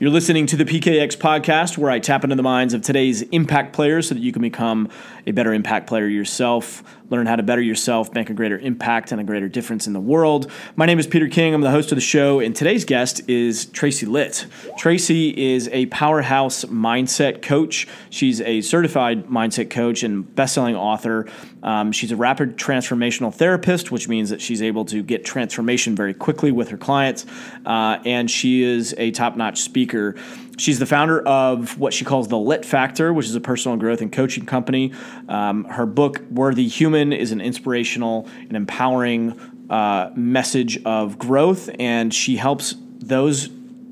You're 0.00 0.10
listening 0.10 0.46
to 0.46 0.56
the 0.56 0.64
PKX 0.64 1.16
podcast, 1.16 1.76
where 1.76 1.90
I 1.90 1.98
tap 1.98 2.22
into 2.22 2.36
the 2.36 2.42
minds 2.44 2.72
of 2.72 2.82
today's 2.82 3.22
impact 3.22 3.72
players 3.72 4.06
so 4.06 4.14
that 4.14 4.20
you 4.20 4.30
can 4.30 4.42
become 4.42 4.90
a 5.26 5.32
better 5.32 5.52
impact 5.52 5.88
player 5.88 6.06
yourself, 6.06 6.84
learn 7.10 7.26
how 7.26 7.34
to 7.34 7.42
better 7.42 7.60
yourself, 7.60 8.14
make 8.14 8.30
a 8.30 8.32
greater 8.32 8.56
impact 8.60 9.10
and 9.10 9.20
a 9.20 9.24
greater 9.24 9.48
difference 9.48 9.88
in 9.88 9.94
the 9.94 10.00
world. 10.00 10.52
My 10.76 10.86
name 10.86 11.00
is 11.00 11.08
Peter 11.08 11.26
King. 11.26 11.52
I'm 11.52 11.62
the 11.62 11.72
host 11.72 11.90
of 11.90 11.96
the 11.96 12.00
show, 12.00 12.38
and 12.38 12.54
today's 12.54 12.84
guest 12.84 13.28
is 13.28 13.66
Tracy 13.66 14.06
Litt. 14.06 14.46
Tracy 14.78 15.54
is 15.54 15.68
a 15.72 15.86
powerhouse 15.86 16.64
mindset 16.66 17.42
coach. 17.42 17.88
She's 18.08 18.40
a 18.40 18.60
certified 18.60 19.26
mindset 19.26 19.68
coach 19.68 20.04
and 20.04 20.32
best-selling 20.36 20.76
author. 20.76 21.26
Um, 21.68 21.92
she's 21.92 22.12
a 22.12 22.16
rapid 22.16 22.56
transformational 22.56 23.32
therapist, 23.32 23.90
which 23.90 24.06
means 24.08 24.30
that 24.30 24.40
she's 24.40 24.62
able 24.62 24.84
to 24.86 25.02
get 25.02 25.24
transformation 25.24 25.96
very 25.96 26.14
quickly 26.14 26.50
with 26.52 26.68
her 26.70 26.78
clients, 26.78 27.26
uh, 27.66 27.98
and 28.04 28.30
she 28.30 28.62
is 28.62 28.94
a 28.98 29.10
top-notch 29.10 29.58
speaker 29.60 29.78
speaker. 29.78 30.16
She's 30.56 30.80
the 30.80 30.86
founder 30.86 31.20
of 31.20 31.78
what 31.78 31.94
she 31.94 32.04
calls 32.04 32.26
the 32.26 32.38
Litt 32.38 32.64
Factor, 32.64 33.12
which 33.12 33.26
is 33.26 33.34
a 33.34 33.40
personal 33.40 33.76
growth 33.76 34.00
and 34.00 34.10
coaching 34.12 34.44
company. 34.44 34.92
Um, 35.28 35.64
her 35.64 35.86
book, 35.86 36.20
Worthy 36.30 36.66
Human, 36.66 37.12
is 37.12 37.30
an 37.30 37.40
inspirational 37.40 38.28
and 38.40 38.56
empowering 38.56 39.38
uh, 39.70 40.10
message 40.16 40.82
of 40.84 41.18
growth, 41.18 41.70
and 41.78 42.12
she 42.12 42.36
helps 42.36 42.74
those 42.98 43.48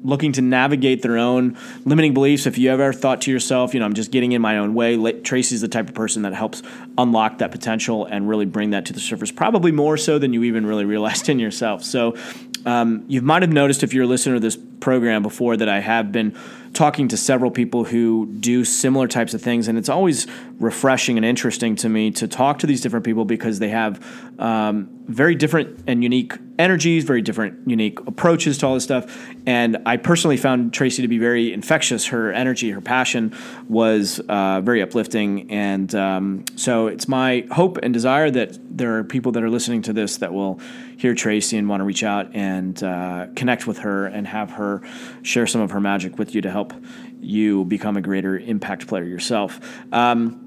looking 0.07 0.33
to 0.33 0.43
navigate 0.43 1.03
their 1.03 1.19
own 1.19 1.57
limiting 1.85 2.15
beliefs. 2.15 2.47
If 2.47 2.57
you 2.59 2.71
ever 2.71 2.93
thought 2.93 3.23
to 3.23 3.31
yourself, 3.31 3.75
you 3.75 3.81
know, 3.81 3.87
I'm 3.87 3.95
just 3.95 4.11
getting 4.11 4.33
in 4.33 4.41
my 4.41 4.59
own 4.59 4.75
way, 4.75 4.97
Tracy's 5.21 5.61
the 5.61 5.69
type 5.69 5.89
of 5.89 5.95
person 5.95 6.23
that 6.23 6.33
helps 6.33 6.63
unlock 6.97 7.39
that 7.39 7.51
potential 7.51 8.07
and 8.07 8.29
really 8.29 8.47
bring 8.47 8.71
that 8.71 8.87
to 8.87 8.93
the 8.93 9.01
surface, 9.01 9.33
probably 9.33 9.73
more 9.73 9.97
so 9.97 10.19
than 10.19 10.33
you 10.33 10.45
even 10.45 10.65
really 10.65 10.85
realized 10.85 11.29
in 11.29 11.39
yourself. 11.39 11.83
So 11.83 12.17
um, 12.65 13.05
you 13.09 13.21
might 13.21 13.43
have 13.43 13.53
noticed 13.53 13.83
if 13.83 13.93
you're 13.93 14.05
a 14.05 14.09
listener 14.09 14.35
to 14.35 14.41
this 14.41 14.57
program 14.81 15.23
before 15.23 15.57
that 15.57 15.69
I 15.69 15.81
have 15.81 16.13
been 16.13 16.37
talking 16.77 17.09
to 17.09 17.17
several 17.17 17.51
people 17.51 17.85
who 17.85 18.27
do 18.27 18.65
similar 18.65 19.09
types 19.09 19.35
of 19.35 19.43
things, 19.43 19.67
and 19.67 19.79
it's 19.79 19.89
always 19.89 20.27
refreshing 20.61 21.17
and 21.17 21.25
interesting 21.25 21.75
to 21.77 21.89
me 21.89 22.11
to 22.13 22.29
talk 22.29 22.59
to 22.61 22.67
these 22.67 22.81
different 22.81 23.05
people 23.05 23.25
because 23.25 23.59
they 23.59 23.71
have 23.71 24.05
um, 24.39 24.89
very 25.07 25.35
different 25.35 25.83
and 25.87 26.03
unique 26.03 26.35
energies, 26.59 27.05
very 27.05 27.23
different, 27.23 27.69
unique 27.69 27.99
approaches 28.07 28.59
to 28.59 28.67
all 28.67 28.75
this 28.75 28.85
stuff. 28.85 29.27
And 29.47 29.79
I 29.87 29.97
personally 29.97 30.37
found 30.37 30.73
Tracy 30.73 31.03
to 31.03 31.09
be 31.09 31.19
very 31.19 31.53
infectious. 31.53 32.07
Her 32.07 32.33
energy, 32.33 32.71
her 32.71 32.81
passion 32.81 33.35
was 33.69 34.21
uh, 34.29 34.61
very 34.61 34.83
uplifting. 34.83 35.51
And 35.51 35.95
um, 35.95 36.45
so 36.57 36.87
it's 36.87 37.09
my 37.09 37.47
hope 37.51 37.79
and 37.83 37.93
desire 37.93 38.31
that 38.31 38.59
there 38.77 38.97
are 38.99 39.05
people 39.05 39.33
that 39.33 39.43
are 39.43 39.51
listening 39.51 39.83
to 39.83 39.93
this 39.93 40.19
that 40.19 40.33
will 40.33 40.61
hear 40.97 41.15
Tracy 41.15 41.57
and 41.57 41.69
want 41.69 41.81
to 41.81 41.85
reach 41.85 42.03
out 42.03 42.35
and 42.35 42.83
uh, 42.83 43.27
connect 43.37 43.67
with 43.67 43.79
her 43.79 44.07
and 44.07 44.27
have 44.27 44.53
her 44.53 44.83
share 45.23 45.47
some 45.47 45.61
of 45.61 45.71
her 45.71 45.81
magic 45.81 46.19
with 46.19 46.35
you 46.35 46.41
to 46.43 46.51
help 46.51 46.73
you 47.21 47.65
become 47.65 47.97
a 47.97 48.01
greater 48.01 48.39
impact 48.39 48.87
player 48.87 49.05
yourself. 49.05 49.61
Um, 49.93 50.43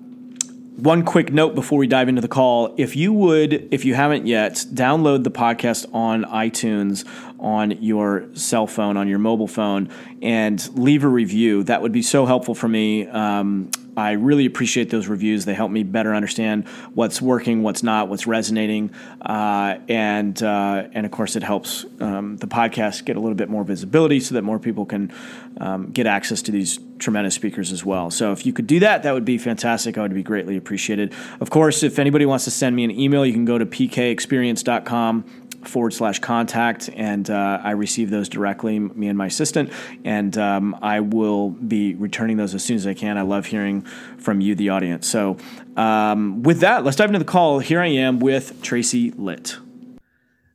one 0.80 1.04
quick 1.04 1.34
note 1.34 1.56
before 1.56 1.78
we 1.78 1.88
dive 1.88 2.08
into 2.08 2.22
the 2.22 2.28
call 2.30 2.74
if 2.78 2.96
you 2.96 3.12
would 3.12 3.68
if 3.74 3.84
you 3.84 3.96
haven't 3.96 4.26
yet 4.26 4.54
download 4.74 5.26
the 5.26 5.32
podcast 5.32 5.94
on 5.94 6.24
itunes 6.24 7.06
on 7.38 7.72
your 7.84 8.30
cell 8.34 8.66
phone 8.66 8.96
on 8.96 9.06
your 9.06 9.20
mobile 9.20 9.48
phone 9.48 9.90
and 10.22 10.70
leave 10.78 11.04
a 11.04 11.08
review 11.08 11.64
that 11.64 11.82
would 11.82 11.92
be 11.92 12.02
so 12.02 12.26
helpful 12.26 12.56
for 12.56 12.70
me 12.70 13.06
um, 13.08 13.70
I 14.00 14.12
really 14.14 14.46
appreciate 14.46 14.90
those 14.90 15.08
reviews. 15.08 15.46
They 15.46 15.54
help 15.54 15.72
me 15.72 15.84
better 15.84 16.16
understand 16.16 16.68
what's 16.94 17.22
working, 17.22 17.64
what's 17.64 17.84
not, 17.84 18.08
what's 18.08 18.26
resonating, 18.26 18.92
uh, 19.22 19.78
and 19.88 20.42
uh, 20.42 20.88
and 20.94 21.06
of 21.06 21.12
course 21.12 21.36
it 21.36 21.44
helps 21.44 21.86
um, 22.00 22.38
the 22.38 22.48
podcast 22.48 23.06
get 23.06 23.16
a 23.16 23.20
little 23.20 23.36
bit 23.36 23.50
more 23.50 23.64
visibility 23.64 24.20
so 24.20 24.36
that 24.36 24.44
more 24.44 24.60
people 24.60 24.86
can 24.86 25.12
um, 25.58 25.92
get 25.92 26.08
access 26.08 26.42
to 26.44 26.52
these 26.52 26.80
tremendous 26.98 27.36
speakers 27.36 27.72
as 27.72 27.84
well. 27.84 28.10
So 28.10 28.32
if 28.32 28.46
you 28.46 28.54
could 28.54 28.68
do 28.68 28.80
that, 28.80 29.04
that 29.04 29.14
would 29.14 29.26
be 29.26 29.38
fantastic. 29.38 29.98
I 29.98 30.02
would 30.02 30.14
be 30.14 30.24
greatly 30.24 30.58
appreciated. 30.58 31.14
Of 31.40 31.50
course, 31.50 31.84
if 31.84 32.00
anybody 32.00 32.26
wants 32.26 32.46
to 32.46 32.52
send 32.52 32.76
me 32.76 32.84
an 32.84 32.92
email, 32.92 33.26
you 33.26 33.34
can 33.34 33.46
go 33.46 33.58
to 33.58 33.66
pkexperience.com 33.66 35.49
forward 35.64 35.94
slash 35.94 36.20
contact, 36.20 36.90
and 36.94 37.30
uh, 37.30 37.60
I 37.64 37.72
receive 37.72 38.10
those 38.10 38.30
directly, 38.30 38.80
me 38.80 39.08
and 39.08 39.18
my 39.18 39.28
assistant, 39.28 39.72
and 40.04 40.38
um, 40.38 40.78
I 40.82 41.00
will 41.00 41.50
be 41.50 41.96
returning 41.96 42.38
those 42.38 42.56
as 42.56 42.64
soon 42.64 42.76
as 42.76 42.88
I 42.88 42.94
can. 42.94 43.18
I 43.18 43.22
love 43.22 43.46
hearing 43.46 43.82
from 44.18 44.42
you, 44.42 44.56
the 44.56 44.70
audience. 44.70 45.08
So, 45.08 45.38
um, 45.76 46.44
with 46.44 46.60
that, 46.62 46.84
let's 46.84 46.98
dive 46.98 47.10
into 47.10 47.20
the 47.20 47.26
call. 47.26 47.60
Here 47.60 47.82
I 47.82 47.88
am 47.88 48.20
with 48.20 48.62
Tracy 48.62 49.12
Litt. 49.12 49.58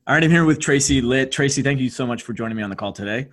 All 0.07 0.13
right, 0.13 0.23
I'm 0.23 0.29
here 0.29 0.45
with 0.45 0.59
Tracy 0.59 1.01
Litt. 1.01 1.31
Tracy, 1.31 1.61
thank 1.61 1.79
you 1.79 1.89
so 1.89 2.05
much 2.05 2.23
for 2.23 2.33
joining 2.33 2.57
me 2.57 2.63
on 2.63 2.69
the 2.69 2.75
call 2.75 2.93
today. 2.93 3.27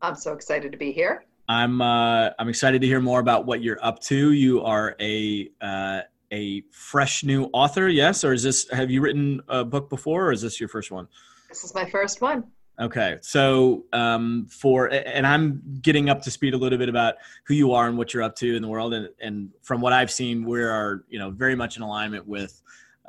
I'm 0.00 0.14
so 0.14 0.32
excited 0.32 0.72
to 0.72 0.78
be 0.78 0.92
here. 0.92 1.24
I'm 1.48 1.82
uh, 1.82 2.30
I'm 2.38 2.48
excited 2.48 2.80
to 2.80 2.86
hear 2.86 3.00
more 3.00 3.20
about 3.20 3.44
what 3.44 3.62
you're 3.62 3.82
up 3.84 4.00
to. 4.04 4.32
You 4.32 4.62
are 4.62 4.96
a 5.00 5.50
uh, 5.60 6.00
a 6.34 6.64
fresh 6.72 7.22
new 7.22 7.44
author, 7.52 7.88
yes, 7.88 8.24
or 8.24 8.32
is 8.32 8.42
this? 8.42 8.68
Have 8.70 8.90
you 8.90 9.00
written 9.00 9.40
a 9.48 9.64
book 9.64 9.88
before, 9.88 10.26
or 10.26 10.32
is 10.32 10.42
this 10.42 10.58
your 10.58 10.68
first 10.68 10.90
one? 10.90 11.06
This 11.48 11.62
is 11.62 11.74
my 11.74 11.88
first 11.88 12.20
one. 12.20 12.44
Okay, 12.80 13.18
so 13.22 13.84
um, 13.92 14.48
for 14.50 14.88
and 14.92 15.24
I'm 15.24 15.62
getting 15.80 16.10
up 16.10 16.22
to 16.22 16.30
speed 16.32 16.54
a 16.54 16.56
little 16.56 16.78
bit 16.78 16.88
about 16.88 17.14
who 17.44 17.54
you 17.54 17.72
are 17.72 17.86
and 17.86 17.96
what 17.96 18.12
you're 18.12 18.24
up 18.24 18.34
to 18.36 18.56
in 18.56 18.62
the 18.62 18.68
world, 18.68 18.94
and, 18.94 19.08
and 19.20 19.50
from 19.62 19.80
what 19.80 19.92
I've 19.92 20.10
seen, 20.10 20.44
we 20.44 20.60
are 20.60 21.04
you 21.08 21.20
know 21.20 21.30
very 21.30 21.54
much 21.54 21.76
in 21.76 21.82
alignment 21.84 22.26
with 22.26 22.60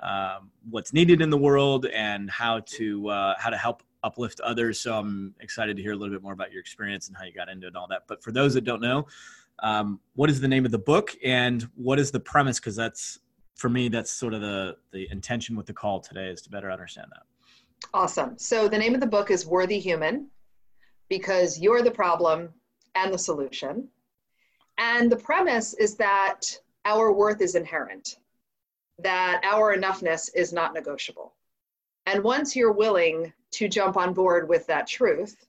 um, 0.04 0.52
what's 0.70 0.94
needed 0.94 1.20
in 1.22 1.32
the 1.32 1.38
world 1.38 1.88
and 1.88 2.30
how 2.30 2.60
to 2.78 3.10
uh, 3.10 3.34
how 3.40 3.50
to 3.50 3.58
help 3.58 3.82
uplift 4.04 4.40
others. 4.42 4.80
So 4.80 4.94
I'm 5.00 5.34
excited 5.40 5.76
to 5.78 5.82
hear 5.82 5.94
a 5.94 5.96
little 5.96 6.14
bit 6.14 6.22
more 6.22 6.34
about 6.34 6.52
your 6.52 6.62
experience 6.62 7.08
and 7.08 7.18
how 7.18 7.24
you 7.24 7.34
got 7.34 7.50
into 7.50 7.66
it 7.66 7.70
and 7.70 7.78
all 7.78 7.88
that. 7.88 8.04
But 8.08 8.22
for 8.24 8.32
those 8.32 8.54
that 8.54 8.66
don't 8.66 8.82
know, 8.82 9.08
um, 9.60 10.00
what 10.16 10.30
is 10.30 10.42
the 10.42 10.48
name 10.48 10.66
of 10.66 10.72
the 10.72 10.80
book 10.80 11.16
and 11.24 11.68
what 11.76 12.00
is 12.00 12.12
the 12.12 12.20
premise? 12.20 12.60
Because 12.60 12.76
that's 12.76 13.20
for 13.56 13.70
me, 13.70 13.88
that's 13.88 14.12
sort 14.12 14.34
of 14.34 14.42
the 14.42 14.78
the 14.92 15.08
intention 15.12 15.56
with 15.56 15.66
the 15.66 15.74
call 15.74 16.00
today 16.00 16.28
is 16.28 16.42
to 16.44 16.50
better 16.50 16.72
understand 16.72 17.08
that. 17.12 17.24
Awesome. 17.94 18.38
So 18.38 18.68
the 18.68 18.78
name 18.78 18.94
of 18.94 19.02
the 19.02 19.08
book 19.08 19.32
is 19.32 19.46
Worthy 19.46 19.80
Human 19.80 20.28
because 21.10 21.60
you're 21.60 21.82
the 21.82 21.92
problem 21.92 22.50
and 22.96 23.14
the 23.14 23.18
solution. 23.18 23.88
And 24.78 25.12
the 25.12 25.18
premise 25.18 25.74
is 25.76 25.96
that 25.96 26.42
our 26.84 27.12
worth 27.12 27.42
is 27.42 27.56
inherent, 27.56 28.18
that 29.00 29.42
our 29.44 29.76
enoughness 29.76 30.30
is 30.36 30.52
not 30.52 30.74
negotiable. 30.74 31.34
And 32.06 32.24
once 32.24 32.56
you're 32.56 32.72
willing 32.72 33.34
to 33.52 33.68
jump 33.68 33.98
on 33.98 34.14
board 34.14 34.48
with 34.48 34.68
that 34.68 34.88
truth, 34.88 35.46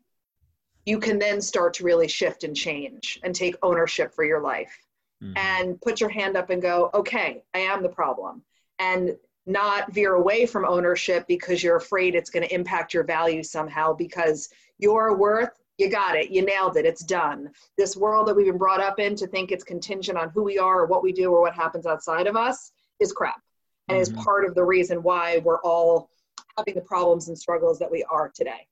you 0.87 0.99
can 0.99 1.19
then 1.19 1.41
start 1.41 1.75
to 1.75 1.85
really 1.85 2.09
shift 2.09 2.45
and 2.45 2.57
change 2.57 3.21
and 3.23 3.35
take 3.35 3.57
ownership 3.63 4.15
for 4.15 4.25
your 4.25 4.41
life 4.41 4.79
mm-hmm. 5.23 5.37
and 5.37 5.81
put 5.83 6.01
your 6.01 6.11
hand 6.11 6.37
up 6.37 6.49
and 6.51 6.63
go, 6.63 6.91
okay, 6.95 7.43
I 7.53 7.59
am 7.59 7.83
the 7.83 7.89
problem. 7.89 8.43
And 8.79 9.17
not 9.47 9.93
veer 9.93 10.15
away 10.15 10.45
from 10.47 10.65
ownership 10.65 11.27
because 11.29 11.63
you're 11.63 11.77
afraid 11.77 12.15
it's 12.15 12.31
going 12.31 12.47
to 12.47 12.55
impact 12.55 12.93
your 12.93 13.05
value 13.05 13.43
somehow 13.43 13.93
because 13.93 14.49
your 14.79 15.17
worth 15.17 15.51
you 15.79 15.89
got 15.89 16.17
it 16.17 16.31
you 16.31 16.45
nailed 16.45 16.77
it 16.77 16.85
it's 16.85 17.05
done 17.05 17.49
this 17.79 17.97
world 17.97 18.27
that 18.27 18.35
we've 18.35 18.47
been 18.47 18.59
brought 18.59 18.81
up 18.81 18.99
in 18.99 19.15
to 19.15 19.27
think 19.29 19.53
it's 19.53 19.63
contingent 19.63 20.19
on 20.19 20.31
who 20.31 20.43
we 20.43 20.59
are 20.59 20.81
or 20.81 20.87
what 20.87 21.03
we 21.03 21.13
do 21.13 21.31
or 21.31 21.41
what 21.41 21.55
happens 21.55 21.87
outside 21.87 22.27
of 22.27 22.35
us 22.35 22.73
is 22.99 23.13
crap 23.13 23.41
and 23.89 23.95
mm-hmm. 23.95 24.17
is 24.17 24.25
part 24.25 24.45
of 24.45 24.57
the 24.57 24.65
reason 24.65 25.01
why 25.03 25.39
we're 25.45 25.61
all 25.61 26.11
having 26.59 26.75
the 26.75 26.81
problems 26.81 27.29
and 27.29 27.39
struggles 27.39 27.79
that 27.79 27.91
we 27.91 28.03
are 28.11 28.29
today 28.35 28.67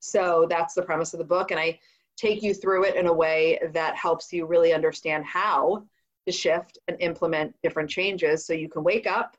so 0.00 0.46
that's 0.48 0.74
the 0.74 0.82
premise 0.82 1.14
of 1.14 1.18
the 1.18 1.24
book. 1.24 1.50
And 1.50 1.60
I 1.60 1.78
take 2.16 2.42
you 2.42 2.52
through 2.52 2.84
it 2.84 2.96
in 2.96 3.06
a 3.06 3.12
way 3.12 3.60
that 3.72 3.96
helps 3.96 4.32
you 4.32 4.46
really 4.46 4.72
understand 4.72 5.24
how 5.24 5.84
to 6.26 6.32
shift 6.32 6.78
and 6.88 6.96
implement 7.00 7.54
different 7.62 7.88
changes 7.88 8.44
so 8.44 8.52
you 8.52 8.68
can 8.68 8.82
wake 8.82 9.06
up, 9.06 9.36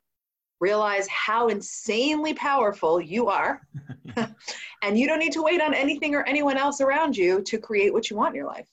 realize 0.60 1.06
how 1.08 1.48
insanely 1.48 2.34
powerful 2.34 3.00
you 3.00 3.28
are. 3.28 3.60
and 4.82 4.98
you 4.98 5.06
don't 5.06 5.18
need 5.18 5.32
to 5.32 5.42
wait 5.42 5.60
on 5.60 5.74
anything 5.74 6.14
or 6.14 6.22
anyone 6.24 6.56
else 6.56 6.80
around 6.80 7.16
you 7.16 7.40
to 7.42 7.58
create 7.58 7.92
what 7.92 8.10
you 8.10 8.16
want 8.16 8.30
in 8.30 8.36
your 8.36 8.46
life. 8.46 8.68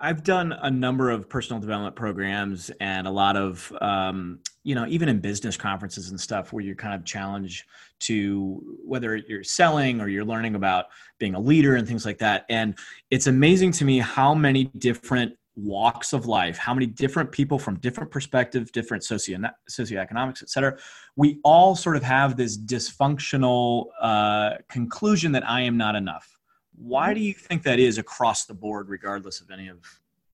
I've 0.00 0.24
done 0.24 0.52
a 0.52 0.70
number 0.70 1.10
of 1.10 1.28
personal 1.28 1.60
development 1.60 1.94
programs 1.94 2.70
and 2.80 3.06
a 3.06 3.10
lot 3.10 3.36
of, 3.36 3.72
um, 3.80 4.40
you 4.64 4.74
know, 4.74 4.86
even 4.86 5.08
in 5.08 5.20
business 5.20 5.56
conferences 5.56 6.10
and 6.10 6.20
stuff 6.20 6.52
where 6.52 6.64
you're 6.64 6.74
kind 6.74 6.94
of 6.94 7.04
challenged 7.04 7.64
to 8.00 8.60
whether 8.84 9.16
you're 9.16 9.44
selling 9.44 10.00
or 10.00 10.08
you're 10.08 10.24
learning 10.24 10.56
about 10.56 10.86
being 11.18 11.34
a 11.34 11.40
leader 11.40 11.76
and 11.76 11.86
things 11.86 12.04
like 12.04 12.18
that. 12.18 12.44
And 12.48 12.76
it's 13.10 13.28
amazing 13.28 13.72
to 13.72 13.84
me 13.84 13.98
how 13.98 14.34
many 14.34 14.64
different 14.78 15.36
walks 15.56 16.12
of 16.12 16.26
life, 16.26 16.58
how 16.58 16.74
many 16.74 16.86
different 16.86 17.30
people 17.30 17.58
from 17.58 17.78
different 17.78 18.10
perspectives, 18.10 18.72
different 18.72 19.04
socio 19.04 19.38
socioeconomics, 19.70 20.42
et 20.42 20.50
cetera, 20.50 20.76
we 21.14 21.38
all 21.44 21.76
sort 21.76 21.96
of 21.96 22.02
have 22.02 22.36
this 22.36 22.58
dysfunctional 22.58 23.86
uh, 24.00 24.54
conclusion 24.68 25.30
that 25.30 25.48
I 25.48 25.60
am 25.60 25.76
not 25.76 25.94
enough 25.94 26.33
why 26.76 27.06
mm-hmm. 27.06 27.14
do 27.14 27.20
you 27.20 27.34
think 27.34 27.62
that 27.64 27.78
is 27.78 27.98
across 27.98 28.44
the 28.44 28.54
board, 28.54 28.88
regardless 28.88 29.40
of 29.40 29.50
any 29.50 29.68
of 29.68 29.78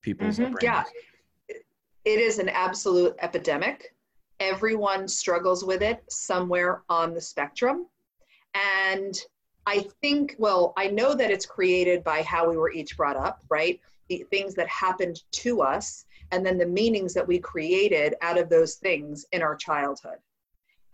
people's 0.02 0.38
mm-hmm. 0.38 0.54
Yeah, 0.62 0.84
it 1.48 2.18
is 2.20 2.38
an 2.38 2.48
absolute 2.48 3.14
epidemic. 3.20 3.94
Everyone 4.38 5.06
struggles 5.06 5.64
with 5.64 5.82
it 5.82 6.02
somewhere 6.08 6.82
on 6.88 7.12
the 7.12 7.20
spectrum. 7.20 7.86
And 8.54 9.14
I 9.66 9.86
think, 10.00 10.34
well, 10.38 10.72
I 10.76 10.88
know 10.88 11.14
that 11.14 11.30
it's 11.30 11.46
created 11.46 12.02
by 12.02 12.22
how 12.22 12.48
we 12.48 12.56
were 12.56 12.72
each 12.72 12.96
brought 12.96 13.16
up, 13.16 13.44
right? 13.50 13.78
The 14.08 14.24
things 14.30 14.54
that 14.54 14.66
happened 14.68 15.20
to 15.32 15.60
us, 15.60 16.06
and 16.32 16.44
then 16.44 16.56
the 16.56 16.66
meanings 16.66 17.12
that 17.14 17.26
we 17.26 17.38
created 17.38 18.14
out 18.22 18.38
of 18.38 18.48
those 18.48 18.76
things 18.76 19.26
in 19.32 19.42
our 19.42 19.54
childhood. 19.54 20.18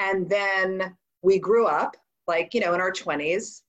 And 0.00 0.28
then 0.28 0.96
we 1.22 1.38
grew 1.38 1.66
up, 1.66 1.96
like, 2.26 2.52
you 2.52 2.60
know, 2.60 2.74
in 2.74 2.80
our 2.80 2.92
20s, 2.92 3.62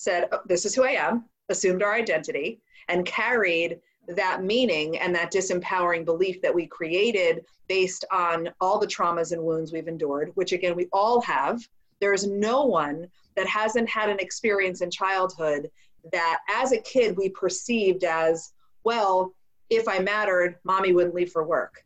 said, 0.00 0.28
oh, 0.32 0.40
This 0.46 0.64
is 0.64 0.74
who 0.74 0.84
I 0.84 0.92
am, 0.92 1.26
assumed 1.48 1.82
our 1.82 1.94
identity, 1.94 2.60
and 2.88 3.04
carried 3.04 3.80
that 4.08 4.42
meaning 4.42 4.98
and 4.98 5.14
that 5.14 5.32
disempowering 5.32 6.04
belief 6.04 6.40
that 6.42 6.54
we 6.54 6.66
created 6.66 7.44
based 7.68 8.04
on 8.10 8.48
all 8.60 8.78
the 8.78 8.86
traumas 8.86 9.32
and 9.32 9.42
wounds 9.42 9.72
we've 9.72 9.88
endured, 9.88 10.32
which 10.34 10.52
again, 10.52 10.74
we 10.74 10.88
all 10.92 11.20
have. 11.20 11.60
There's 12.00 12.26
no 12.26 12.64
one 12.64 13.08
that 13.36 13.46
hasn't 13.46 13.88
had 13.88 14.08
an 14.08 14.18
experience 14.18 14.80
in 14.80 14.90
childhood 14.90 15.70
that 16.12 16.40
as 16.50 16.72
a 16.72 16.80
kid 16.80 17.16
we 17.16 17.28
perceived 17.28 18.02
as, 18.04 18.52
well, 18.84 19.34
if 19.68 19.86
I 19.86 19.98
mattered, 19.98 20.56
mommy 20.64 20.92
wouldn't 20.92 21.14
leave 21.14 21.30
for 21.30 21.44
work. 21.44 21.84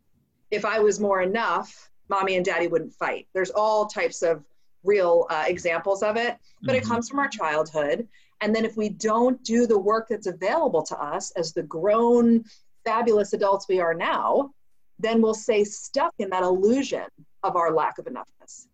If 0.50 0.64
I 0.64 0.78
was 0.78 1.00
more 1.00 1.20
enough, 1.20 1.90
mommy 2.08 2.36
and 2.36 2.44
daddy 2.44 2.68
wouldn't 2.68 2.94
fight. 2.94 3.26
There's 3.34 3.50
all 3.50 3.86
types 3.86 4.22
of 4.22 4.44
real 4.84 5.26
uh, 5.30 5.44
examples 5.46 6.02
of 6.02 6.16
it, 6.16 6.36
but 6.62 6.74
mm-hmm. 6.74 6.84
it 6.84 6.84
comes 6.84 7.08
from 7.08 7.18
our 7.18 7.28
childhood. 7.28 8.06
And 8.40 8.54
then 8.54 8.64
if 8.64 8.76
we 8.76 8.88
don't 8.88 9.42
do 9.42 9.66
the 9.66 9.78
work 9.78 10.08
that's 10.08 10.26
available 10.26 10.82
to 10.82 10.98
us 10.98 11.30
as 11.32 11.52
the 11.52 11.62
grown, 11.62 12.44
fabulous 12.84 13.32
adults 13.32 13.66
we 13.68 13.80
are 13.80 13.94
now, 13.94 14.50
then 14.98 15.22
we'll 15.22 15.34
stay 15.34 15.64
stuck 15.64 16.12
in 16.18 16.30
that 16.30 16.42
illusion 16.42 17.06
of 17.42 17.56
our 17.56 17.72
lack 17.72 17.98
of 17.98 18.04
enoughness. 18.06 18.66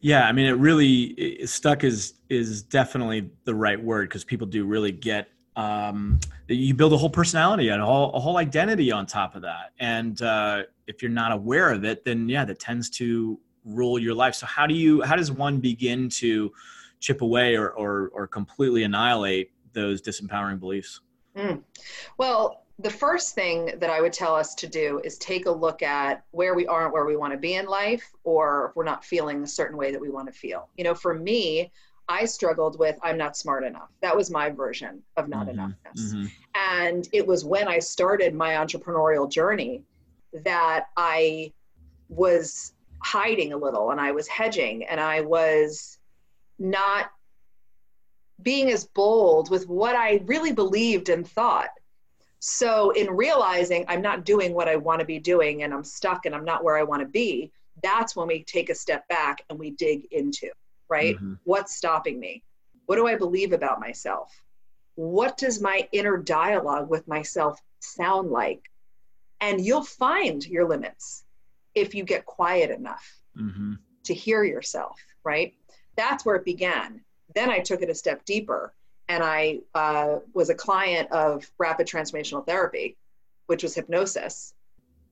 Yeah, 0.00 0.26
I 0.28 0.32
mean, 0.32 0.46
it 0.46 0.52
really 0.52 1.46
stuck 1.46 1.82
is 1.82 2.14
is 2.28 2.62
definitely 2.62 3.30
the 3.44 3.54
right 3.54 3.82
word 3.82 4.08
because 4.08 4.24
people 4.24 4.46
do 4.46 4.64
really 4.64 4.92
get 4.92 5.28
um, 5.56 6.20
you 6.48 6.74
build 6.74 6.92
a 6.92 6.96
whole 6.98 7.10
personality 7.10 7.70
and 7.70 7.82
a 7.82 7.86
whole, 7.86 8.12
a 8.12 8.20
whole 8.20 8.36
identity 8.36 8.92
on 8.92 9.06
top 9.06 9.34
of 9.34 9.42
that. 9.42 9.72
And 9.80 10.20
uh, 10.20 10.64
if 10.86 11.02
you're 11.02 11.10
not 11.10 11.32
aware 11.32 11.72
of 11.72 11.84
it, 11.84 12.04
then 12.04 12.28
yeah, 12.28 12.44
that 12.44 12.58
tends 12.58 12.90
to 12.90 13.40
rule 13.66 13.98
your 13.98 14.14
life. 14.14 14.34
So 14.34 14.46
how 14.46 14.66
do 14.66 14.74
you, 14.74 15.02
how 15.02 15.16
does 15.16 15.30
one 15.30 15.58
begin 15.58 16.08
to 16.10 16.52
chip 17.00 17.20
away 17.20 17.56
or, 17.56 17.70
or, 17.70 18.10
or 18.14 18.26
completely 18.26 18.84
annihilate 18.84 19.50
those 19.72 20.00
disempowering 20.00 20.58
beliefs? 20.58 21.00
Mm. 21.36 21.62
Well, 22.16 22.62
the 22.78 22.90
first 22.90 23.34
thing 23.34 23.72
that 23.78 23.90
I 23.90 24.00
would 24.00 24.12
tell 24.12 24.34
us 24.34 24.54
to 24.56 24.66
do 24.66 25.00
is 25.04 25.16
take 25.18 25.46
a 25.46 25.50
look 25.50 25.82
at 25.82 26.24
where 26.30 26.54
we 26.54 26.66
aren't 26.66 26.92
where 26.92 27.06
we 27.06 27.16
want 27.16 27.32
to 27.32 27.38
be 27.38 27.54
in 27.54 27.66
life, 27.66 28.10
or 28.24 28.68
if 28.68 28.76
we're 28.76 28.84
not 28.84 29.04
feeling 29.04 29.42
a 29.42 29.46
certain 29.46 29.76
way 29.78 29.90
that 29.92 30.00
we 30.00 30.10
want 30.10 30.26
to 30.26 30.38
feel. 30.38 30.68
You 30.76 30.84
know, 30.84 30.94
for 30.94 31.14
me, 31.14 31.72
I 32.08 32.26
struggled 32.26 32.78
with 32.78 32.98
I'm 33.02 33.16
not 33.16 33.36
smart 33.36 33.64
enough. 33.64 33.88
That 34.02 34.14
was 34.14 34.30
my 34.30 34.50
version 34.50 35.02
of 35.16 35.28
not 35.28 35.46
mm-hmm. 35.46 35.58
enoughness. 35.58 36.14
Mm-hmm. 36.14 36.26
And 36.54 37.08
it 37.12 37.26
was 37.26 37.44
when 37.44 37.66
I 37.66 37.78
started 37.78 38.34
my 38.34 38.52
entrepreneurial 38.52 39.30
journey 39.30 39.82
that 40.44 40.86
I 40.96 41.52
was 42.08 42.74
hiding 43.02 43.52
a 43.52 43.56
little 43.56 43.90
and 43.90 44.00
I 44.00 44.12
was 44.12 44.26
hedging 44.28 44.84
and 44.84 45.00
I 45.00 45.20
was 45.20 45.98
not 46.58 47.10
being 48.42 48.70
as 48.70 48.84
bold 48.84 49.50
with 49.50 49.68
what 49.68 49.96
I 49.96 50.22
really 50.26 50.52
believed 50.52 51.08
and 51.08 51.26
thought. 51.26 51.70
So, 52.38 52.90
in 52.90 53.10
realizing 53.10 53.84
I'm 53.88 54.02
not 54.02 54.24
doing 54.24 54.52
what 54.52 54.68
I 54.68 54.76
want 54.76 55.00
to 55.00 55.06
be 55.06 55.18
doing 55.18 55.62
and 55.62 55.72
I'm 55.72 55.84
stuck 55.84 56.26
and 56.26 56.34
I'm 56.34 56.44
not 56.44 56.62
where 56.62 56.76
I 56.76 56.82
want 56.82 57.00
to 57.00 57.08
be, 57.08 57.50
that's 57.82 58.14
when 58.14 58.28
we 58.28 58.44
take 58.44 58.70
a 58.70 58.74
step 58.74 59.08
back 59.08 59.42
and 59.48 59.58
we 59.58 59.70
dig 59.70 60.06
into 60.12 60.50
right? 60.88 61.16
Mm-hmm. 61.16 61.34
What's 61.44 61.76
stopping 61.76 62.18
me? 62.18 62.42
What 62.86 62.96
do 62.96 63.06
I 63.06 63.16
believe 63.16 63.52
about 63.52 63.80
myself? 63.80 64.32
What 64.94 65.36
does 65.36 65.60
my 65.60 65.88
inner 65.92 66.16
dialogue 66.16 66.88
with 66.88 67.06
myself 67.08 67.60
sound 67.80 68.30
like? 68.30 68.62
And 69.40 69.64
you'll 69.64 69.84
find 69.84 70.46
your 70.46 70.66
limits 70.66 71.24
if 71.76 71.94
you 71.94 72.02
get 72.02 72.26
quiet 72.26 72.70
enough 72.70 73.06
mm-hmm. 73.38 73.74
to 74.04 74.14
hear 74.14 74.42
yourself, 74.42 74.98
right? 75.22 75.54
That's 75.94 76.24
where 76.24 76.34
it 76.34 76.44
began. 76.44 77.02
Then 77.34 77.50
I 77.50 77.60
took 77.60 77.82
it 77.82 77.90
a 77.90 77.94
step 77.94 78.24
deeper 78.24 78.74
and 79.08 79.22
I 79.22 79.60
uh, 79.74 80.16
was 80.34 80.50
a 80.50 80.54
client 80.54 81.12
of 81.12 81.48
rapid 81.58 81.86
transformational 81.86 82.44
therapy, 82.44 82.96
which 83.46 83.62
was 83.62 83.74
hypnosis. 83.74 84.54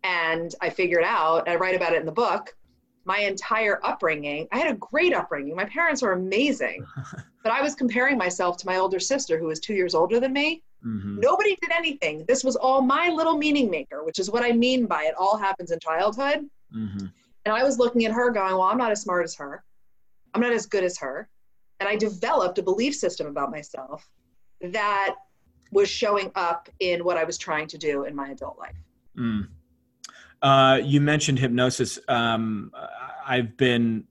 And 0.02 0.54
I 0.60 0.70
figured 0.70 1.04
out, 1.04 1.48
I 1.48 1.54
write 1.56 1.76
about 1.76 1.92
it 1.92 2.00
in 2.00 2.06
the 2.06 2.12
book, 2.12 2.56
my 3.04 3.18
entire 3.18 3.78
upbringing. 3.84 4.48
I 4.50 4.58
had 4.58 4.74
a 4.74 4.78
great 4.78 5.14
upbringing. 5.14 5.54
My 5.54 5.66
parents 5.66 6.02
were 6.02 6.12
amazing. 6.12 6.84
but 7.44 7.52
I 7.52 7.60
was 7.60 7.74
comparing 7.74 8.16
myself 8.16 8.56
to 8.58 8.66
my 8.66 8.78
older 8.78 8.98
sister 8.98 9.38
who 9.38 9.46
was 9.46 9.60
two 9.60 9.74
years 9.74 9.94
older 9.94 10.18
than 10.18 10.32
me. 10.32 10.62
Mm-hmm. 10.84 11.20
Nobody 11.20 11.56
did 11.60 11.70
anything. 11.70 12.24
This 12.26 12.42
was 12.42 12.56
all 12.56 12.82
my 12.82 13.08
little 13.08 13.36
meaning 13.36 13.70
maker, 13.70 14.02
which 14.04 14.18
is 14.18 14.30
what 14.30 14.42
I 14.42 14.52
mean 14.52 14.86
by 14.86 15.04
it 15.04 15.14
all 15.18 15.36
happens 15.36 15.70
in 15.70 15.78
childhood. 15.78 16.46
Mm-hmm. 16.74 17.06
And 17.46 17.54
I 17.54 17.62
was 17.62 17.78
looking 17.78 18.04
at 18.04 18.12
her 18.12 18.30
going, 18.30 18.52
Well, 18.52 18.62
I'm 18.62 18.78
not 18.78 18.90
as 18.90 19.02
smart 19.02 19.24
as 19.24 19.34
her. 19.36 19.64
I'm 20.34 20.40
not 20.40 20.52
as 20.52 20.66
good 20.66 20.84
as 20.84 20.98
her. 20.98 21.28
And 21.80 21.88
I 21.88 21.96
developed 21.96 22.58
a 22.58 22.62
belief 22.62 22.94
system 22.94 23.26
about 23.26 23.50
myself 23.50 24.08
that 24.60 25.16
was 25.70 25.88
showing 25.88 26.30
up 26.34 26.68
in 26.80 27.04
what 27.04 27.16
I 27.16 27.24
was 27.24 27.36
trying 27.36 27.66
to 27.68 27.78
do 27.78 28.04
in 28.04 28.14
my 28.14 28.30
adult 28.30 28.58
life. 28.58 28.76
Mm. 29.18 29.48
Uh, 30.40 30.80
you 30.82 31.00
mentioned 31.00 31.38
hypnosis. 31.38 31.98
Um, 32.08 32.72
I've 33.26 33.56
been 33.56 34.04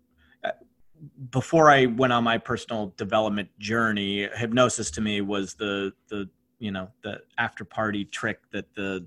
before 1.31 1.69
I 1.69 1.85
went 1.85 2.13
on 2.13 2.23
my 2.23 2.37
personal 2.37 2.93
development 2.97 3.49
journey. 3.59 4.27
Hypnosis 4.35 4.91
to 4.91 5.01
me 5.01 5.21
was 5.21 5.53
the 5.55 5.93
the 6.09 6.29
you 6.59 6.71
know 6.71 6.89
the 7.03 7.21
after 7.37 7.65
party 7.65 8.05
trick 8.05 8.39
that 8.51 8.73
the 8.75 9.05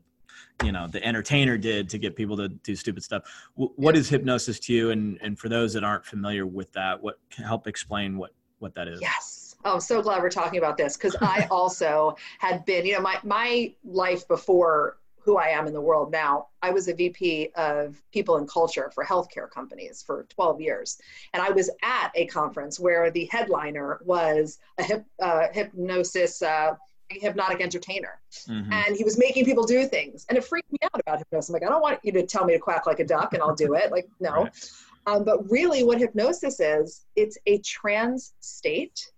you 0.65 0.73
know 0.73 0.87
the 0.87 1.05
entertainer 1.05 1.59
did 1.59 1.89
to 1.91 1.99
get 1.99 2.17
people 2.17 2.37
to 2.37 2.49
do 2.49 2.75
stupid 2.77 3.03
stuff. 3.03 3.23
W- 3.57 3.73
what 3.77 3.97
is 3.97 4.09
hypnosis 4.09 4.59
to 4.61 4.73
you? 4.73 4.91
And 4.91 5.19
and 5.21 5.39
for 5.39 5.49
those 5.49 5.73
that 5.75 5.85
aren't 5.85 6.05
familiar 6.05 6.47
with 6.47 6.73
that, 6.73 7.03
what 7.03 7.19
can 7.31 7.45
help 7.45 7.67
explain 7.67 8.17
what 8.19 8.33
what 8.59 8.75
that 8.75 8.89
is? 8.89 9.01
Yes. 9.01 9.57
Oh, 9.65 9.75
I'm 9.75 9.81
so 9.81 10.01
glad 10.01 10.23
we're 10.23 10.31
talking 10.31 10.59
about 10.59 10.77
this 10.77 10.97
because 10.97 11.17
I 11.21 11.47
also 11.51 12.17
had 12.39 12.65
been, 12.65 12.87
you 12.87 12.95
know, 12.95 13.01
my 13.01 13.19
my 13.23 13.75
life 13.85 14.27
before 14.29 14.99
who 15.27 15.37
I 15.37 15.49
am 15.49 15.67
in 15.67 15.73
the 15.73 15.81
world 15.81 16.13
now. 16.13 16.47
I 16.63 16.71
was 16.71 16.87
a 16.87 16.95
VP 16.95 17.51
of 17.57 18.01
people 18.13 18.37
and 18.37 18.49
culture 18.49 18.93
for 18.95 19.05
healthcare 19.05 19.51
companies 19.51 20.01
for 20.07 20.25
12 20.31 20.61
years. 20.61 20.99
And 21.35 21.43
I 21.43 21.51
was 21.51 21.69
at 21.83 22.13
a 22.15 22.27
conference 22.27 22.79
where 22.79 23.11
the 23.11 23.29
headliner 23.33 23.99
was 24.05 24.61
a 24.79 24.85
hip, 24.85 25.05
uh, 25.21 25.49
hypnosis, 25.53 26.43
uh, 26.43 26.77
hypnotic 27.11 27.61
entertainer. 27.61 28.21
Mm-hmm. 28.49 28.73
And 28.73 28.97
he 28.97 29.05
was 29.05 29.19
making 29.19 29.45
people 29.45 29.65
do 29.65 29.87
things. 29.87 30.27
And 30.29 30.37
it 30.37 30.45
freaked 30.45 30.71
me 30.73 30.79
out 30.83 31.01
about 31.01 31.19
hypnosis. 31.19 31.49
I'm 31.49 31.55
like, 31.55 31.63
I 31.63 31.69
don't 31.69 31.83
want 31.83 32.01
you 32.03 32.13
to 32.13 32.27
tell 32.27 32.45
me 32.45 32.55
to 32.55 32.59
quack 32.59 32.87
like 32.87 33.01
a 33.01 33.05
duck 33.05 33.33
and 33.33 33.43
I'll 33.43 33.55
do 33.55 33.75
it. 33.75 33.91
Like, 33.91 34.09
no. 34.21 34.45
Right. 34.45 34.71
Um, 35.07 35.25
but 35.25 35.49
really, 35.51 35.85
what 35.85 35.99
hypnosis 35.99 36.59
is, 36.59 37.07
it's 37.15 37.39
a 37.47 37.59
trance 37.59 38.35
state 38.41 39.13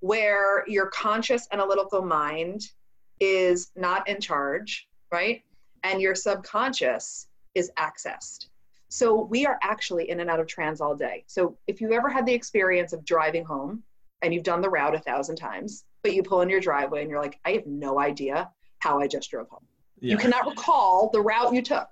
where 0.00 0.64
your 0.68 0.86
conscious 0.86 1.46
analytical 1.52 2.02
mind 2.02 2.62
is 3.20 3.70
not 3.76 4.08
in 4.08 4.20
charge, 4.20 4.88
right? 5.12 5.42
and 5.84 6.00
your 6.00 6.14
subconscious 6.14 7.28
is 7.54 7.70
accessed. 7.78 8.46
So 8.88 9.22
we 9.22 9.46
are 9.46 9.58
actually 9.62 10.10
in 10.10 10.20
and 10.20 10.30
out 10.30 10.40
of 10.40 10.46
trance 10.46 10.80
all 10.80 10.94
day. 10.94 11.24
So 11.26 11.56
if 11.66 11.80
you 11.80 11.92
ever 11.92 12.08
had 12.08 12.24
the 12.26 12.32
experience 12.32 12.92
of 12.92 13.04
driving 13.04 13.44
home 13.44 13.82
and 14.22 14.32
you've 14.32 14.44
done 14.44 14.60
the 14.60 14.70
route 14.70 14.94
a 14.94 14.98
thousand 14.98 15.36
times, 15.36 15.84
but 16.02 16.14
you 16.14 16.22
pull 16.22 16.40
in 16.42 16.48
your 16.48 16.60
driveway 16.60 17.02
and 17.02 17.10
you're 17.10 17.20
like, 17.20 17.38
I 17.44 17.52
have 17.52 17.66
no 17.66 17.98
idea 17.98 18.50
how 18.78 19.00
I 19.00 19.06
just 19.06 19.30
drove 19.30 19.48
home. 19.48 19.64
Yeah. 20.00 20.12
You 20.12 20.18
cannot 20.18 20.46
recall 20.46 21.10
the 21.12 21.20
route 21.20 21.52
you 21.52 21.62
took. 21.62 21.88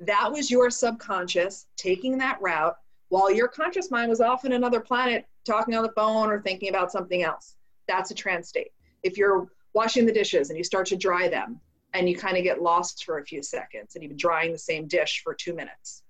That 0.00 0.30
was 0.30 0.50
your 0.50 0.70
subconscious 0.70 1.66
taking 1.76 2.18
that 2.18 2.40
route 2.40 2.76
while 3.08 3.32
your 3.32 3.48
conscious 3.48 3.90
mind 3.90 4.08
was 4.08 4.20
off 4.20 4.44
in 4.44 4.52
another 4.52 4.80
planet 4.80 5.26
talking 5.44 5.74
on 5.74 5.82
the 5.82 5.92
phone 5.92 6.28
or 6.28 6.42
thinking 6.42 6.68
about 6.68 6.90
something 6.90 7.22
else. 7.22 7.56
That's 7.86 8.10
a 8.10 8.14
trance 8.14 8.48
state. 8.48 8.72
If 9.02 9.16
you're 9.16 9.46
washing 9.74 10.06
the 10.06 10.12
dishes 10.12 10.50
and 10.50 10.56
you 10.56 10.64
start 10.64 10.86
to 10.86 10.96
dry 10.96 11.28
them 11.28 11.60
and 11.94 12.08
you 12.08 12.16
kind 12.16 12.36
of 12.36 12.42
get 12.42 12.62
lost 12.62 13.04
for 13.04 13.18
a 13.18 13.24
few 13.24 13.42
seconds 13.42 13.94
and 13.94 14.02
you've 14.02 14.10
been 14.10 14.18
drying 14.18 14.52
the 14.52 14.58
same 14.58 14.88
dish 14.88 15.20
for 15.22 15.34
two 15.34 15.54
minutes. 15.54 16.02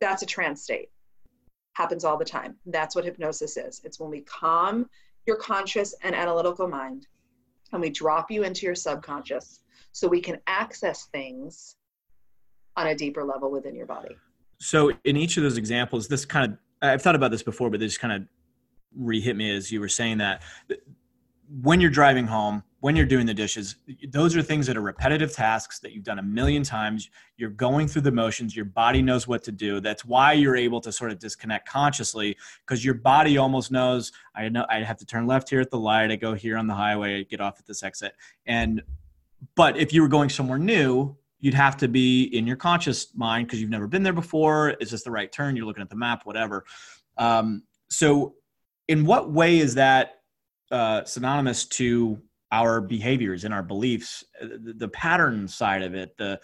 That's 0.00 0.22
a 0.22 0.26
trance 0.26 0.62
state. 0.62 0.90
Happens 1.74 2.04
all 2.04 2.18
the 2.18 2.24
time. 2.24 2.56
That's 2.66 2.94
what 2.94 3.04
hypnosis 3.04 3.56
is. 3.56 3.80
It's 3.84 3.98
when 3.98 4.10
we 4.10 4.20
calm 4.22 4.88
your 5.26 5.36
conscious 5.36 5.94
and 6.02 6.14
analytical 6.14 6.68
mind 6.68 7.06
and 7.72 7.80
we 7.80 7.90
drop 7.90 8.30
you 8.30 8.44
into 8.44 8.66
your 8.66 8.74
subconscious 8.74 9.60
so 9.92 10.06
we 10.08 10.20
can 10.20 10.38
access 10.46 11.06
things 11.06 11.76
on 12.76 12.88
a 12.88 12.94
deeper 12.94 13.24
level 13.24 13.50
within 13.50 13.74
your 13.74 13.86
body. 13.86 14.16
So, 14.58 14.92
in 15.04 15.16
each 15.16 15.36
of 15.36 15.42
those 15.42 15.58
examples, 15.58 16.08
this 16.08 16.24
kind 16.24 16.52
of, 16.52 16.58
I've 16.82 17.02
thought 17.02 17.14
about 17.14 17.30
this 17.30 17.42
before, 17.42 17.70
but 17.70 17.80
this 17.80 17.98
kind 17.98 18.12
of 18.12 18.28
re 18.96 19.20
hit 19.20 19.36
me 19.36 19.54
as 19.54 19.70
you 19.70 19.80
were 19.80 19.88
saying 19.88 20.18
that. 20.18 20.42
When 21.62 21.80
you're 21.80 21.90
driving 21.90 22.26
home, 22.26 22.64
when 22.86 22.94
you're 22.94 23.04
doing 23.04 23.26
the 23.26 23.34
dishes, 23.34 23.74
those 24.10 24.36
are 24.36 24.42
things 24.42 24.64
that 24.64 24.76
are 24.76 24.80
repetitive 24.80 25.32
tasks 25.32 25.80
that 25.80 25.90
you've 25.90 26.04
done 26.04 26.20
a 26.20 26.22
million 26.22 26.62
times. 26.62 27.10
You're 27.36 27.50
going 27.50 27.88
through 27.88 28.02
the 28.02 28.12
motions, 28.12 28.54
your 28.54 28.64
body 28.64 29.02
knows 29.02 29.26
what 29.26 29.42
to 29.42 29.50
do. 29.50 29.80
That's 29.80 30.04
why 30.04 30.34
you're 30.34 30.54
able 30.54 30.80
to 30.82 30.92
sort 30.92 31.10
of 31.10 31.18
disconnect 31.18 31.68
consciously 31.68 32.36
because 32.60 32.84
your 32.84 32.94
body 32.94 33.38
almost 33.38 33.72
knows 33.72 34.12
I 34.36 34.48
know 34.50 34.64
I 34.70 34.84
have 34.84 34.98
to 34.98 35.04
turn 35.04 35.26
left 35.26 35.50
here 35.50 35.60
at 35.60 35.72
the 35.72 35.78
light, 35.80 36.12
I 36.12 36.14
go 36.14 36.34
here 36.34 36.56
on 36.56 36.68
the 36.68 36.74
highway, 36.74 37.18
I 37.18 37.22
get 37.24 37.40
off 37.40 37.58
at 37.58 37.66
this 37.66 37.82
exit. 37.82 38.14
And 38.46 38.84
but 39.56 39.76
if 39.76 39.92
you 39.92 40.00
were 40.00 40.06
going 40.06 40.28
somewhere 40.28 40.56
new, 40.56 41.16
you'd 41.40 41.54
have 41.54 41.76
to 41.78 41.88
be 41.88 42.22
in 42.38 42.46
your 42.46 42.54
conscious 42.54 43.08
mind 43.16 43.48
because 43.48 43.60
you've 43.60 43.68
never 43.68 43.88
been 43.88 44.04
there 44.04 44.12
before. 44.12 44.76
Is 44.80 44.92
this 44.92 45.02
the 45.02 45.10
right 45.10 45.32
turn? 45.32 45.56
You're 45.56 45.66
looking 45.66 45.82
at 45.82 45.90
the 45.90 45.96
map, 45.96 46.24
whatever. 46.24 46.64
Um, 47.18 47.64
so, 47.90 48.36
in 48.86 49.04
what 49.04 49.32
way 49.32 49.58
is 49.58 49.74
that 49.74 50.20
uh, 50.70 51.02
synonymous 51.02 51.64
to 51.64 52.22
our 52.56 52.80
behaviors 52.80 53.44
and 53.44 53.52
our 53.52 53.62
beliefs? 53.62 54.24
Uh, 54.40 54.46
the, 54.64 54.74
the, 54.76 54.88
pattern 54.88 55.46
side 55.46 55.82
of 55.82 55.94
it, 55.94 56.16
the 56.16 56.40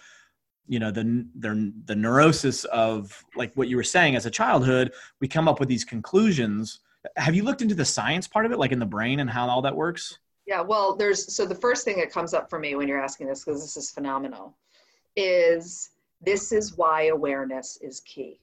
you 0.67 0.79
know 0.79 0.91
the, 0.91 1.27
the 1.39 1.73
the 1.87 1.97
neurosis 1.97 2.65
of 2.67 3.25
like 3.37 3.53
what 3.55 3.69
you 3.69 3.77
were 3.77 3.83
saying 3.83 4.17
as 4.17 4.27
a 4.27 4.31
childhood, 4.31 4.93
we 5.21 5.29
come 5.29 5.49
up 5.49 5.61
with 5.61 5.69
these 5.69 5.85
conclusions. 5.85 6.81
Have 7.17 7.35
you 7.35 7.43
looked 7.43 7.63
into 7.63 7.75
the 7.75 7.85
science 7.85 8.29
part 8.29 8.47
of 8.47 8.53
it, 8.53 8.59
like 8.59 8.73
in 8.73 8.79
the 8.79 8.87
brain 8.87 9.21
and 9.21 9.29
how 9.29 9.49
all 9.49 9.63
that 9.63 9.75
works? 9.75 10.19
Yeah, 10.47 10.61
well, 10.61 10.95
there's 10.95 11.35
so 11.35 11.47
the 11.47 11.55
first 11.55 11.85
thing 11.85 11.97
that 11.99 12.13
comes 12.13 12.35
up 12.35 12.51
for 12.51 12.59
me 12.59 12.75
when 12.75 12.89
you're 12.89 13.03
asking 13.03 13.27
this, 13.27 13.45
because 13.45 13.61
this 13.61 13.77
is 13.77 13.91
phenomenal, 13.91 14.57
is 15.17 15.91
this 16.21 16.53
is 16.53 16.77
why 16.77 17.07
awareness 17.07 17.79
is 17.83 18.01
key 18.01 18.41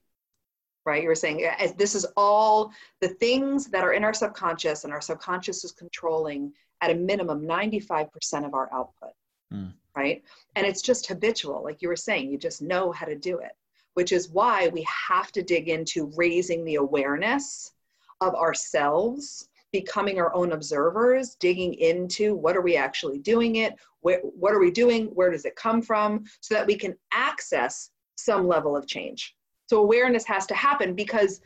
right 0.86 1.04
you 1.04 1.10
were 1.10 1.16
saying 1.16 1.44
eh, 1.44 1.56
eh, 1.60 1.72
this 1.78 1.96
is 1.96 2.06
all 2.16 2.72
the 3.02 3.08
things 3.08 3.68
that 3.68 3.84
are 3.84 3.94
in 3.94 4.04
our 4.04 4.14
subconscious 4.14 4.84
and 4.84 4.94
our 4.94 5.02
subconscious 5.02 5.64
is 5.64 5.72
controlling 5.72 6.52
at 6.82 6.92
a 6.92 6.96
minimum 6.96 7.42
95% 7.42 8.46
of 8.46 8.54
our 8.54 8.70
output 8.74 9.14
mm. 9.54 9.72
right? 9.96 10.24
And 10.56 10.66
it's 10.66 10.82
just 10.82 11.08
habitual 11.08 11.64
like 11.64 11.82
you 11.82 11.88
were 11.88 11.96
saying 11.96 12.32
you 12.32 12.38
just 12.38 12.62
know 12.62 12.92
how 12.92 13.06
to 13.06 13.16
do 13.16 13.40
it 13.40 13.52
which 13.96 14.12
is 14.12 14.30
why 14.30 14.70
we 14.70 14.84
have 14.84 15.32
to 15.34 15.42
dig 15.42 15.68
into 15.68 16.12
raising 16.16 16.64
the 16.64 16.76
awareness 16.76 17.74
of 18.22 18.36
ourselves 18.36 19.50
becoming 19.72 20.20
our 20.20 20.34
own 20.34 20.54
observers 20.54 21.36
digging 21.36 21.74
into 21.76 22.36
what 22.36 22.56
are 22.56 22.62
we 22.62 22.76
actually 22.76 23.20
doing 23.20 23.58
it 23.58 23.76
where, 24.02 24.20
what 24.22 24.54
are 24.54 24.60
we 24.60 24.72
doing 24.72 25.08
where 25.08 25.30
does 25.30 25.46
it 25.46 25.56
come 25.56 25.82
from 25.82 26.24
so 26.42 26.54
that 26.56 26.66
we 26.66 26.76
can 26.76 26.96
access 27.14 27.92
some 28.20 28.48
level 28.48 28.76
of 28.76 28.88
change. 28.88 29.36
So 29.68 29.80
awareness 29.80 30.26
has 30.26 30.46
to 30.48 30.56
happen 30.56 30.94
because 30.94 31.42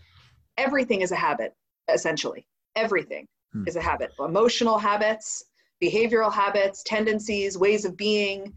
everything 0.57 1.01
is 1.01 1.11
a 1.11 1.15
habit 1.15 1.53
essentially 1.91 2.47
everything 2.75 3.27
hmm. 3.53 3.67
is 3.67 3.75
a 3.75 3.81
habit. 3.81 4.11
Emotional 4.19 4.77
habits 4.77 5.45
behavioral 5.81 6.31
habits 6.31 6.81
tendencies 6.83 7.57
ways 7.57 7.83
of 7.83 7.97
being 7.97 8.53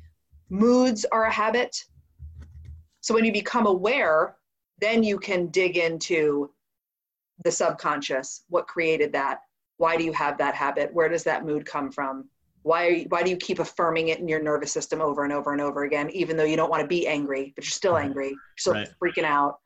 moods 0.49 1.05
are 1.11 1.25
a 1.25 1.33
habit. 1.33 1.77
So 3.01 3.15
when 3.15 3.25
you 3.25 3.33
become 3.33 3.67
aware 3.67 4.37
then 4.79 5.03
you 5.03 5.19
can 5.19 5.47
dig 5.49 5.77
into 5.77 6.51
the 7.45 7.51
subconscious. 7.51 8.45
What 8.49 8.67
created 8.67 9.13
that? 9.13 9.41
Why 9.79 9.97
do 9.97 10.05
you 10.05 10.13
have 10.13 10.39
that 10.39 10.55
habit? 10.55 10.93
Where 10.93 11.09
does 11.09 11.25
that 11.25 11.45
mood 11.45 11.67
come 11.67 11.91
from? 11.91 12.29
Why 12.63 12.89
you, 12.89 13.07
why 13.09 13.23
do 13.23 13.31
you 13.31 13.37
keep 13.37 13.59
affirming 13.59 14.09
it 14.09 14.19
in 14.19 14.27
your 14.27 14.43
nervous 14.43 14.73
system 14.73 15.01
over 15.01 15.23
and 15.25 15.33
over 15.33 15.53
and 15.53 15.61
over 15.61 15.85
again 15.85 16.11
even 16.11 16.37
though 16.37 16.45
you 16.45 16.57
don't 16.57 16.71
want 16.71 16.83
to 16.83 16.89
be 16.89 17.07
angry 17.07 17.53
but 17.55 17.65
you're 17.65 17.71
still 17.71 17.97
angry 17.97 18.31
you're 18.31 18.39
still 18.57 18.73
right. 18.73 18.89
freaking 19.03 19.25
out 19.25 19.61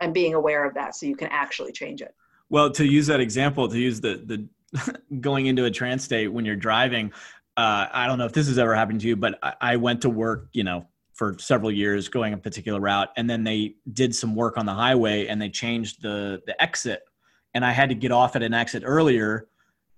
and 0.00 0.12
being 0.12 0.34
aware 0.34 0.64
of 0.64 0.74
that 0.74 0.96
so 0.96 1.06
you 1.06 1.14
can 1.16 1.28
actually 1.28 1.70
change 1.72 2.02
it? 2.02 2.14
Well 2.50 2.70
to 2.72 2.84
use 2.84 3.06
that 3.06 3.20
example 3.20 3.68
to 3.68 3.78
use 3.78 4.00
the 4.00 4.22
the 4.26 4.48
going 5.20 5.46
into 5.46 5.64
a 5.64 5.70
trance 5.70 6.04
state 6.04 6.28
when 6.28 6.44
you're 6.44 6.56
driving 6.56 7.12
uh, 7.56 7.86
i 7.92 8.06
don't 8.06 8.18
know 8.18 8.26
if 8.26 8.32
this 8.32 8.48
has 8.48 8.58
ever 8.58 8.74
happened 8.74 9.00
to 9.00 9.08
you 9.08 9.16
but 9.16 9.38
I, 9.42 9.54
I 9.60 9.76
went 9.76 10.02
to 10.02 10.10
work 10.10 10.48
you 10.52 10.64
know 10.64 10.86
for 11.14 11.36
several 11.38 11.70
years 11.70 12.08
going 12.08 12.32
a 12.32 12.38
particular 12.38 12.80
route 12.80 13.10
and 13.16 13.28
then 13.28 13.44
they 13.44 13.76
did 13.92 14.14
some 14.14 14.34
work 14.34 14.56
on 14.56 14.66
the 14.66 14.72
highway 14.72 15.26
and 15.26 15.40
they 15.40 15.48
changed 15.48 16.02
the 16.02 16.42
the 16.46 16.60
exit 16.62 17.02
and 17.54 17.64
i 17.64 17.72
had 17.72 17.88
to 17.90 17.94
get 17.94 18.12
off 18.12 18.36
at 18.36 18.42
an 18.42 18.54
exit 18.54 18.82
earlier 18.84 19.48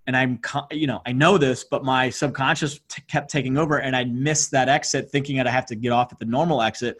and 0.07 0.17
I'm, 0.17 0.41
you 0.71 0.87
know, 0.87 1.01
I 1.07 1.13
know 1.13 1.39
this, 1.39 1.65
but 1.65 1.85
my 1.85 2.11
subconscious 2.11 2.81
t- 2.89 3.03
kept 3.09 3.31
taking 3.31 3.57
over, 3.57 3.79
and 3.79 3.97
I 3.97 4.05
missed 4.05 4.51
that 4.51 4.69
exit, 4.69 5.11
thinking 5.11 5.37
that 5.39 5.47
I 5.47 5.51
have 5.51 5.67
to 5.67 5.75
get 5.75 5.93
off 5.93 6.13
at 6.13 6.19
the 6.19 6.27
normal 6.27 6.61
exit. 6.61 6.99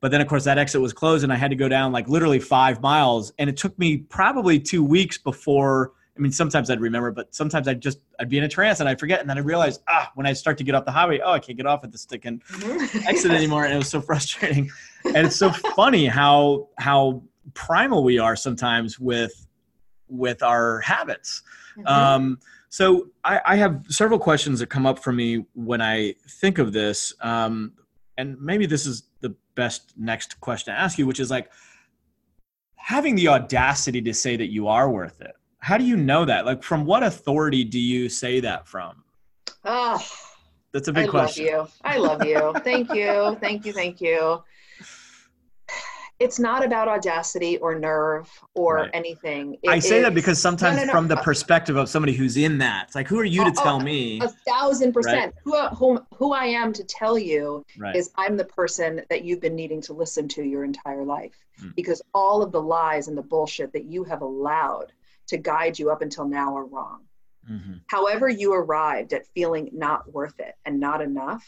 But 0.00 0.10
then, 0.10 0.20
of 0.20 0.28
course, 0.28 0.44
that 0.44 0.58
exit 0.58 0.80
was 0.80 0.92
closed, 0.92 1.24
and 1.24 1.32
I 1.32 1.36
had 1.36 1.50
to 1.50 1.56
go 1.56 1.68
down 1.68 1.92
like 1.92 2.08
literally 2.08 2.38
five 2.38 2.80
miles, 2.80 3.32
and 3.38 3.50
it 3.50 3.56
took 3.56 3.78
me 3.78 3.98
probably 3.98 4.58
two 4.58 4.82
weeks 4.82 5.18
before. 5.18 5.92
I 6.18 6.20
mean, 6.20 6.32
sometimes 6.32 6.68
I'd 6.68 6.80
remember, 6.80 7.12
but 7.12 7.32
sometimes 7.34 7.68
I'd 7.68 7.80
just 7.80 8.00
I'd 8.18 8.28
be 8.28 8.38
in 8.38 8.44
a 8.44 8.48
trance 8.48 8.80
and 8.80 8.88
I'd 8.88 8.98
forget, 8.98 9.20
and 9.20 9.30
then 9.30 9.38
I 9.38 9.40
realized, 9.40 9.82
ah, 9.88 10.10
when 10.16 10.26
I 10.26 10.32
start 10.32 10.58
to 10.58 10.64
get 10.64 10.74
off 10.74 10.84
the 10.84 10.90
highway, 10.90 11.20
oh, 11.24 11.32
I 11.32 11.38
can't 11.38 11.56
get 11.56 11.66
off 11.66 11.84
at 11.84 11.92
the 11.92 11.98
stick 11.98 12.24
and 12.24 12.42
exit 13.06 13.30
anymore, 13.30 13.64
and 13.64 13.74
it 13.74 13.78
was 13.78 13.88
so 13.88 14.00
frustrating. 14.00 14.70
And 15.04 15.26
it's 15.26 15.36
so 15.36 15.50
funny 15.50 16.06
how 16.06 16.68
how 16.78 17.22
primal 17.54 18.02
we 18.02 18.18
are 18.18 18.34
sometimes 18.34 18.98
with 18.98 19.46
with 20.08 20.42
our 20.42 20.80
habits. 20.80 21.42
Mm-hmm. 21.76 21.86
Um, 21.86 22.38
so 22.68 23.08
I, 23.24 23.40
I, 23.44 23.56
have 23.56 23.84
several 23.88 24.18
questions 24.18 24.60
that 24.60 24.66
come 24.66 24.84
up 24.84 24.98
for 24.98 25.12
me 25.12 25.44
when 25.54 25.80
I 25.80 26.14
think 26.40 26.58
of 26.58 26.72
this, 26.72 27.14
um, 27.20 27.72
and 28.16 28.38
maybe 28.40 28.66
this 28.66 28.84
is 28.84 29.04
the 29.20 29.34
best 29.54 29.94
next 29.96 30.40
question 30.40 30.74
to 30.74 30.80
ask 30.80 30.98
you, 30.98 31.06
which 31.06 31.20
is 31.20 31.30
like 31.30 31.50
having 32.74 33.14
the 33.14 33.28
audacity 33.28 34.02
to 34.02 34.14
say 34.14 34.36
that 34.36 34.50
you 34.50 34.66
are 34.66 34.90
worth 34.90 35.20
it. 35.20 35.34
How 35.58 35.76
do 35.76 35.84
you 35.84 35.96
know 35.96 36.24
that? 36.24 36.46
Like, 36.46 36.62
from 36.62 36.84
what 36.84 37.02
authority 37.02 37.64
do 37.64 37.78
you 37.80 38.08
say 38.08 38.40
that 38.40 38.66
from? 38.66 39.02
Oh, 39.64 40.02
that's 40.72 40.88
a 40.88 40.92
big 40.92 41.08
I 41.08 41.10
question. 41.10 41.48
I 41.84 41.96
love 41.96 42.24
you. 42.24 42.36
I 42.36 42.42
love 42.42 42.54
you. 42.54 42.60
thank 42.64 42.94
you. 42.94 43.36
Thank 43.40 43.66
you. 43.66 43.72
Thank 43.72 44.00
you 44.00 44.42
it's 46.20 46.38
not 46.38 46.64
about 46.64 46.88
audacity 46.88 47.58
or 47.58 47.78
nerve 47.78 48.28
or 48.54 48.76
right. 48.76 48.90
anything. 48.92 49.56
It 49.62 49.70
I 49.70 49.78
say 49.78 50.02
that 50.02 50.14
because 50.14 50.40
sometimes 50.40 50.76
no, 50.76 50.82
no, 50.82 50.86
no. 50.86 50.92
from 50.92 51.08
the 51.08 51.16
perspective 51.18 51.76
of 51.76 51.88
somebody 51.88 52.12
who's 52.12 52.36
in 52.36 52.58
that, 52.58 52.86
it's 52.86 52.94
like, 52.96 53.06
who 53.06 53.18
are 53.20 53.24
you 53.24 53.44
to 53.44 53.52
oh, 53.56 53.62
tell 53.62 53.80
me? 53.80 54.20
A 54.20 54.28
thousand 54.28 54.92
percent. 54.92 55.34
Right? 55.46 55.68
Who, 55.70 55.94
who, 55.94 56.06
who 56.14 56.32
I 56.32 56.46
am 56.46 56.72
to 56.72 56.84
tell 56.84 57.16
you 57.16 57.64
right. 57.76 57.94
is 57.94 58.10
I'm 58.16 58.36
the 58.36 58.44
person 58.44 59.02
that 59.10 59.24
you've 59.24 59.40
been 59.40 59.54
needing 59.54 59.80
to 59.82 59.92
listen 59.92 60.26
to 60.28 60.42
your 60.42 60.64
entire 60.64 61.04
life. 61.04 61.36
Mm. 61.62 61.74
Because 61.76 62.02
all 62.14 62.42
of 62.42 62.50
the 62.50 62.60
lies 62.60 63.06
and 63.06 63.16
the 63.16 63.22
bullshit 63.22 63.72
that 63.72 63.84
you 63.84 64.02
have 64.04 64.22
allowed 64.22 64.92
to 65.28 65.36
guide 65.36 65.78
you 65.78 65.90
up 65.90 66.02
until 66.02 66.26
now 66.26 66.56
are 66.56 66.66
wrong. 66.66 67.00
Mm-hmm. 67.50 67.74
However, 67.88 68.28
you 68.28 68.52
arrived 68.52 69.12
at 69.12 69.26
feeling 69.28 69.70
not 69.72 70.12
worth 70.12 70.38
it 70.40 70.54
and 70.64 70.78
not 70.80 71.00
enough 71.00 71.46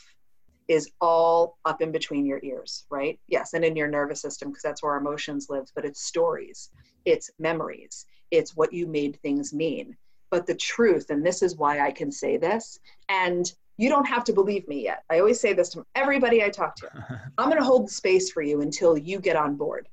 is 0.68 0.88
all 1.00 1.58
up 1.64 1.82
in 1.82 1.90
between 1.90 2.24
your 2.24 2.38
ears, 2.44 2.86
right? 2.90 3.18
Yes, 3.26 3.54
and 3.54 3.64
in 3.64 3.74
your 3.74 3.88
nervous 3.88 4.22
system 4.22 4.50
because 4.50 4.62
that's 4.62 4.82
where 4.82 4.92
our 4.92 5.00
emotions 5.00 5.48
live, 5.50 5.66
but 5.74 5.84
it's 5.84 6.04
stories, 6.04 6.70
it's 7.04 7.28
memories, 7.40 8.06
it's 8.30 8.56
what 8.56 8.72
you 8.72 8.86
made 8.86 9.18
things 9.20 9.52
mean. 9.52 9.96
But 10.30 10.46
the 10.46 10.54
truth, 10.54 11.10
and 11.10 11.26
this 11.26 11.42
is 11.42 11.56
why 11.56 11.80
I 11.80 11.90
can 11.90 12.12
say 12.12 12.36
this, 12.36 12.78
and 13.08 13.52
you 13.78 13.88
don't 13.88 14.06
have 14.06 14.22
to 14.24 14.32
believe 14.32 14.68
me 14.68 14.84
yet. 14.84 15.02
I 15.10 15.18
always 15.18 15.40
say 15.40 15.54
this 15.54 15.70
to 15.70 15.84
everybody 15.96 16.44
I 16.44 16.50
talk 16.50 16.76
to. 16.76 16.88
I'm 17.38 17.48
going 17.48 17.58
to 17.58 17.64
hold 17.64 17.88
the 17.88 17.92
space 17.92 18.30
for 18.30 18.42
you 18.42 18.60
until 18.60 18.96
you 18.96 19.18
get 19.18 19.34
on 19.34 19.56
board. 19.56 19.88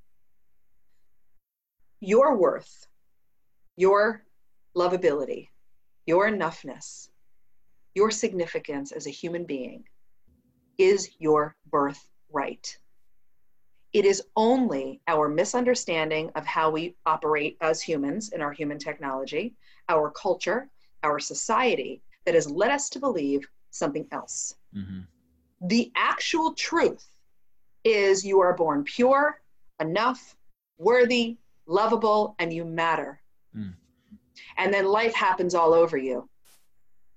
Your 2.02 2.38
worth, 2.38 2.86
your 3.78 4.24
lovability, 4.76 5.48
your 6.06 6.30
enoughness, 6.30 7.10
your 7.96 8.12
significance 8.12 8.92
as 8.92 9.08
a 9.08 9.12
human 9.12 9.46
being 9.46 9.84
is 10.78 11.10
your 11.20 11.56
birthright. 11.72 12.78
It 13.94 14.06
is 14.06 14.24
only 14.36 15.02
our 15.08 15.30
misunderstanding 15.30 16.32
of 16.36 16.46
how 16.46 16.70
we 16.70 16.96
operate 17.06 17.58
as 17.62 17.82
humans 17.82 18.30
in 18.30 18.42
our 18.42 18.52
human 18.52 18.78
technology, 18.78 19.56
our 19.90 20.12
culture, 20.12 20.70
our 21.04 21.20
society 21.20 22.02
that 22.26 22.36
has 22.36 22.52
led 22.52 22.72
us 22.72 22.90
to 22.90 23.00
believe 23.00 23.48
something 23.72 24.08
else. 24.12 24.56
Mm-hmm. 24.76 25.02
The 25.68 25.92
actual 25.96 26.54
truth 26.54 27.08
is 27.84 28.26
you 28.26 28.42
are 28.42 28.54
born 28.54 28.84
pure, 28.84 29.42
enough, 29.80 30.36
worthy, 30.78 31.38
lovable, 31.66 32.36
and 32.40 32.52
you 32.52 32.66
matter. 32.66 33.22
Mm. 33.58 33.74
And 34.58 34.74
then 34.74 34.86
life 34.86 35.14
happens 35.14 35.56
all 35.56 35.74
over 35.74 35.98
you. 35.98 36.30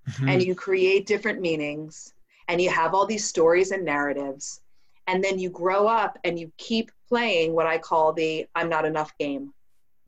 Mm-hmm. 0.09 0.29
And 0.29 0.43
you 0.43 0.55
create 0.55 1.07
different 1.07 1.41
meanings 1.41 2.15
and 2.49 2.61
you 2.61 2.71
have 2.71 2.95
all 2.95 3.07
these 3.07 3.25
stories 3.25 3.71
and 3.71 3.85
narratives 3.85 4.61
and 5.07 5.25
then 5.25 5.39
you 5.39 5.51
grow 5.51 5.87
up 5.87 6.19
and 6.25 6.39
you 6.39 6.51
keep 6.57 6.91
playing 7.09 7.53
what 7.53 7.67
i 7.67 7.79
call 7.79 8.13
the 8.13 8.47
i'm 8.55 8.69
not 8.69 8.85
enough 8.85 9.17
game 9.19 9.53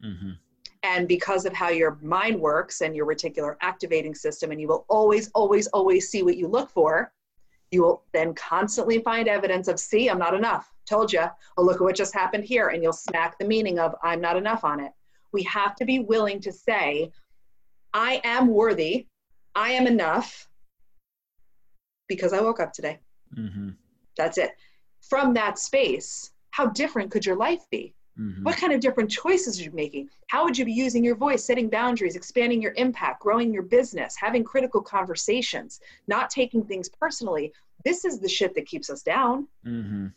mm-hmm. 0.05 0.33
and 0.83 1.09
because 1.09 1.45
of 1.45 1.53
how 1.53 1.69
your 1.69 1.99
mind 2.03 2.39
works 2.39 2.81
and 2.81 2.95
your 2.95 3.07
reticular 3.07 3.57
activating 3.61 4.15
system 4.15 4.51
and 4.51 4.61
you 4.61 4.69
will 4.69 4.85
always 4.89 5.31
always 5.35 5.67
always 5.69 6.09
see 6.09 6.23
what 6.23 6.37
you 6.37 6.47
look 6.47 6.71
for 6.71 7.12
you 7.71 7.83
will 7.83 8.03
then 8.12 8.35
constantly 8.35 8.99
find 9.01 9.29
evidence 9.29 9.69
of 9.69 9.79
see 9.79 10.09
i'm 10.09 10.19
not 10.19 10.35
enough 10.35 10.73
told 10.87 11.12
you 11.12 11.25
oh 11.57 11.62
look 11.62 11.77
at 11.77 11.83
what 11.83 11.97
just 11.97 12.15
happened 12.15 12.45
here 12.45 12.69
and 12.69 12.83
you'll 12.83 12.93
smack 12.93 13.39
the 13.39 13.45
meaning 13.45 13.79
of 13.79 13.95
i'm 14.03 14.21
not 14.21 14.37
enough 14.37 14.65
on 14.65 14.81
it 14.81 14.93
we 15.33 15.43
have 15.45 15.75
to 15.77 15.85
be 15.85 15.99
willing 16.01 16.41
to 16.41 16.53
say 16.53 17.11
i 17.95 18.21
am 18.25 18.49
worthy 18.49 19.07
i 19.55 19.71
am 19.71 19.87
enough 19.87 20.49
because 22.15 22.33
I 22.33 22.41
woke 22.41 22.61
up 22.61 22.73
today. 22.73 22.99
Mm-hmm. 23.37 23.71
That's 24.17 24.39
it. 24.39 24.53
From 25.01 25.35
that 25.35 25.59
space, 25.59 26.31
how 26.51 26.67
different 26.67 27.11
could 27.11 27.25
your 27.25 27.37
life 27.37 27.65
be? 27.71 27.95
Mm-hmm. 28.21 28.45
What 28.45 28.59
kind 28.59 28.73
of 28.75 28.81
different 28.81 29.11
choices 29.11 29.59
are 29.59 29.65
you 29.65 29.71
making? 29.73 30.11
How 30.29 30.45
would 30.45 30.57
you 30.57 30.67
be 30.67 30.73
using 30.73 31.03
your 31.03 31.17
voice, 31.17 31.45
setting 31.45 31.71
boundaries, 31.71 32.15
expanding 32.15 32.61
your 32.61 32.75
impact, 32.77 33.23
growing 33.23 33.53
your 33.53 33.62
business, 33.62 34.15
having 34.17 34.45
critical 34.45 34.83
conversations, 34.83 35.81
not 36.07 36.29
taking 36.29 36.62
things 36.65 36.91
personally? 36.91 37.53
This 37.85 38.05
is 38.05 38.21
the 38.21 38.29
shit 38.29 38.55
that 38.55 38.67
keeps 38.67 38.91
us 38.91 39.03
down. 39.03 39.49
Mm-hmm. 39.67 40.09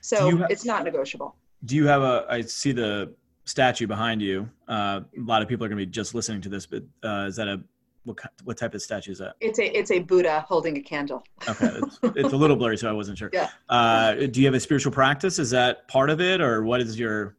So 0.00 0.36
ha- 0.38 0.46
it's 0.50 0.64
not 0.64 0.82
negotiable. 0.82 1.36
Do 1.64 1.76
you 1.76 1.86
have 1.86 2.02
a? 2.02 2.26
I 2.28 2.40
see 2.40 2.72
the 2.72 3.14
statue 3.44 3.86
behind 3.86 4.22
you. 4.22 4.48
Uh, 4.68 5.00
a 5.16 5.20
lot 5.20 5.42
of 5.42 5.48
people 5.48 5.64
are 5.64 5.68
going 5.68 5.78
to 5.78 5.86
be 5.86 5.90
just 5.90 6.14
listening 6.14 6.40
to 6.42 6.48
this, 6.48 6.66
but 6.66 6.82
uh, 7.02 7.26
is 7.26 7.36
that 7.36 7.48
a 7.48 7.62
what 8.04 8.18
what 8.44 8.56
type 8.56 8.74
of 8.74 8.82
statue 8.82 9.12
is 9.12 9.18
that? 9.18 9.34
It's 9.40 9.58
a 9.58 9.78
it's 9.78 9.90
a 9.90 9.98
Buddha 9.98 10.44
holding 10.48 10.76
a 10.78 10.80
candle. 10.80 11.22
okay, 11.48 11.70
it's, 11.82 11.98
it's, 12.16 12.32
a 12.32 12.36
little 12.36 12.56
blurry, 12.56 12.78
so 12.78 12.88
I 12.88 12.92
wasn't 12.92 13.18
sure. 13.18 13.30
Yeah. 13.32 13.50
Uh, 13.68 14.14
do 14.14 14.40
you 14.40 14.46
have 14.46 14.54
a 14.54 14.60
spiritual 14.60 14.92
practice? 14.92 15.38
Is 15.38 15.50
that 15.50 15.86
part 15.88 16.10
of 16.10 16.20
it, 16.20 16.40
or 16.40 16.64
what 16.64 16.80
is 16.80 16.98
your? 16.98 17.36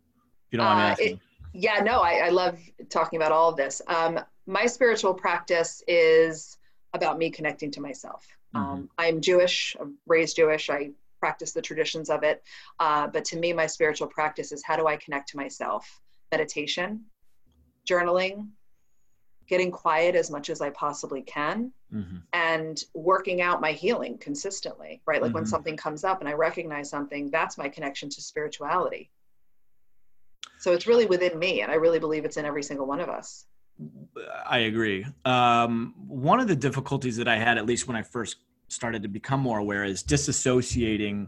You 0.51 0.57
don't 0.57 0.67
mind 0.67 0.79
uh, 0.79 0.91
asking. 0.91 1.13
It, 1.13 1.19
yeah, 1.53 1.79
no, 1.83 1.99
I, 1.99 2.25
I 2.25 2.29
love 2.29 2.59
talking 2.89 3.17
about 3.17 3.31
all 3.31 3.49
of 3.49 3.57
this. 3.57 3.81
Um, 3.87 4.19
my 4.45 4.65
spiritual 4.65 5.13
practice 5.13 5.83
is 5.87 6.57
about 6.93 7.17
me 7.17 7.29
connecting 7.29 7.71
to 7.71 7.81
myself. 7.81 8.25
Mm-hmm. 8.55 8.71
Um, 8.71 8.89
I'm 8.97 9.21
Jewish, 9.21 9.75
I'm 9.79 9.97
raised 10.07 10.35
Jewish. 10.35 10.69
I 10.69 10.91
practice 11.21 11.53
the 11.53 11.61
traditions 11.61 12.09
of 12.09 12.23
it. 12.23 12.43
Uh, 12.79 13.07
but 13.07 13.23
to 13.25 13.37
me, 13.37 13.53
my 13.53 13.67
spiritual 13.67 14.07
practice 14.07 14.51
is 14.51 14.61
how 14.65 14.75
do 14.75 14.87
I 14.87 14.97
connect 14.97 15.29
to 15.29 15.37
myself? 15.37 16.01
Meditation, 16.31 17.05
journaling, 17.89 18.49
getting 19.47 19.71
quiet 19.71 20.15
as 20.15 20.31
much 20.31 20.49
as 20.49 20.61
I 20.61 20.69
possibly 20.71 21.21
can, 21.21 21.71
mm-hmm. 21.93 22.17
and 22.33 22.83
working 22.93 23.41
out 23.41 23.61
my 23.61 23.71
healing 23.71 24.17
consistently, 24.17 25.01
right? 25.05 25.21
Like 25.21 25.29
mm-hmm. 25.29 25.35
when 25.35 25.45
something 25.45 25.77
comes 25.77 26.03
up 26.03 26.21
and 26.21 26.27
I 26.27 26.33
recognize 26.33 26.89
something, 26.89 27.29
that's 27.29 27.57
my 27.57 27.69
connection 27.69 28.09
to 28.09 28.21
spirituality. 28.21 29.11
So 30.59 30.73
it's 30.73 30.87
really 30.87 31.05
within 31.05 31.37
me, 31.37 31.61
and 31.61 31.71
I 31.71 31.75
really 31.75 31.99
believe 31.99 32.25
it's 32.25 32.37
in 32.37 32.45
every 32.45 32.63
single 32.63 32.87
one 32.87 32.99
of 32.99 33.09
us. 33.09 33.45
I 34.45 34.59
agree. 34.59 35.05
Um, 35.25 35.95
one 36.07 36.39
of 36.39 36.47
the 36.47 36.55
difficulties 36.55 37.17
that 37.17 37.27
I 37.27 37.37
had, 37.37 37.57
at 37.57 37.65
least 37.65 37.87
when 37.87 37.97
I 37.97 38.03
first 38.03 38.37
started 38.71 39.03
to 39.03 39.09
become 39.09 39.39
more 39.39 39.59
aware 39.59 39.83
is 39.83 40.03
disassociating 40.03 41.27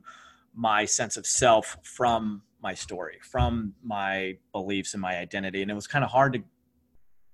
my 0.55 0.85
sense 0.85 1.17
of 1.17 1.25
self 1.25 1.77
from 1.83 2.41
my 2.61 2.73
story, 2.73 3.17
from 3.21 3.73
my 3.83 4.37
beliefs 4.51 4.93
and 4.93 5.01
my 5.01 5.17
identity. 5.17 5.61
And 5.61 5.69
it 5.69 5.73
was 5.73 5.87
kind 5.87 6.05
of 6.05 6.11
hard 6.11 6.33
to, 6.33 6.43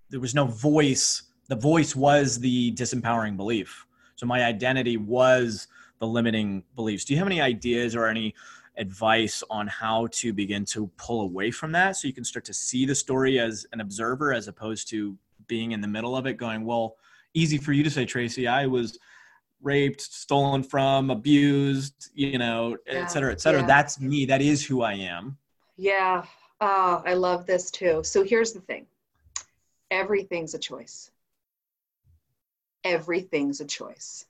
there 0.09 0.19
was 0.19 0.33
no 0.33 0.45
voice. 0.45 1.23
The 1.47 1.55
voice 1.55 1.95
was 1.95 2.39
the 2.39 2.71
disempowering 2.73 3.37
belief. 3.37 3.85
So 4.15 4.25
my 4.25 4.43
identity 4.43 4.97
was 4.97 5.67
the 5.99 6.07
limiting 6.07 6.63
beliefs. 6.75 7.05
Do 7.05 7.13
you 7.13 7.19
have 7.19 7.27
any 7.27 7.41
ideas 7.41 7.95
or 7.95 8.07
any 8.07 8.33
advice 8.77 9.43
on 9.49 9.67
how 9.67 10.07
to 10.11 10.33
begin 10.33 10.63
to 10.63 10.89
pull 10.97 11.21
away 11.21 11.51
from 11.51 11.71
that 11.73 11.97
so 11.97 12.07
you 12.07 12.13
can 12.13 12.23
start 12.23 12.45
to 12.45 12.53
see 12.53 12.85
the 12.85 12.95
story 12.95 13.39
as 13.39 13.65
an 13.73 13.81
observer 13.81 14.33
as 14.33 14.47
opposed 14.47 14.89
to 14.89 15.17
being 15.47 15.73
in 15.73 15.81
the 15.81 15.87
middle 15.87 16.15
of 16.15 16.25
it 16.25 16.35
going, 16.35 16.65
well, 16.65 16.95
easy 17.33 17.57
for 17.57 17.73
you 17.73 17.83
to 17.83 17.89
say, 17.89 18.05
Tracy, 18.05 18.47
I 18.47 18.65
was 18.65 18.97
raped, 19.61 20.01
stolen 20.01 20.63
from, 20.63 21.09
abused, 21.09 22.09
you 22.13 22.37
know, 22.37 22.77
yeah. 22.87 23.03
et 23.03 23.07
cetera, 23.07 23.31
et 23.31 23.41
cetera. 23.41 23.61
Yeah. 23.61 23.67
That's 23.67 23.99
me. 23.99 24.25
That 24.25 24.41
is 24.41 24.65
who 24.65 24.81
I 24.81 24.93
am. 24.93 25.37
Yeah. 25.77 26.25
Oh, 26.61 27.01
I 27.05 27.13
love 27.13 27.45
this 27.45 27.71
too. 27.71 28.01
So 28.03 28.23
here's 28.23 28.53
the 28.53 28.61
thing 28.61 28.85
everything's 29.91 30.53
a 30.53 30.59
choice. 30.59 31.11
Everything's 32.83 33.61
a 33.61 33.65
choice. 33.65 34.25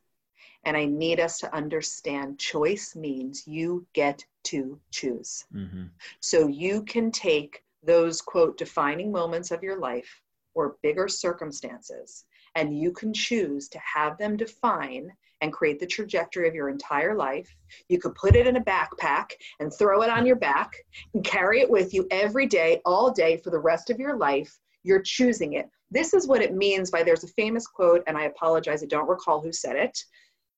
And 0.65 0.75
I 0.75 0.86
need 0.86 1.19
us 1.19 1.39
to 1.39 1.55
understand 1.55 2.38
choice 2.38 2.95
means 2.95 3.48
you 3.48 3.86
get 3.93 4.25
to 4.45 4.79
choose. 4.91 5.45
Mm-hmm. 5.53 5.86
So 6.19 6.48
you 6.48 6.83
can 6.83 7.12
take 7.12 7.63
those 7.83 8.21
quote 8.21 8.57
defining 8.57 9.12
moments 9.12 9.51
of 9.51 9.63
your 9.63 9.79
life 9.79 10.21
or 10.53 10.75
bigger 10.81 11.07
circumstances 11.07 12.25
and 12.56 12.77
you 12.77 12.91
can 12.91 13.13
choose 13.13 13.68
to 13.70 13.79
have 13.79 14.18
them 14.18 14.38
define 14.38 15.12
and 15.41 15.53
create 15.53 15.79
the 15.79 15.88
trajectory 15.88 16.48
of 16.48 16.56
your 16.56 16.70
entire 16.70 17.15
life. 17.15 17.56
You 17.88 18.00
could 18.00 18.15
put 18.15 18.36
it 18.36 18.48
in 18.48 18.58
a 18.58 18.63
backpack 18.63 19.32
and 19.60 19.72
throw 19.72 20.01
it 20.01 20.10
on 20.10 20.25
your 20.25 20.36
back 20.36 20.74
and 21.13 21.23
carry 21.23 21.62
it 21.62 21.69
with 21.69 21.93
you 21.93 22.08
every 22.12 22.45
day, 22.45 22.82
all 22.86 23.12
day 23.12 23.38
for 23.38 23.50
the 23.50 23.60
rest 23.60 23.89
of 23.89 24.00
your 24.00 24.17
life. 24.17 24.58
You're 24.84 25.02
choosing 25.02 25.54
it. 25.54 25.69
This 25.91 26.13
is 26.13 26.28
what 26.28 26.41
it 26.41 26.54
means 26.54 26.91
by 26.91 27.04
there's 27.04 27.23
a 27.23 27.30
famous 27.30 27.67
quote, 27.67 28.04
and 28.08 28.17
I 28.17 28.23
apologize, 28.23 28.84
I 28.84 28.88
don't 28.88 29.10
recall 29.10 29.41
who 29.41 29.52
said 29.52 29.76
it. 29.76 29.97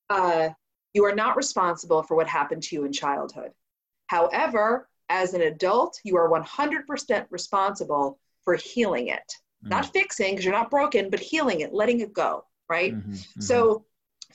Uh, 0.09 0.49
you 0.93 1.05
are 1.05 1.15
not 1.15 1.37
responsible 1.37 2.03
for 2.03 2.15
what 2.15 2.27
happened 2.27 2.63
to 2.63 2.75
you 2.75 2.85
in 2.85 2.91
childhood. 2.91 3.51
However, 4.07 4.89
as 5.09 5.33
an 5.33 5.41
adult, 5.41 5.99
you 6.03 6.17
are 6.17 6.29
100% 6.29 7.25
responsible 7.29 8.19
for 8.43 8.55
healing 8.55 9.07
it 9.07 9.33
mm-hmm. 9.61 9.69
not 9.69 9.93
fixing 9.93 10.31
because 10.31 10.45
you're 10.45 10.53
not 10.53 10.71
broken, 10.71 11.09
but 11.09 11.19
healing 11.19 11.61
it, 11.61 11.73
letting 11.73 12.01
it 12.01 12.13
go, 12.13 12.45
right? 12.69 12.93
Mm-hmm. 12.93 13.11
Mm-hmm. 13.11 13.41
So, 13.41 13.85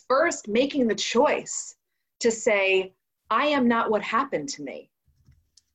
first, 0.08 0.48
making 0.48 0.88
the 0.88 0.94
choice 0.94 1.76
to 2.20 2.30
say, 2.30 2.94
I 3.30 3.46
am 3.46 3.68
not 3.68 3.90
what 3.90 4.02
happened 4.02 4.48
to 4.50 4.62
me. 4.62 4.90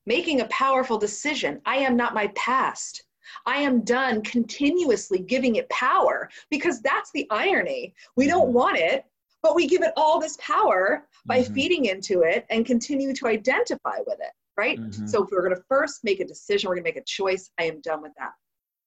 Making 0.06 0.42
a 0.42 0.46
powerful 0.46 0.98
decision. 0.98 1.62
I 1.66 1.78
am 1.78 1.96
not 1.96 2.14
my 2.14 2.28
past. 2.28 3.04
I 3.46 3.58
am 3.58 3.84
done 3.84 4.24
continuously 4.24 5.20
giving 5.20 5.56
it 5.56 5.70
power 5.70 6.30
because 6.50 6.82
that's 6.82 7.12
the 7.12 7.28
irony. 7.30 7.94
We 8.16 8.28
don't 8.28 8.46
mm-hmm. 8.46 8.54
want 8.54 8.78
it, 8.78 9.06
but 9.44 9.56
we 9.56 9.68
give 9.68 9.84
it 9.84 9.94
all 9.96 10.20
this 10.20 10.38
power 10.40 11.08
by 11.26 11.42
mm-hmm. 11.42 11.54
feeding 11.54 11.86
into 11.86 12.22
it 12.22 12.46
and 12.50 12.66
continue 12.66 13.14
to 13.14 13.28
identify 13.28 13.98
with 14.06 14.20
it, 14.20 14.34
right? 14.58 14.80
Mm-hmm. 14.80 15.08
So 15.08 15.24
if 15.24 15.30
we're 15.32 15.44
going 15.44 15.56
to 15.56 15.64
first 15.68 16.04
make 16.04 16.20
a 16.20 16.26
decision, 16.26 16.68
we're 16.68 16.76
going 16.76 16.86
to 16.86 16.90
make 16.90 17.02
a 17.02 17.06
choice, 17.06 17.52
I 17.60 17.66
am 17.66 17.82
done 17.82 18.02
with 18.02 18.14
that 18.18 18.32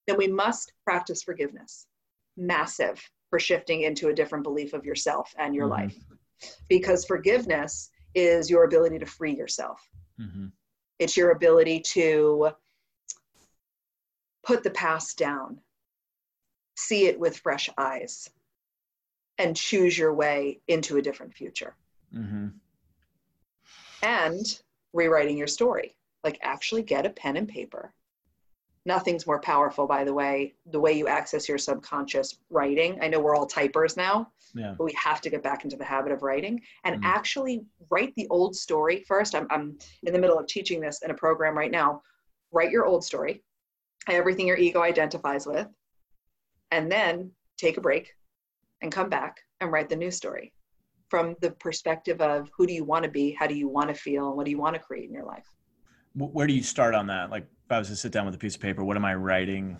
then 0.07 0.17
we 0.17 0.27
must 0.27 0.73
practice 0.83 1.23
forgiveness. 1.23 1.87
Massive 2.37 3.01
for 3.29 3.39
shifting 3.39 3.81
into 3.81 4.09
a 4.09 4.13
different 4.13 4.43
belief 4.43 4.73
of 4.73 4.85
yourself 4.85 5.33
and 5.37 5.55
your 5.55 5.67
mm-hmm. 5.67 5.83
life. 5.83 5.97
Because 6.69 7.05
forgiveness 7.05 7.89
is 8.13 8.49
your 8.49 8.65
ability 8.65 8.99
to 8.99 9.05
free 9.05 9.35
yourself. 9.35 9.81
Mm-hmm. 10.19 10.47
It's 10.99 11.17
your 11.17 11.31
ability 11.31 11.81
to 11.93 12.51
put 14.43 14.63
the 14.63 14.69
past 14.69 15.17
down, 15.17 15.59
see 16.77 17.07
it 17.07 17.19
with 17.19 17.37
fresh 17.37 17.69
eyes, 17.77 18.29
and 19.37 19.55
choose 19.55 19.97
your 19.97 20.13
way 20.13 20.61
into 20.67 20.97
a 20.97 21.01
different 21.01 21.33
future. 21.33 21.75
Mm-hmm. 22.15 22.49
And 24.03 24.59
rewriting 24.93 25.37
your 25.37 25.47
story. 25.47 25.95
Like, 26.23 26.39
actually 26.41 26.83
get 26.83 27.05
a 27.05 27.09
pen 27.09 27.37
and 27.37 27.47
paper 27.47 27.93
nothing's 28.85 29.25
more 29.25 29.39
powerful 29.39 29.87
by 29.87 30.03
the 30.03 30.13
way 30.13 30.53
the 30.71 30.79
way 30.79 30.93
you 30.93 31.07
access 31.07 31.49
your 31.49 31.57
subconscious 31.57 32.37
writing. 32.49 32.97
I 33.01 33.07
know 33.07 33.19
we're 33.19 33.35
all 33.35 33.47
typers 33.47 33.97
now 33.97 34.31
yeah. 34.55 34.73
but 34.77 34.85
we 34.85 34.93
have 34.93 35.21
to 35.21 35.29
get 35.29 35.43
back 35.43 35.63
into 35.63 35.75
the 35.75 35.83
habit 35.83 36.11
of 36.11 36.23
writing 36.23 36.61
and 36.85 37.01
mm. 37.01 37.05
actually 37.05 37.63
write 37.89 38.13
the 38.15 38.27
old 38.29 38.55
story 38.55 39.03
first. 39.07 39.35
I'm, 39.35 39.47
I'm 39.49 39.77
in 40.03 40.13
the 40.13 40.19
middle 40.19 40.39
of 40.39 40.47
teaching 40.47 40.79
this 40.79 41.01
in 41.03 41.11
a 41.11 41.15
program 41.15 41.57
right 41.57 41.71
now. 41.71 42.01
Write 42.51 42.71
your 42.71 42.85
old 42.85 43.03
story 43.03 43.43
everything 44.07 44.47
your 44.47 44.57
ego 44.57 44.83
identifies 44.83 45.47
with 45.47 45.67
and 46.71 46.91
then 46.91 47.31
take 47.57 47.77
a 47.77 47.81
break 47.81 48.13
and 48.81 48.91
come 48.91 49.09
back 49.09 49.39
and 49.61 49.71
write 49.71 49.89
the 49.89 49.95
new 49.95 50.11
story 50.11 50.53
from 51.09 51.35
the 51.41 51.51
perspective 51.51 52.21
of 52.21 52.49
who 52.55 52.67
do 52.67 52.73
you 52.73 52.83
want 52.83 53.03
to 53.03 53.09
be 53.09 53.31
how 53.31 53.47
do 53.47 53.55
you 53.55 53.67
want 53.67 53.89
to 53.89 53.95
feel 53.95 54.27
and 54.27 54.37
what 54.37 54.45
do 54.45 54.51
you 54.51 54.59
want 54.59 54.75
to 54.75 54.79
create 54.79 55.07
in 55.07 55.13
your 55.13 55.25
life? 55.25 55.47
Where 56.13 56.47
do 56.47 56.53
you 56.53 56.63
start 56.63 56.95
on 56.95 57.07
that? 57.07 57.29
Like 57.29 57.47
if 57.65 57.71
I 57.71 57.79
was 57.79 57.87
to 57.87 57.95
sit 57.95 58.11
down 58.11 58.25
with 58.25 58.35
a 58.35 58.37
piece 58.37 58.55
of 58.55 58.61
paper, 58.61 58.83
what 58.83 58.95
am 58.95 59.05
I 59.05 59.15
writing? 59.15 59.77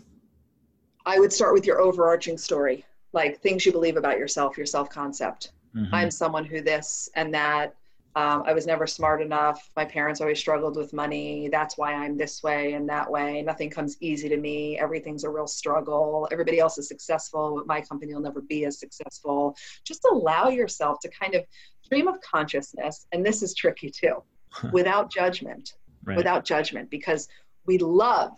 I 1.05 1.19
would 1.19 1.31
start 1.31 1.53
with 1.53 1.67
your 1.67 1.79
overarching 1.79 2.37
story, 2.37 2.83
like 3.13 3.39
things 3.39 3.65
you 3.65 3.71
believe 3.71 3.95
about 3.95 4.17
yourself, 4.17 4.57
your 4.57 4.65
self 4.65 4.89
concept. 4.89 5.51
Mm-hmm. 5.75 5.93
I'm 5.93 6.11
someone 6.11 6.45
who 6.45 6.61
this 6.61 7.09
and 7.15 7.33
that. 7.33 7.75
Um, 8.15 8.43
I 8.47 8.53
was 8.53 8.65
never 8.65 8.87
smart 8.87 9.21
enough. 9.21 9.69
My 9.75 9.83
parents 9.83 10.21
always 10.21 10.39
struggled 10.39 10.77
with 10.77 10.93
money. 10.93 11.49
That's 11.51 11.77
why 11.77 11.93
I'm 11.93 12.15
this 12.15 12.41
way 12.41 12.73
and 12.73 12.87
that 12.87 13.11
way. 13.11 13.41
Nothing 13.41 13.69
comes 13.69 13.97
easy 13.99 14.29
to 14.29 14.37
me. 14.37 14.79
Everything's 14.79 15.25
a 15.25 15.29
real 15.29 15.47
struggle. 15.47 16.27
Everybody 16.31 16.59
else 16.59 16.77
is 16.77 16.87
successful. 16.87 17.61
My 17.65 17.81
company 17.81 18.13
will 18.13 18.21
never 18.21 18.41
be 18.41 18.63
as 18.65 18.79
successful. 18.79 19.55
Just 19.83 20.05
allow 20.09 20.47
yourself 20.47 21.01
to 21.01 21.09
kind 21.09 21.35
of 21.35 21.43
dream 21.89 22.07
of 22.07 22.19
consciousness. 22.21 23.05
And 23.11 23.23
this 23.23 23.43
is 23.43 23.53
tricky 23.53 23.91
too, 23.91 24.23
without 24.71 25.11
judgment. 25.11 25.73
Right. 26.05 26.17
Without 26.17 26.45
judgment, 26.45 26.91
because 26.91 27.27
we 27.65 27.77
love 27.77 28.37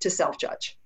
to 0.00 0.10
self-judge. 0.10 0.78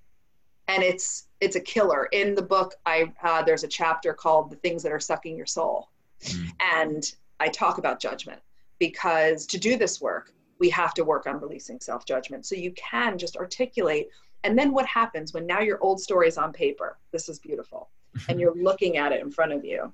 And 0.68 0.82
it's 0.82 1.26
it's 1.40 1.56
a 1.56 1.60
killer. 1.60 2.06
In 2.12 2.34
the 2.34 2.42
book 2.42 2.74
i 2.86 3.12
uh, 3.22 3.42
there's 3.42 3.64
a 3.64 3.68
chapter 3.68 4.12
called 4.12 4.50
the 4.50 4.56
things 4.56 4.82
that 4.82 4.92
are 4.92 5.00
sucking 5.00 5.36
your 5.36 5.46
soul. 5.46 5.88
Mm. 6.22 6.50
and 6.60 7.14
i 7.40 7.48
talk 7.48 7.78
about 7.78 7.98
judgment 7.98 8.42
because 8.78 9.46
to 9.46 9.56
do 9.56 9.78
this 9.78 10.02
work 10.02 10.34
we 10.60 10.68
have 10.70 10.94
to 10.94 11.04
work 11.04 11.26
on 11.26 11.40
releasing 11.40 11.80
self-judgment. 11.80 12.46
So 12.46 12.54
you 12.54 12.72
can 12.72 13.18
just 13.18 13.36
articulate. 13.36 14.10
And 14.44 14.56
then 14.56 14.72
what 14.72 14.86
happens 14.86 15.32
when 15.32 15.46
now 15.46 15.60
your 15.60 15.82
old 15.82 16.00
story 16.00 16.28
is 16.28 16.38
on 16.38 16.52
paper? 16.52 16.98
This 17.10 17.28
is 17.28 17.40
beautiful. 17.40 17.88
And 18.28 18.40
you're 18.40 18.54
looking 18.54 18.96
at 18.96 19.12
it 19.12 19.20
in 19.20 19.30
front 19.30 19.52
of 19.52 19.64
you. 19.64 19.92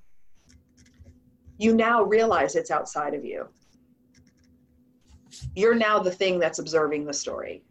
You 1.59 1.75
now 1.75 2.03
realize 2.03 2.57
it's 2.57 2.71
outside 2.71 3.13
of 3.15 3.25
you. 3.25 3.47
You're 5.55 5.75
now 5.75 5.99
the 5.99 6.11
thing 6.11 6.39
that's 6.39 6.59
observing 6.59 7.05
the 7.05 7.13
story. 7.13 7.63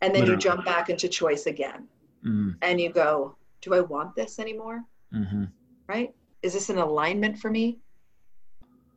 And 0.00 0.14
then 0.14 0.22
Literally. 0.22 0.32
you 0.32 0.50
jump 0.50 0.64
back 0.64 0.90
into 0.90 1.08
choice 1.08 1.46
again. 1.46 1.88
Mm-hmm. 2.24 2.50
And 2.62 2.80
you 2.80 2.90
go, 2.90 3.36
Do 3.60 3.74
I 3.74 3.80
want 3.80 4.14
this 4.14 4.38
anymore? 4.38 4.82
Mm-hmm. 5.12 5.44
Right? 5.86 6.14
Is 6.42 6.52
this 6.52 6.68
an 6.68 6.78
alignment 6.78 7.38
for 7.38 7.50
me? 7.50 7.78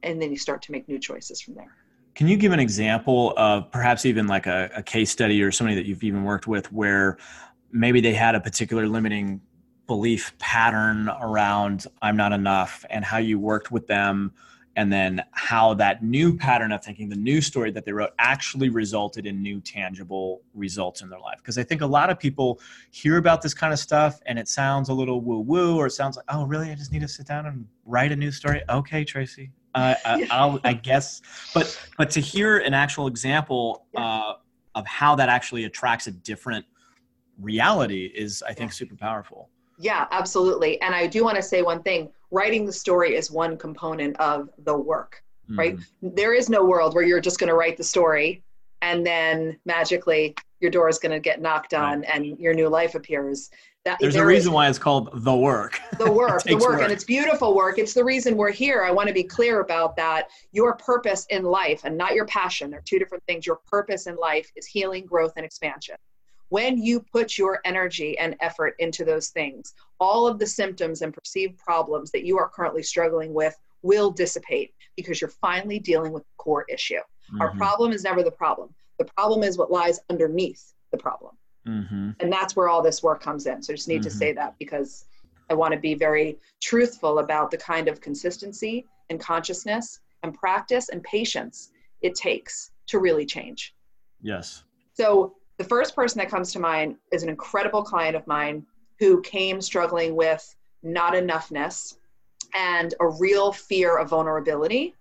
And 0.04 0.22
then 0.22 0.32
you 0.32 0.38
start 0.38 0.62
to 0.64 0.72
make 0.72 0.88
new 0.88 1.00
choices 1.00 1.42
from 1.42 1.56
there. 1.56 1.74
Can 2.14 2.28
you 2.28 2.36
give 2.36 2.52
an 2.52 2.60
example 2.60 3.34
of 3.38 3.72
perhaps 3.72 4.06
even 4.06 4.28
like 4.28 4.48
a, 4.48 4.70
a 4.76 4.84
case 4.84 5.12
study 5.12 5.42
or 5.42 5.52
somebody 5.52 5.76
that 5.76 5.86
you've 5.86 6.04
even 6.04 6.24
worked 6.24 6.48
with 6.48 6.72
where 6.72 7.18
maybe 7.72 8.02
they 8.02 8.14
had 8.14 8.36
a 8.36 8.40
particular 8.40 8.88
limiting 8.88 9.42
belief 9.86 10.38
pattern 10.38 11.10
around 11.22 11.86
I'm 12.02 12.18
not 12.18 12.34
enough 12.34 12.84
and 12.90 13.06
how 13.06 13.18
you 13.18 13.40
worked 13.40 13.72
with 13.72 13.88
them 13.88 14.34
and 14.78 14.94
then 14.94 15.24
how 15.32 15.74
that 15.74 16.04
new 16.04 16.38
pattern 16.38 16.72
of 16.72 16.84
thinking 16.84 17.10
the 17.10 17.16
new 17.16 17.42
story 17.42 17.72
that 17.72 17.84
they 17.84 17.92
wrote 17.92 18.12
actually 18.20 18.70
resulted 18.70 19.26
in 19.26 19.42
new 19.42 19.60
tangible 19.60 20.42
results 20.54 21.02
in 21.02 21.10
their 21.10 21.20
life. 21.20 21.40
Because 21.40 21.58
i 21.58 21.64
think 21.64 21.82
a 21.82 21.86
lot 21.86 22.10
of 22.10 22.18
people 22.18 22.62
hear 22.92 23.18
about 23.18 23.42
this 23.42 23.54
kind 23.54 23.74
of 23.74 23.80
stuff 23.80 24.22
and 24.28 24.40
it 24.40 24.48
sounds 24.48 24.90
a 24.90 24.94
little 24.94 25.20
woo 25.20 25.40
woo 25.40 25.76
or 25.76 25.88
it 25.88 25.92
sounds 25.92 26.16
like 26.16 26.26
oh 26.30 26.46
really? 26.46 26.72
I 26.72 26.76
just 26.76 26.94
need 26.94 27.02
to 27.02 27.08
sit 27.08 27.28
down 27.28 27.48
and 27.48 27.68
write 27.86 28.12
a 28.12 28.16
new 28.16 28.32
story? 28.32 28.62
Okay 28.70 29.04
tracy. 29.04 29.52
Uh, 29.76 29.96
I, 30.06 30.60
I, 30.64 30.74
guess 30.74 31.22
but 31.54 31.80
but 31.98 32.10
to 32.12 32.20
hear 32.20 32.60
an 32.60 32.74
actual 32.74 33.08
example 33.08 33.86
uh, 33.96 34.34
of 34.74 34.88
how 34.88 35.14
that 35.16 35.30
actually 35.30 35.66
attracts 35.66 36.08
a 36.08 36.12
different 36.12 36.66
reality 37.40 38.12
is 38.16 38.44
i 38.48 38.54
think 38.54 38.72
super 38.72 38.96
powerful. 38.96 39.50
Yeah, 39.80 40.08
absolutely. 40.10 40.82
And 40.82 40.96
I 40.96 41.06
do 41.06 41.24
want 41.24 41.36
to 41.36 41.44
say 41.44 41.62
one 41.62 41.84
thing 41.84 42.10
writing 42.32 42.66
the 42.66 42.74
story 42.74 43.16
is 43.16 43.32
one 43.32 43.58
component 43.58 44.16
of 44.20 44.50
the 44.60 44.78
work, 44.78 45.24
mm-hmm. 45.50 45.60
right? 45.60 45.78
There 46.02 46.34
is 46.34 46.50
no 46.50 46.66
world 46.66 46.94
where 46.94 47.04
you're 47.04 47.22
just 47.22 47.40
going 47.40 47.50
to 47.50 47.56
write 47.56 47.78
the 47.78 47.84
story 47.84 48.44
and 48.82 49.06
then 49.06 49.60
magically 49.66 50.36
your 50.60 50.72
door 50.72 50.90
is 50.90 51.00
going 51.00 51.12
to 51.12 51.20
get 51.20 51.42
knocked 51.42 51.74
on 51.74 52.02
right. 52.02 52.10
and 52.14 52.40
your 52.40 52.54
new 52.54 52.68
life 52.68 52.96
appears. 52.96 53.50
That, 53.86 53.98
There's 54.02 54.16
there 54.16 54.24
a 54.24 54.28
reason 54.28 54.52
is, 54.52 54.56
why 54.56 54.70
it's 54.70 54.80
called 54.80 55.10
the 55.14 55.36
work. 55.36 55.80
The 55.98 56.12
work, 56.12 56.44
the 56.44 56.56
work, 56.56 56.64
work, 56.64 56.82
and 56.82 56.92
it's 56.92 57.06
beautiful 57.06 57.56
work. 57.56 57.80
It's 57.80 57.94
the 57.94 58.04
reason 58.04 58.36
we're 58.36 58.52
here. 58.52 58.84
I 58.84 58.92
want 58.92 59.08
to 59.08 59.14
be 59.14 59.24
clear 59.24 59.62
about 59.62 59.96
that. 59.96 60.28
Your 60.52 60.76
purpose 60.76 61.26
in 61.30 61.44
life 61.44 61.82
and 61.86 61.98
not 61.98 62.14
your 62.14 62.26
passion, 62.26 62.70
they're 62.70 62.84
two 62.84 63.00
different 63.00 63.24
things. 63.28 63.46
Your 63.46 63.60
purpose 63.68 64.08
in 64.08 64.18
life 64.18 64.52
is 64.56 64.66
healing, 64.66 65.06
growth, 65.06 65.34
and 65.38 65.46
expansion 65.46 65.96
when 66.50 66.78
you 66.78 67.00
put 67.00 67.38
your 67.38 67.60
energy 67.66 68.18
and 68.18 68.36
effort 68.40 68.76
into 68.80 69.04
those 69.04 69.30
things, 69.30 69.74
all 70.00 70.28
of 70.28 70.40
the 70.40 70.46
symptoms 70.46 71.02
and 71.02 71.14
perceived 71.14 71.58
problems 71.58 72.12
that 72.12 72.24
you 72.24 72.38
are 72.38 72.50
currently 72.50 72.84
struggling 72.84 73.34
with 73.34 73.56
will 73.82 74.12
dissipate 74.12 74.74
because 74.96 75.22
you're 75.22 75.30
finally 75.30 75.80
dealing 75.80 76.12
with 76.12 76.24
the 76.24 76.36
core 76.38 76.66
issue. 76.70 76.96
Mm-hmm. 76.96 77.42
Our 77.42 77.56
problem 77.56 77.92
is 77.92 78.04
never 78.04 78.24
the 78.24 78.32
problem. 78.32 78.74
The 78.98 79.06
problem 79.06 79.44
is 79.44 79.58
what 79.58 79.72
lies 79.72 80.00
underneath 80.10 80.74
the 80.92 80.98
problem. 80.98 81.36
Mm-hmm. 81.68 82.12
And 82.20 82.32
that's 82.32 82.56
where 82.56 82.70
all 82.70 82.82
this 82.82 83.04
work 83.04 83.22
comes 83.22 83.46
in. 83.46 83.62
So 83.62 83.74
I 83.74 83.76
just 83.76 83.88
need 83.88 84.02
mm-hmm. 84.02 84.04
to 84.04 84.10
say 84.12 84.34
that 84.34 84.56
because 84.58 85.06
I 85.50 85.54
want 85.54 85.74
to 85.74 85.80
be 85.80 85.94
very 85.94 86.40
truthful 86.62 87.20
about 87.20 87.52
the 87.52 87.58
kind 87.58 87.88
of 87.88 88.02
consistency 88.02 88.86
and 89.10 89.20
consciousness 89.20 90.00
and 90.24 90.34
practice 90.34 90.90
and 90.90 91.04
patience 91.04 91.72
it 92.02 92.16
takes 92.16 92.72
to 92.88 93.00
really 93.00 93.26
change. 93.26 93.76
Yes. 94.22 94.64
So 94.94 95.36
the 95.58 95.64
first 95.64 95.96
person 95.96 96.20
that 96.20 96.30
comes 96.30 96.52
to 96.54 96.60
mind 96.60 96.96
is 97.12 97.24
an 97.24 97.30
incredible 97.30 97.84
client 97.84 98.16
of 98.16 98.26
mine 98.28 98.66
who 99.00 99.22
came 99.22 99.62
struggling 99.62 100.16
with 100.16 100.56
not 100.84 101.14
enoughness 101.14 101.96
and 102.56 102.94
a 103.00 103.08
real 103.08 103.52
fear 103.52 103.98
of 103.98 104.10
vulnerability 104.10 104.96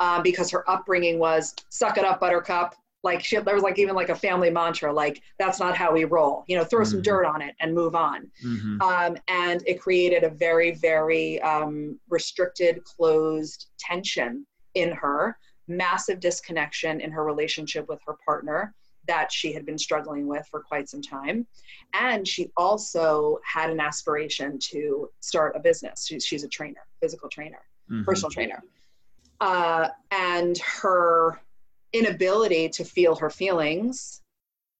um, 0.00 0.22
because 0.22 0.50
her 0.50 0.68
upbringing 0.70 1.18
was 1.18 1.54
suck 1.70 1.96
it 1.96 2.04
up 2.04 2.20
buttercup 2.20 2.74
like 3.02 3.24
she 3.24 3.36
there 3.38 3.54
was 3.54 3.62
like 3.62 3.78
even 3.78 3.94
like 3.94 4.10
a 4.10 4.14
family 4.14 4.50
mantra 4.50 4.92
like 4.92 5.22
that's 5.38 5.58
not 5.58 5.76
how 5.76 5.92
we 5.92 6.04
roll 6.04 6.44
you 6.46 6.56
know 6.56 6.64
throw 6.64 6.82
mm-hmm. 6.82 6.90
some 6.90 7.02
dirt 7.02 7.24
on 7.24 7.42
it 7.42 7.54
and 7.60 7.74
move 7.74 7.94
on 7.94 8.30
mm-hmm. 8.44 8.80
um, 8.82 9.16
and 9.28 9.62
it 9.66 9.80
created 9.80 10.22
a 10.22 10.30
very 10.30 10.72
very 10.72 11.40
um, 11.42 11.98
restricted 12.08 12.82
closed 12.84 13.66
tension 13.78 14.46
in 14.74 14.92
her 14.92 15.36
massive 15.68 16.20
disconnection 16.20 17.00
in 17.00 17.10
her 17.10 17.24
relationship 17.24 17.88
with 17.88 18.00
her 18.06 18.16
partner 18.24 18.74
that 19.06 19.32
she 19.32 19.52
had 19.52 19.66
been 19.66 19.78
struggling 19.78 20.26
with 20.26 20.46
for 20.50 20.60
quite 20.60 20.88
some 20.88 21.02
time. 21.02 21.46
And 21.92 22.26
she 22.26 22.50
also 22.56 23.38
had 23.44 23.70
an 23.70 23.80
aspiration 23.80 24.58
to 24.70 25.10
start 25.20 25.56
a 25.56 25.60
business. 25.60 26.06
She's, 26.06 26.24
she's 26.24 26.44
a 26.44 26.48
trainer, 26.48 26.82
physical 27.00 27.28
trainer, 27.28 27.60
mm-hmm. 27.90 28.04
personal 28.04 28.30
trainer. 28.30 28.62
Uh, 29.40 29.88
and 30.12 30.58
her 30.58 31.40
inability 31.92 32.68
to 32.70 32.84
feel 32.84 33.16
her 33.16 33.30
feelings. 33.30 34.20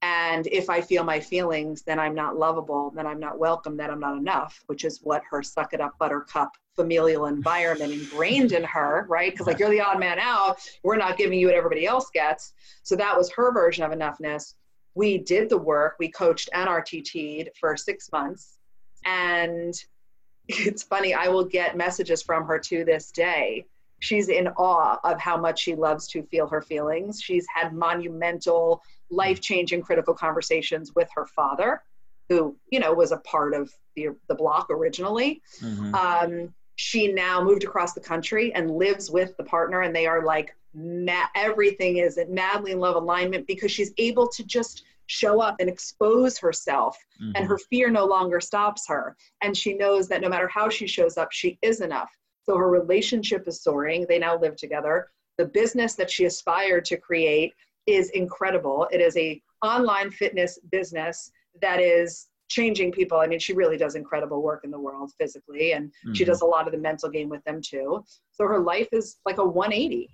And 0.03 0.47
if 0.49 0.71
I 0.71 0.81
feel 0.81 1.05
my 1.05 1.21
feelings, 1.21 1.83
then 1.83 1.99
I'm 1.99 2.15
not 2.15 2.37
lovable, 2.37 2.91
then 2.91 3.07
I'm 3.07 3.21
not 3.21 3.39
welcome, 3.39 3.77
then 3.77 3.91
I'm 3.91 4.01
not 4.01 4.17
enough, 4.17 4.61
which 4.67 4.85
is 4.85 5.01
what 5.03 5.23
her 5.31 5.43
suck 5.43 5.75
it 5.75 5.81
up 5.81 5.97
buttercup 5.99 6.51
familial 6.77 7.27
environment 7.27 7.93
ingrained 7.93 8.53
in 8.53 8.65
her, 8.65 9.07
right? 9.09 9.33
Because 9.33 9.47
like 9.47 9.59
you're 9.59 9.71
the 9.71 9.81
odd 9.81 9.99
man 9.99 10.19
out, 10.19 10.59
we're 10.83 10.97
not 10.97 11.17
giving 11.17 11.39
you 11.39 11.47
what 11.47 11.57
everybody 11.57 11.87
else 11.87 12.11
gets. 12.11 12.55
So 12.83 12.97
that 12.97 13.17
was 13.17 13.31
her 13.33 13.53
version 13.53 13.85
of 13.85 13.93
enoughness. 13.93 14.55
We 14.95 15.19
did 15.19 15.49
the 15.49 15.59
work, 15.59 15.97
we 15.99 16.11
coached 16.11 16.49
and 16.53 16.69
RTT'd 16.69 17.51
for 17.59 17.77
six 17.77 18.11
months. 18.13 18.59
And 19.05 19.75
it's 20.49 20.83
funny, 20.83 21.15
I 21.15 21.29
will 21.29 21.45
get 21.45 21.77
messages 21.77 22.23
from 22.23 22.47
her 22.47 22.59
to 22.59 22.85
this 22.85 23.11
day. 23.11 23.67
She's 24.01 24.29
in 24.29 24.49
awe 24.49 24.99
of 25.05 25.21
how 25.21 25.37
much 25.37 25.61
she 25.61 25.77
loves 25.77 26.09
to 26.09 26.25
feel 26.25 26.49
her 26.49 26.61
feelings. 26.61 27.23
She's 27.23 27.47
had 27.55 27.73
monumental, 27.73 28.83
life 29.11 29.41
changing, 29.41 29.83
critical 29.83 30.13
conversations 30.13 30.93
with 30.97 31.09
her 31.15 31.27
father, 31.27 31.83
who, 32.29 32.57
you 32.71 32.81
know, 32.81 32.93
was 32.93 33.13
a 33.13 33.19
part 33.19 33.55
of 33.55 33.73
the, 33.95 34.09
the 34.27 34.35
block 34.35 34.69
originally. 34.71 35.41
Mm-hmm. 35.61 35.95
Um, 35.95 36.55
she 36.77 37.13
now 37.13 37.43
moved 37.43 37.65
across 37.65 37.93
the 37.93 38.01
country 38.01 38.53
and 38.55 38.71
lives 38.71 39.11
with 39.11 39.37
the 39.37 39.45
partner 39.45 39.83
and 39.83 39.95
they 39.95 40.07
are 40.07 40.25
like 40.25 40.55
ma- 40.75 41.27
everything 41.35 41.99
is 41.99 42.19
madly 42.29 42.73
in 42.73 42.81
love 42.81 42.97
alignment 42.97 43.47
because 43.47 43.71
she's 43.71 43.93
able 43.99 44.29
to 44.29 44.45
just 44.45 44.85
show 45.07 45.41
up 45.41 45.57
and 45.61 45.69
expose 45.69 46.39
herself 46.39 46.97
mm-hmm. 47.21 47.33
and 47.35 47.47
her 47.47 47.59
fear 47.59 47.91
no 47.91 48.05
longer 48.05 48.41
stops 48.41 48.87
her. 48.89 49.17
And 49.43 49.57
she 49.57 49.75
knows 49.75 50.09
that 50.09 50.21
no 50.21 50.29
matter 50.29 50.49
how 50.49 50.69
she 50.69 50.87
shows 50.87 51.19
up 51.19 51.33
she 51.33 51.59
is 51.63 51.81
enough. 51.81 52.11
So 52.45 52.57
her 52.57 52.69
relationship 52.69 53.47
is 53.47 53.63
soaring. 53.63 54.07
They 54.09 54.19
now 54.19 54.39
live 54.39 54.57
together. 54.57 55.11
The 55.39 55.47
business 55.47 55.95
that 55.95 56.11
she 56.11 56.25
aspired 56.25 56.85
to 56.87 56.97
create 56.97 57.53
is 57.87 58.11
incredible. 58.11 58.89
It 58.91 59.01
is 59.01 59.17
a 59.17 59.41
online 59.63 60.11
fitness 60.11 60.59
business 60.71 61.31
that 61.61 61.81
is 61.81 62.29
changing 62.53 62.93
people. 62.93 63.19
I 63.19 63.27
mean, 63.27 63.39
she 63.39 63.53
really 63.53 63.77
does 63.77 63.95
incredible 63.95 64.43
work 64.43 64.65
in 64.65 64.71
the 64.71 64.79
world 64.79 65.13
physically, 65.19 65.73
and 65.73 65.89
mm-hmm. 65.89 66.13
she 66.13 66.25
does 66.25 66.43
a 66.43 66.47
lot 66.47 66.67
of 66.67 66.73
the 66.73 66.79
mental 66.79 67.09
game 67.09 67.29
with 67.29 67.43
them 67.45 67.61
too. 67.63 68.05
So 68.33 68.47
her 68.47 68.61
life 68.61 68.89
is 68.93 69.19
like 69.25 69.39
a 69.39 69.45
180 69.45 70.09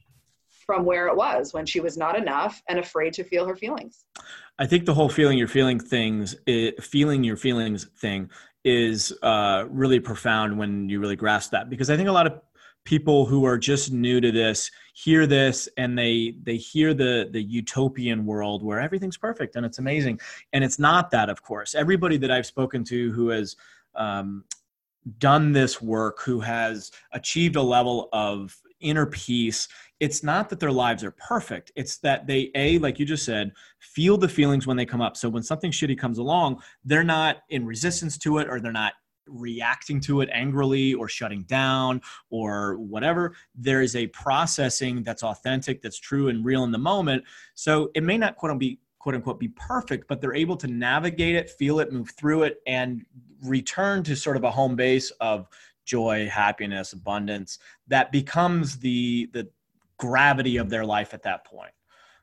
from 0.66 0.85
where 0.85 1.09
it 1.09 1.16
was 1.16 1.55
when 1.55 1.64
she 1.64 1.81
was 1.81 1.96
not 1.96 2.16
enough 2.16 2.62
and 2.68 2.79
afraid 2.79 3.14
to 3.14 3.24
feel 3.24 3.46
her 3.46 3.57
feelings. 3.57 4.05
I 4.59 4.66
think 4.66 4.85
the 4.85 4.94
whole 4.94 5.09
feeling 5.09 5.38
your 5.38 5.48
feeling 5.48 5.81
things, 5.81 6.37
it, 6.46 6.83
feeling 6.83 7.24
your 7.24 7.37
feelings 7.37 7.87
thing 7.98 8.31
is 8.64 9.16
uh, 9.22 9.64
really 9.70 9.98
profound 9.98 10.59
when 10.59 10.88
you 10.88 11.01
really 11.01 11.16
grasp 11.16 11.53
that 11.53 11.70
because 11.70 11.88
I 11.88 11.96
think 11.96 12.09
a 12.09 12.12
lot 12.12 12.27
of 12.27 12.40
people 12.88 13.27
who 13.27 13.44
are 13.44 13.59
just 13.59 13.92
new 13.92 14.18
to 14.18 14.33
this 14.33 14.70
hear 14.94 15.27
this 15.27 15.68
and 15.77 15.98
they 15.98 16.35
they 16.42 16.57
hear 16.57 16.94
the 16.94 17.29
the 17.33 17.42
utopian 17.42 18.24
world 18.24 18.62
where 18.62 18.81
everything's 18.81 19.18
perfect 19.18 19.57
and 19.57 19.66
it's 19.66 19.79
amazing. 19.79 20.18
And 20.55 20.64
it's 20.64 20.79
not 20.79 21.11
that 21.11 21.29
of 21.29 21.42
course. 21.42 21.74
Everybody 21.74 22.16
that 22.16 22.31
i've 22.31 22.46
spoken 22.46 22.83
to 22.85 23.12
who 23.12 23.29
has 23.29 23.57
um, 23.94 24.42
done 25.18 25.53
this 25.53 25.83
work 25.83 26.22
who 26.22 26.40
has 26.40 26.90
achieved 27.12 27.57
a 27.57 27.62
level 27.62 28.09
of 28.14 28.57
inner 28.81 29.05
peace 29.05 29.68
it's 30.01 30.22
not 30.22 30.48
that 30.48 30.61
their 30.61 30.70
lives 30.70 31.03
are 31.03 31.11
perfect. 31.11 31.72
It's 31.74 31.98
that 31.98 32.27
they 32.27 32.53
a 32.55 32.79
like 32.79 32.98
you 32.98 33.05
just 33.05 33.27
said 33.27 33.53
feel 33.81 34.16
the 34.16 34.29
feelings 34.29 34.66
when 34.66 34.79
they 34.79 34.87
come 34.87 35.03
up. 35.03 35.16
So 35.16 35.29
when 35.29 35.42
something 35.42 35.72
shitty 35.72 35.98
comes 35.98 36.16
along 36.16 36.62
they're 36.87 37.05
not 37.05 37.42
in 37.51 37.66
resistance 37.66 38.16
to 38.18 38.38
it 38.38 38.48
or 38.48 38.61
they're 38.61 38.72
not 38.72 38.94
reacting 39.29 40.01
to 40.01 40.21
it 40.21 40.29
angrily 40.33 40.95
or 40.95 41.09
shutting 41.09 41.43
down 41.43 42.01
or 42.31 42.77
whatever. 42.79 43.35
There 43.55 43.83
is 43.83 43.97
a 43.97 44.07
processing 44.09 45.03
that's 45.03 45.23
authentic, 45.23 45.83
that's 45.83 45.99
true 45.99 46.29
and 46.29 46.45
real 46.45 46.64
in 46.64 46.73
the 46.73 46.79
moment. 46.79 47.25
So 47.55 47.91
it 47.95 48.03
may 48.03 48.19
not 48.19 48.37
quote 48.37 48.51
unquote 48.51 48.61
be 48.61 48.79
quote 48.99 49.14
unquote 49.14 49.38
be 49.38 49.49
perfect, 49.49 50.09
but 50.09 50.21
they're 50.21 50.35
able 50.35 50.57
to 50.57 50.67
navigate 50.67 51.37
it, 51.37 51.51
feel 51.51 51.81
it, 51.81 51.93
move 51.93 52.11
through 52.11 52.43
it, 52.43 52.61
and 52.67 53.05
return 53.45 54.03
to 54.03 54.17
sort 54.17 54.37
of 54.37 54.45
a 54.45 54.51
home 54.51 54.77
base 54.77 55.11
of 55.21 55.49
joy, 55.85 56.29
happiness, 56.29 56.93
abundance 56.93 57.59
that 57.87 58.12
becomes 58.12 58.79
the 58.79 59.29
the 59.33 59.49
gravity 59.99 60.57
of 60.59 60.71
their 60.71 60.85
life 60.85 61.12
at 61.12 61.23
that 61.23 61.45
point. 61.45 61.73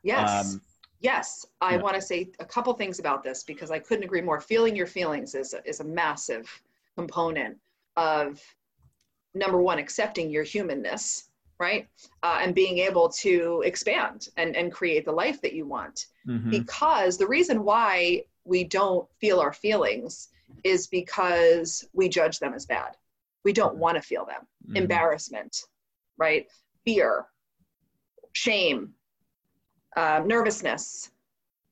Yes. 0.04 0.54
Um, 0.54 0.62
yes, 1.00 1.46
I 1.62 1.76
yeah. 1.76 1.82
want 1.82 1.96
to 1.96 2.02
say 2.02 2.30
a 2.40 2.46
couple 2.46 2.74
things 2.74 3.00
about 3.00 3.24
this 3.24 3.44
because 3.44 3.72
I 3.72 3.80
couldn't 3.80 4.04
agree 4.04 4.22
more. 4.22 4.40
Feeling 4.40 4.76
your 4.76 4.88
feelings 4.88 5.36
is 5.36 5.56
is 5.66 5.80
a 5.80 5.84
massive 5.84 6.48
component 6.96 7.58
of 7.96 8.42
number 9.34 9.62
one, 9.62 9.80
accepting 9.80 10.30
your 10.30 10.44
humanness, 10.44 11.30
right? 11.60 11.88
Uh, 12.24 12.40
and 12.42 12.56
being 12.56 12.80
able 12.80 13.10
to 13.10 13.62
expand 13.66 14.30
and, 14.38 14.56
and 14.56 14.72
create 14.72 15.06
the 15.06 15.12
life 15.12 15.42
that 15.42 15.54
you 15.54 15.66
want. 15.66 16.08
Mm-hmm. 16.28 16.50
Because 16.50 17.18
the 17.18 17.28
reason 17.28 17.64
why 17.64 18.24
we 18.44 18.64
don't 18.64 19.08
feel 19.20 19.40
our 19.40 19.54
feelings 19.54 20.30
is 20.64 20.88
because 20.88 21.88
we 21.94 22.10
judge 22.10 22.40
them 22.40 22.54
as 22.54 22.66
bad. 22.66 22.96
We 23.44 23.54
don't 23.54 23.78
want 23.78 23.96
to 23.96 24.02
feel 24.02 24.26
them. 24.26 24.42
Mm-hmm. 24.68 24.78
Embarrassment, 24.78 25.64
right? 26.18 26.48
Fear, 26.86 27.26
shame, 28.34 28.94
uh, 29.96 30.22
nervousness, 30.26 31.12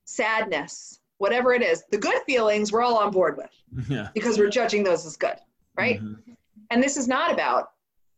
sadness, 0.06 1.00
whatever 1.24 1.54
it 1.54 1.62
is. 1.62 1.86
The 1.90 1.98
good 1.98 2.22
feelings 2.26 2.74
we're 2.74 2.82
all 2.82 2.98
on 2.98 3.10
board 3.10 3.38
with 3.38 3.50
yeah. 3.90 4.10
because 4.14 4.38
we're 4.38 4.50
judging 4.50 4.84
those 4.84 5.06
as 5.06 5.16
good, 5.16 5.38
right? 5.78 6.02
Mm-hmm. 6.02 6.34
And 6.70 6.84
this 6.84 6.98
is 6.98 7.08
not 7.08 7.32
about 7.32 7.70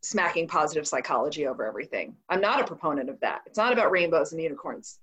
smacking 0.02 0.48
positive 0.48 0.88
psychology 0.88 1.46
over 1.46 1.64
everything. 1.64 2.16
I'm 2.28 2.40
not 2.40 2.60
a 2.60 2.64
proponent 2.64 3.08
of 3.08 3.20
that. 3.20 3.42
It's 3.46 3.56
not 3.56 3.72
about 3.72 3.92
rainbows 3.92 4.32
and 4.32 4.42
unicorns. 4.42 4.98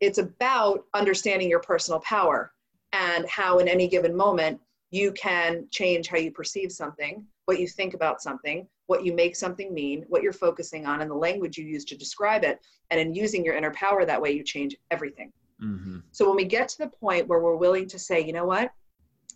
It's 0.00 0.18
about 0.18 0.84
understanding 0.92 1.48
your 1.48 1.60
personal 1.60 2.00
power 2.00 2.52
and 2.92 3.26
how, 3.30 3.60
in 3.60 3.66
any 3.66 3.88
given 3.88 4.14
moment, 4.14 4.60
you 4.90 5.10
can 5.12 5.66
change 5.70 6.08
how 6.08 6.18
you 6.18 6.32
perceive 6.32 6.70
something, 6.70 7.24
what 7.46 7.58
you 7.58 7.66
think 7.66 7.94
about 7.94 8.20
something, 8.20 8.68
what 8.88 9.06
you 9.06 9.14
make 9.14 9.36
something 9.36 9.72
mean, 9.72 10.04
what 10.08 10.22
you're 10.22 10.34
focusing 10.34 10.84
on, 10.84 11.00
and 11.00 11.10
the 11.10 11.14
language 11.14 11.56
you 11.56 11.64
use 11.64 11.86
to 11.86 11.96
describe 11.96 12.44
it. 12.44 12.60
And 12.90 13.00
in 13.00 13.14
using 13.14 13.42
your 13.42 13.54
inner 13.54 13.70
power 13.70 14.04
that 14.04 14.20
way, 14.20 14.32
you 14.32 14.44
change 14.44 14.76
everything. 14.90 15.32
Mm-hmm. 15.62 15.98
So 16.10 16.26
when 16.26 16.36
we 16.36 16.44
get 16.44 16.68
to 16.70 16.78
the 16.78 16.88
point 16.88 17.28
where 17.28 17.40
we're 17.40 17.56
willing 17.56 17.86
to 17.88 17.98
say, 17.98 18.20
you 18.20 18.32
know 18.32 18.46
what, 18.46 18.72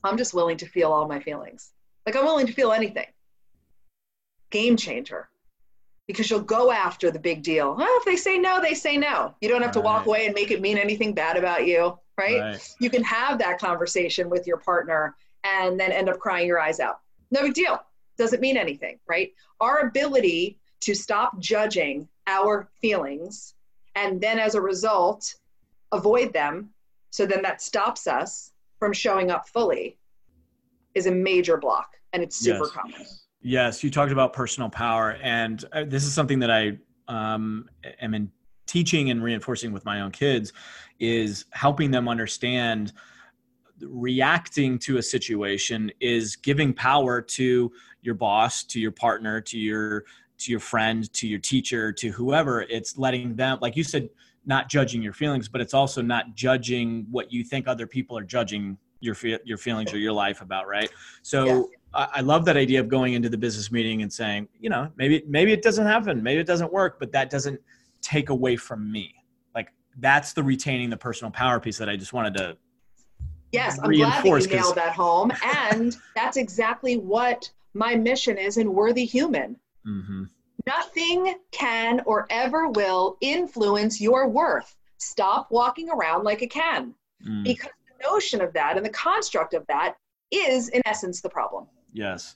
I'm 0.02 0.16
just 0.16 0.34
willing 0.34 0.56
to 0.58 0.66
feel 0.66 0.92
all 0.92 1.06
my 1.06 1.20
feelings. 1.20 1.72
Like 2.04 2.16
I'm 2.16 2.24
willing 2.24 2.46
to 2.46 2.52
feel 2.52 2.72
anything 2.72 3.06
game 4.50 4.76
changer 4.76 5.28
because 6.06 6.30
you'll 6.30 6.40
go 6.40 6.70
after 6.70 7.10
the 7.10 7.18
big 7.18 7.42
deal. 7.42 7.74
Well, 7.74 7.88
if 7.98 8.04
they 8.04 8.16
say 8.16 8.38
no, 8.38 8.60
they 8.60 8.74
say 8.74 8.96
no. 8.96 9.34
You 9.40 9.48
don't 9.48 9.62
have 9.62 9.72
to 9.72 9.80
walk 9.80 10.06
away 10.06 10.26
and 10.26 10.34
make 10.34 10.50
it 10.50 10.60
mean 10.60 10.78
anything 10.78 11.12
bad 11.14 11.36
about 11.36 11.66
you, 11.66 11.98
right? 12.16 12.40
right? 12.40 12.74
You 12.78 12.90
can 12.90 13.02
have 13.02 13.38
that 13.40 13.58
conversation 13.58 14.30
with 14.30 14.46
your 14.46 14.58
partner 14.58 15.16
and 15.42 15.78
then 15.78 15.90
end 15.90 16.08
up 16.08 16.18
crying 16.20 16.46
your 16.46 16.60
eyes 16.60 16.78
out. 16.78 17.00
No 17.32 17.42
big 17.42 17.54
deal. 17.54 17.80
Doesn't 18.18 18.40
mean 18.40 18.56
anything, 18.56 18.98
right? 19.08 19.32
Our 19.60 19.80
ability 19.80 20.58
to 20.80 20.94
stop 20.94 21.38
judging 21.40 22.08
our 22.28 22.68
feelings 22.80 23.54
and 23.96 24.20
then 24.20 24.38
as 24.38 24.54
a 24.54 24.60
result 24.60 25.34
avoid 25.92 26.32
them 26.32 26.70
so 27.10 27.26
then 27.26 27.42
that 27.42 27.62
stops 27.62 28.06
us 28.06 28.52
from 28.78 28.92
showing 28.92 29.30
up 29.30 29.48
fully 29.48 29.98
is 30.94 31.06
a 31.06 31.12
major 31.12 31.56
block 31.56 31.96
and 32.12 32.22
it's 32.22 32.36
super 32.36 32.64
yes. 32.64 32.70
common. 32.70 33.06
Yes, 33.42 33.84
you 33.84 33.90
talked 33.90 34.10
about 34.10 34.32
personal 34.32 34.68
power, 34.68 35.18
and 35.22 35.64
uh, 35.72 35.84
this 35.86 36.04
is 36.04 36.12
something 36.12 36.40
that 36.40 36.50
I 36.50 36.78
um, 37.06 37.68
am 38.00 38.14
in 38.14 38.30
teaching 38.66 39.10
and 39.10 39.22
reinforcing 39.22 39.72
with 39.72 39.84
my 39.84 40.00
own 40.00 40.10
kids 40.10 40.52
is 40.98 41.44
helping 41.52 41.90
them 41.90 42.08
understand 42.08 42.92
reacting 43.80 44.78
to 44.78 44.96
a 44.96 45.02
situation 45.02 45.92
is 46.00 46.34
giving 46.34 46.72
power 46.72 47.20
to 47.20 47.70
your 48.00 48.14
boss 48.14 48.64
to 48.64 48.80
your 48.80 48.90
partner 48.90 49.40
to 49.40 49.58
your 49.58 50.04
to 50.38 50.50
your 50.50 50.58
friend 50.58 51.12
to 51.12 51.28
your 51.28 51.38
teacher 51.38 51.92
to 51.92 52.08
whoever 52.08 52.62
it's 52.62 52.96
letting 52.96 53.36
them 53.36 53.58
like 53.60 53.76
you 53.76 53.84
said 53.84 54.08
not 54.46 54.68
judging 54.68 55.02
your 55.02 55.12
feelings 55.12 55.48
but 55.48 55.60
it's 55.60 55.74
also 55.74 56.00
not 56.00 56.34
judging 56.34 57.06
what 57.10 57.32
you 57.32 57.44
think 57.44 57.68
other 57.68 57.86
people 57.86 58.16
are 58.16 58.24
judging 58.24 58.78
your 59.00 59.16
your 59.44 59.58
feelings 59.58 59.92
or 59.92 59.98
your 59.98 60.12
life 60.12 60.40
about 60.40 60.66
right 60.66 60.90
so 61.22 61.44
yeah. 61.44 61.62
I 61.96 62.20
love 62.20 62.44
that 62.44 62.58
idea 62.58 62.80
of 62.80 62.88
going 62.88 63.14
into 63.14 63.30
the 63.30 63.38
business 63.38 63.72
meeting 63.72 64.02
and 64.02 64.12
saying, 64.12 64.48
you 64.60 64.68
know, 64.68 64.90
maybe 64.96 65.22
maybe 65.26 65.52
it 65.52 65.62
doesn't 65.62 65.86
happen, 65.86 66.22
maybe 66.22 66.40
it 66.40 66.46
doesn't 66.46 66.70
work, 66.70 66.98
but 66.98 67.10
that 67.12 67.30
doesn't 67.30 67.58
take 68.02 68.28
away 68.28 68.56
from 68.56 68.90
me. 68.92 69.14
Like 69.54 69.72
that's 69.98 70.34
the 70.34 70.42
retaining 70.42 70.90
the 70.90 70.96
personal 70.96 71.30
power 71.30 71.58
piece 71.58 71.78
that 71.78 71.88
I 71.88 71.96
just 71.96 72.12
wanted 72.12 72.34
to. 72.34 72.56
Yes, 73.52 73.78
I'm 73.82 73.90
glad 73.92 74.24
that 74.24 74.42
you 74.42 74.46
nailed 74.48 74.74
that 74.74 74.92
home, 74.92 75.32
and 75.42 75.96
that's 76.14 76.36
exactly 76.36 76.98
what 76.98 77.50
my 77.72 77.94
mission 77.94 78.36
is 78.36 78.58
in 78.58 78.74
Worthy 78.74 79.06
Human. 79.06 79.56
Mm-hmm. 79.86 80.24
Nothing 80.66 81.34
can 81.52 82.00
or 82.06 82.26
ever 82.30 82.68
will 82.68 83.16
influence 83.20 84.00
your 84.00 84.28
worth. 84.28 84.76
Stop 84.98 85.48
walking 85.50 85.90
around 85.90 86.24
like 86.24 86.42
it 86.42 86.50
can, 86.50 86.94
mm. 87.26 87.44
because 87.44 87.70
the 87.86 88.08
notion 88.08 88.40
of 88.40 88.52
that 88.54 88.76
and 88.76 88.84
the 88.84 88.90
construct 88.90 89.54
of 89.54 89.66
that 89.68 89.96
is, 90.30 90.68
in 90.70 90.82
essence, 90.86 91.20
the 91.20 91.28
problem. 91.28 91.66
Yes. 91.92 92.34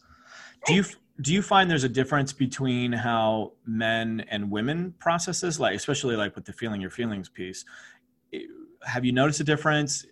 Do 0.66 0.74
you 0.74 0.84
do 1.20 1.34
you 1.34 1.42
find 1.42 1.70
there's 1.70 1.84
a 1.84 1.88
difference 1.88 2.32
between 2.32 2.92
how 2.92 3.52
men 3.66 4.24
and 4.30 4.50
women 4.50 4.94
process 4.98 5.40
this, 5.40 5.58
like 5.58 5.74
especially 5.74 6.16
like 6.16 6.34
with 6.34 6.44
the 6.44 6.52
feeling 6.52 6.80
your 6.80 6.90
feelings 6.90 7.28
piece? 7.28 7.64
Have 8.84 9.04
you 9.04 9.12
noticed 9.12 9.40
a 9.40 9.44
difference? 9.44 10.06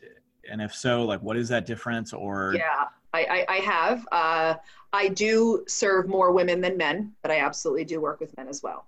And 0.51 0.61
if 0.61 0.75
so, 0.75 1.05
like 1.05 1.23
what 1.23 1.37
is 1.37 1.49
that 1.49 1.67
difference? 1.67 2.13
Or 2.13 2.55
yeah, 2.57 2.87
I 3.19 3.45
I, 3.49 3.57
I 3.57 3.57
have. 3.59 4.09
Uh, 4.13 4.55
I 4.93 5.09
do 5.09 5.65
serve 5.69 6.09
more 6.09 6.33
women 6.33 6.61
than 6.61 6.77
men, 6.77 7.13
but 7.23 7.31
I 7.31 7.41
absolutely 7.41 7.85
do 7.85 8.01
work 8.01 8.21
with 8.21 8.37
men 8.37 8.49
as 8.49 8.63
well, 8.63 8.87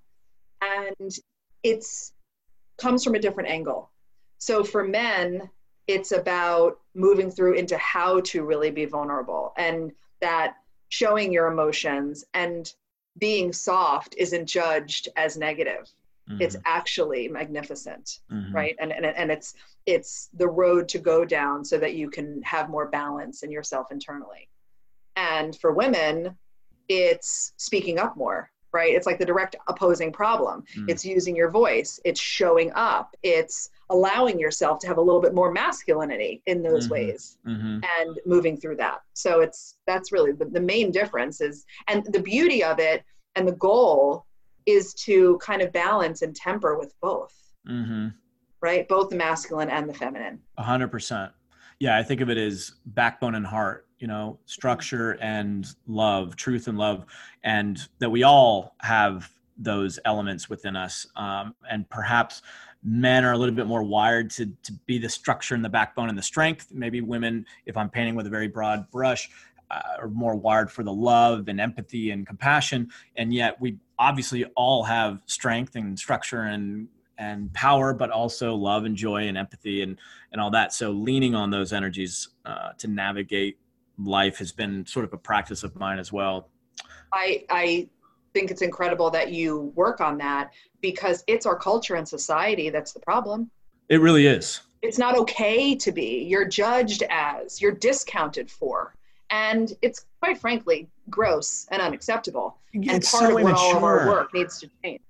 and 0.62 1.14
it's 1.62 2.12
comes 2.78 3.04
from 3.04 3.14
a 3.14 3.18
different 3.18 3.50
angle. 3.50 3.90
So 4.38 4.64
for 4.64 4.84
men, 4.84 5.50
it's 5.86 6.12
about 6.12 6.80
moving 6.94 7.30
through 7.30 7.54
into 7.54 7.76
how 7.76 8.20
to 8.20 8.42
really 8.44 8.70
be 8.70 8.86
vulnerable 8.86 9.52
and 9.56 9.92
that 10.20 10.56
showing 10.88 11.32
your 11.32 11.46
emotions 11.48 12.24
and 12.32 12.72
being 13.18 13.52
soft 13.52 14.14
isn't 14.16 14.46
judged 14.46 15.08
as 15.16 15.36
negative 15.36 15.90
mm-hmm. 16.30 16.40
it's 16.40 16.56
actually 16.66 17.28
magnificent 17.28 18.20
mm-hmm. 18.30 18.54
right 18.54 18.76
and, 18.80 18.92
and 18.92 19.04
and 19.04 19.30
it's 19.30 19.54
it's 19.86 20.28
the 20.34 20.48
road 20.48 20.88
to 20.88 20.98
go 20.98 21.24
down 21.24 21.64
so 21.64 21.78
that 21.78 21.94
you 21.94 22.10
can 22.10 22.40
have 22.42 22.68
more 22.68 22.88
balance 22.88 23.42
in 23.42 23.50
yourself 23.50 23.90
internally 23.90 24.48
and 25.16 25.56
for 25.56 25.72
women 25.72 26.36
it's 26.88 27.52
speaking 27.56 27.98
up 27.98 28.16
more 28.16 28.50
right 28.72 28.94
it's 28.94 29.06
like 29.06 29.18
the 29.18 29.24
direct 29.24 29.56
opposing 29.68 30.12
problem 30.12 30.62
mm-hmm. 30.62 30.88
it's 30.88 31.04
using 31.04 31.34
your 31.34 31.50
voice 31.50 31.98
it's 32.04 32.20
showing 32.20 32.70
up 32.74 33.14
it's 33.22 33.70
allowing 33.90 34.38
yourself 34.38 34.78
to 34.78 34.86
have 34.86 34.98
a 34.98 35.00
little 35.00 35.20
bit 35.20 35.34
more 35.34 35.50
masculinity 35.50 36.42
in 36.46 36.62
those 36.62 36.84
mm-hmm. 36.84 36.94
ways 36.94 37.38
mm-hmm. 37.46 37.80
and 38.00 38.20
moving 38.26 38.56
through 38.56 38.76
that 38.76 39.00
so 39.14 39.40
it's 39.40 39.76
that's 39.86 40.12
really 40.12 40.32
the, 40.32 40.44
the 40.46 40.60
main 40.60 40.90
difference 40.90 41.40
is 41.40 41.64
and 41.88 42.04
the 42.12 42.20
beauty 42.20 42.62
of 42.62 42.78
it 42.78 43.04
and 43.36 43.46
the 43.46 43.52
goal 43.52 44.26
is 44.70 44.94
to 44.94 45.38
kind 45.38 45.62
of 45.62 45.72
balance 45.72 46.22
and 46.22 46.34
temper 46.34 46.78
with 46.78 46.94
both. 47.00 47.34
Mm-hmm. 47.68 48.08
right? 48.60 48.88
Both 48.88 49.10
the 49.10 49.16
masculine 49.16 49.68
and 49.68 49.88
the 49.88 49.94
feminine. 49.94 50.40
100% 50.58 51.32
yeah 51.80 51.96
i 51.96 52.02
think 52.02 52.20
of 52.20 52.28
it 52.28 52.36
as 52.36 52.72
backbone 52.84 53.34
and 53.34 53.46
heart 53.46 53.86
you 53.98 54.06
know 54.06 54.38
structure 54.44 55.12
and 55.22 55.66
love 55.86 56.36
truth 56.36 56.68
and 56.68 56.78
love 56.78 57.06
and 57.42 57.88
that 57.98 58.10
we 58.10 58.22
all 58.22 58.76
have 58.80 59.30
those 59.60 59.98
elements 60.04 60.48
within 60.48 60.74
us. 60.74 61.06
Um, 61.16 61.54
and 61.70 61.88
perhaps 61.88 62.42
men 62.82 63.24
are 63.24 63.32
a 63.32 63.38
little 63.38 63.54
bit 63.54 63.66
more 63.66 63.82
wired 63.82 64.30
to, 64.30 64.46
to 64.62 64.72
be 64.86 64.98
the 64.98 65.08
structure 65.08 65.54
and 65.54 65.64
the 65.64 65.68
backbone 65.68 66.08
and 66.08 66.16
the 66.16 66.22
strength. 66.22 66.68
Maybe 66.72 67.02
women, 67.02 67.44
if 67.66 67.76
I'm 67.76 67.90
painting 67.90 68.14
with 68.14 68.26
a 68.26 68.30
very 68.30 68.48
broad 68.48 68.90
brush, 68.90 69.28
are 69.70 70.08
more 70.08 70.34
wired 70.34 70.70
for 70.70 70.82
the 70.82 70.92
love 70.92 71.48
and 71.48 71.60
empathy 71.60 72.10
and 72.10 72.26
compassion. 72.26 72.90
And 73.16 73.32
yet 73.32 73.60
we 73.60 73.78
obviously 73.98 74.44
all 74.56 74.84
have 74.84 75.22
strength 75.26 75.76
and 75.76 75.98
structure 75.98 76.42
and 76.42 76.88
and 77.18 77.52
power, 77.52 77.92
but 77.92 78.10
also 78.10 78.54
love 78.54 78.86
and 78.86 78.96
joy 78.96 79.28
and 79.28 79.36
empathy 79.36 79.82
and 79.82 79.98
and 80.32 80.40
all 80.40 80.50
that. 80.50 80.72
So 80.72 80.90
leaning 80.90 81.34
on 81.34 81.50
those 81.50 81.72
energies 81.72 82.28
uh, 82.44 82.72
to 82.78 82.88
navigate 82.88 83.58
life 83.98 84.38
has 84.38 84.52
been 84.52 84.86
sort 84.86 85.04
of 85.04 85.12
a 85.12 85.18
practice 85.18 85.62
of 85.62 85.76
mine 85.76 85.98
as 85.98 86.12
well. 86.12 86.48
I 87.12 87.44
I 87.50 87.88
think 88.32 88.50
it's 88.50 88.62
incredible 88.62 89.10
that 89.10 89.32
you 89.32 89.72
work 89.74 90.00
on 90.00 90.16
that 90.18 90.52
because 90.80 91.24
it's 91.26 91.46
our 91.46 91.56
culture 91.56 91.96
and 91.96 92.08
society 92.08 92.70
that's 92.70 92.92
the 92.92 93.00
problem. 93.00 93.50
It 93.88 94.00
really 94.00 94.26
is. 94.26 94.60
It's 94.82 94.98
not 94.98 95.16
okay 95.18 95.74
to 95.74 95.92
be. 95.92 96.24
You're 96.24 96.46
judged 96.46 97.02
as, 97.10 97.60
you're 97.60 97.72
discounted 97.72 98.50
for. 98.50 98.94
And 99.30 99.72
it's 99.82 100.06
quite 100.20 100.38
frankly 100.38 100.88
gross 101.08 101.66
and 101.70 101.80
unacceptable. 101.80 102.56
And 102.74 102.86
part 102.86 103.04
so 103.04 103.36
of 103.36 103.42
what 103.42 103.54
all 103.54 103.76
of 103.76 103.84
our 103.84 104.06
work 104.06 104.34
needs 104.34 104.58
to 104.60 104.70
change. 104.82 105.00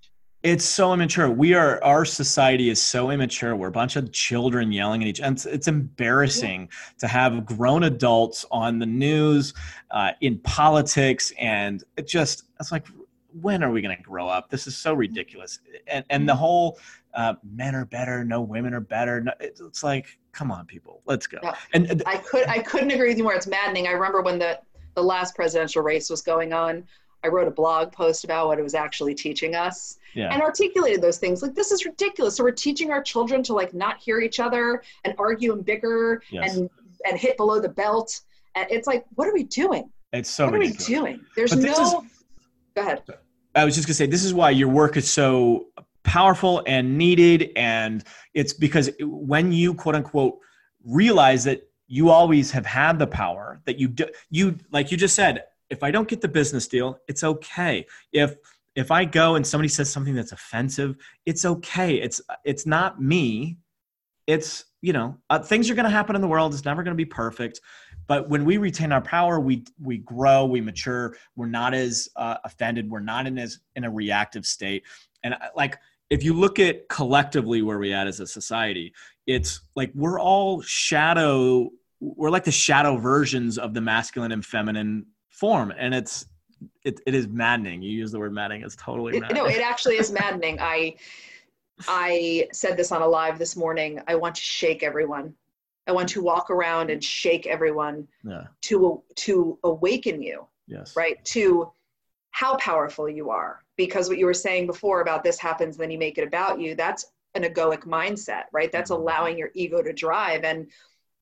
It's 0.43 0.65
so 0.65 0.95
immature. 0.95 1.29
We 1.29 1.53
are 1.53 1.83
our 1.85 2.07
society 2.07 2.71
is 2.71 2.81
so 2.81 3.11
immature. 3.11 3.55
We're 3.55 3.69
a 3.69 3.73
bunch 3.73 3.97
of 3.97 4.11
children 4.11 4.73
yelling 4.73 5.03
at 5.03 5.09
each. 5.09 5.21
And 5.21 5.37
it's, 5.37 5.45
it's 5.45 5.69
embarrassing 5.69 6.63
yeah. 6.63 6.99
to 7.01 7.09
have 7.09 7.45
grown 7.45 7.83
adults 7.83 8.47
on 8.51 8.79
the 8.79 8.87
news, 8.87 9.53
uh, 9.91 10.13
in 10.23 10.39
politics, 10.39 11.31
and 11.39 11.85
it 11.99 12.07
just 12.07 12.45
it's 12.59 12.73
like 12.73 12.87
when 13.41 13.63
are 13.63 13.71
we 13.71 13.81
going 13.81 13.97
to 13.97 14.03
grow 14.03 14.29
up? 14.29 14.51
This 14.51 14.67
is 14.67 14.77
so 14.77 14.95
ridiculous. 14.95 15.61
And 15.87 16.05
and 16.11 16.29
the 16.29 16.33
mm-hmm. 16.33 16.41
whole 16.41 16.79
uh, 17.15 17.35
men 17.43 17.75
are 17.75 17.85
better, 17.85 18.25
no 18.25 18.41
women 18.41 18.75
are 18.75 18.81
better. 18.81 19.21
No, 19.21 19.33
it's 19.41 19.83
like, 19.83 20.19
come 20.33 20.51
on, 20.51 20.67
people, 20.67 21.03
let's 21.07 21.27
go. 21.27 21.39
Yeah. 21.43 21.55
And 21.73 21.91
uh, 21.91 22.05
I 22.07 22.17
could 22.17 22.47
I 22.49 22.59
couldn't 22.59 22.91
agree 22.91 23.09
with 23.09 23.19
you 23.19 23.25
more. 23.25 23.35
It's 23.35 23.47
maddening. 23.47 23.87
I 23.87 23.93
remember 23.93 24.23
when 24.23 24.39
the 24.39 24.61
the 24.95 25.03
last 25.03 25.35
presidential 25.35 25.83
race 25.83 26.11
was 26.11 26.23
going 26.23 26.53
on. 26.53 26.85
I 27.23 27.29
wrote 27.29 27.49
a 27.49 27.51
blog 27.51 27.93
post 27.93 28.25
about 28.25 28.47
what 28.47 28.59
it 28.59 28.63
was 28.63 28.75
actually 28.75 29.15
teaching 29.15 29.55
us 29.55 29.99
Yeah. 30.15 30.33
and 30.33 30.41
articulated 30.41 31.03
those 31.03 31.19
things. 31.19 31.43
Like, 31.43 31.55
this 31.55 31.71
is 31.71 31.85
ridiculous. 31.85 32.37
So 32.37 32.45
we're 32.45 32.51
teaching 32.51 32.91
our 32.91 33.03
children 33.03 33.43
to 33.43 33.53
like 33.53 33.75
not 33.75 33.99
hear 33.99 34.21
each 34.21 34.41
other 34.41 34.83
and 35.05 35.15
argue 35.19 35.53
and 35.53 35.63
bicker 35.65 36.23
Yes. 36.31 36.57
and 36.57 36.71
and 37.07 37.19
hit 37.19 37.37
below 37.37 37.61
the 37.61 37.69
belt. 37.69 38.23
And 38.55 38.67
it's 38.71 38.87
like, 38.87 39.05
what 39.17 39.29
are 39.29 39.35
we 39.35 39.45
doing? 39.45 39.91
It's 40.13 40.31
so 40.31 40.47
what 40.47 40.55
ridiculous. 40.55 40.89
are 40.89 40.93
we 40.93 40.99
doing? 40.99 41.27
There's 41.37 41.57
no. 41.57 41.71
is- 41.71 42.20
Go 42.81 42.87
ahead. 42.87 43.03
I 43.55 43.65
was 43.65 43.75
just 43.75 43.87
gonna 43.87 43.95
say 43.95 44.07
this 44.07 44.25
is 44.25 44.33
why 44.33 44.51
your 44.51 44.69
work 44.69 44.97
is 44.97 45.11
so 45.11 45.67
powerful 46.03 46.63
and 46.67 46.97
needed, 46.97 47.51
and 47.57 48.05
it's 48.33 48.53
because 48.53 48.91
when 49.01 49.53
you 49.53 49.75
quote 49.75 49.95
unquote 49.95 50.39
realize 50.85 51.45
that 51.45 51.69
you 51.89 52.09
always 52.09 52.51
have 52.53 52.65
had 52.65 52.99
the 52.99 53.07
power 53.07 53.61
that 53.67 53.79
you 53.79 53.89
do, 53.89 54.07
you 54.31 54.57
like 54.71 54.91
you 54.91 54.97
just 54.97 55.15
said, 55.15 55.45
if 55.69 55.83
I 55.83 55.91
don't 55.91 56.09
get 56.09 56.21
the 56.21 56.29
business 56.29 56.69
deal, 56.69 56.99
it's 57.09 57.25
okay. 57.25 57.87
If 58.13 58.37
if 58.77 58.91
I 58.91 59.05
go 59.05 59.35
and 59.35 59.47
somebody 59.47 59.69
says 59.69 59.91
something 59.91 60.15
that's 60.15 60.33
offensive, 60.33 60.97
it's 61.27 61.45
okay. 61.45 61.97
It's 61.97 62.21
it's 62.45 62.65
not 62.65 63.03
me. 63.03 63.59
It's 64.27 64.65
you 64.81 64.93
know 64.93 65.19
uh, 65.29 65.41
things 65.41 65.69
are 65.69 65.75
going 65.75 65.85
to 65.85 65.91
happen 65.91 66.15
in 66.15 66.23
the 66.23 66.29
world. 66.29 66.55
It's 66.55 66.65
never 66.65 66.83
going 66.83 66.95
to 66.95 66.97
be 66.97 67.05
perfect. 67.05 67.61
But 68.11 68.29
when 68.29 68.45
we 68.45 68.57
retain 68.57 68.91
our 68.91 69.01
power, 69.01 69.39
we 69.39 69.63
we 69.81 69.99
grow, 69.99 70.45
we 70.45 70.61
mature. 70.61 71.15
We're 71.37 71.47
not 71.47 71.75
as 71.75 72.09
uh, 72.17 72.39
offended. 72.45 72.91
We're 72.91 72.99
not 72.99 73.29
in 73.29 73.39
as 73.39 73.61
in 73.77 73.85
a 73.85 73.91
reactive 73.91 74.45
state. 74.45 74.83
And 75.23 75.35
I- 75.35 75.51
like 75.55 75.79
if 76.11 76.25
you 76.25 76.35
look 76.35 76.59
at 76.59 76.89
collectively 76.89 77.63
where 77.63 77.79
we 77.79 77.93
at 77.93 78.09
as 78.09 78.19
a 78.19 78.27
society, 78.27 78.93
it's 79.29 79.61
like 79.77 79.93
we're 79.95 80.19
all 80.19 80.61
shadow. 80.63 81.71
We're 82.01 82.31
like 82.31 82.43
the 82.43 82.51
shadow 82.51 82.97
versions 82.97 83.59
of 83.59 83.75
the 83.75 83.81
masculine 83.81 84.33
and 84.33 84.45
feminine 84.45 85.07
form, 85.29 85.73
and 85.79 85.95
it's 85.95 86.27
it, 86.83 86.99
it 87.07 87.15
is 87.15 87.29
maddening. 87.29 87.81
You 87.81 87.93
use 87.93 88.11
the 88.11 88.19
word 88.19 88.33
maddening. 88.33 88.65
It's 88.65 88.75
totally 88.75 89.19
It, 89.19 89.21
maddening. 89.21 89.45
no, 89.45 89.49
it 89.49 89.61
actually 89.61 89.99
is 89.99 90.11
maddening. 90.11 90.59
I 90.61 90.97
I 91.87 92.49
said 92.53 92.77
this 92.77 92.91
on 92.91 93.03
a 93.03 93.07
live 93.07 93.39
this 93.39 93.55
morning. 93.55 94.01
I 94.09 94.17
want 94.17 94.35
to 94.35 94.43
shake 94.43 94.83
everyone. 94.83 95.33
I 95.87 95.93
want 95.93 96.09
to 96.11 96.23
walk 96.23 96.51
around 96.51 96.91
and 96.91 97.03
shake 97.03 97.47
everyone 97.47 98.07
yeah. 98.25 98.45
to 98.63 99.03
to 99.17 99.59
awaken 99.65 100.23
you, 100.23 100.47
Yes. 100.67 100.95
right? 100.97 101.23
To 101.27 101.73
how 102.31 102.57
powerful 102.57 103.09
you 103.09 103.31
are. 103.31 103.65
Because 103.77 104.09
what 104.09 104.19
you 104.19 104.27
were 104.27 104.35
saying 104.35 104.67
before 104.67 105.01
about 105.01 105.25
this 105.25 105.39
happens, 105.39 105.77
then 105.77 105.91
you 105.91 105.99
make 105.99 106.19
it 106.19 106.27
about 106.27 106.61
you. 106.61 106.75
That's 106.75 107.07
an 107.35 107.43
egoic 107.43 107.85
mindset, 107.87 108.45
right? 108.53 108.71
That's 108.71 108.91
allowing 108.91 109.39
your 109.39 109.51
ego 109.55 109.83
to 109.83 109.93
drive. 109.93 110.45
And 110.45 110.67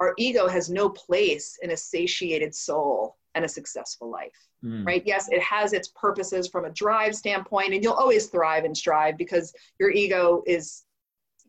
our 0.01 0.15
ego 0.19 0.49
has 0.49 0.69
no 0.69 0.89
place 0.91 1.59
in 1.63 1.71
a 1.71 1.77
satiated 1.77 2.55
soul 2.55 3.17
and 3.35 3.45
a 3.45 3.49
successful 3.49 4.11
life 4.11 4.49
Mm. 4.65 4.85
right? 4.85 5.05
Yes, 5.07 5.29
it 5.31 5.41
has 5.41 5.73
its 5.73 5.89
purposes 5.95 6.49
from 6.49 6.65
a 6.65 6.71
drive 6.71 7.15
standpoint, 7.15 7.75
and 7.75 7.83
you'll 7.85 7.93
always 7.93 8.27
thrive 8.27 8.65
and 8.65 8.77
strive 8.77 9.17
because 9.17 9.55
your 9.79 9.91
ego 9.91 10.43
is 10.49 10.85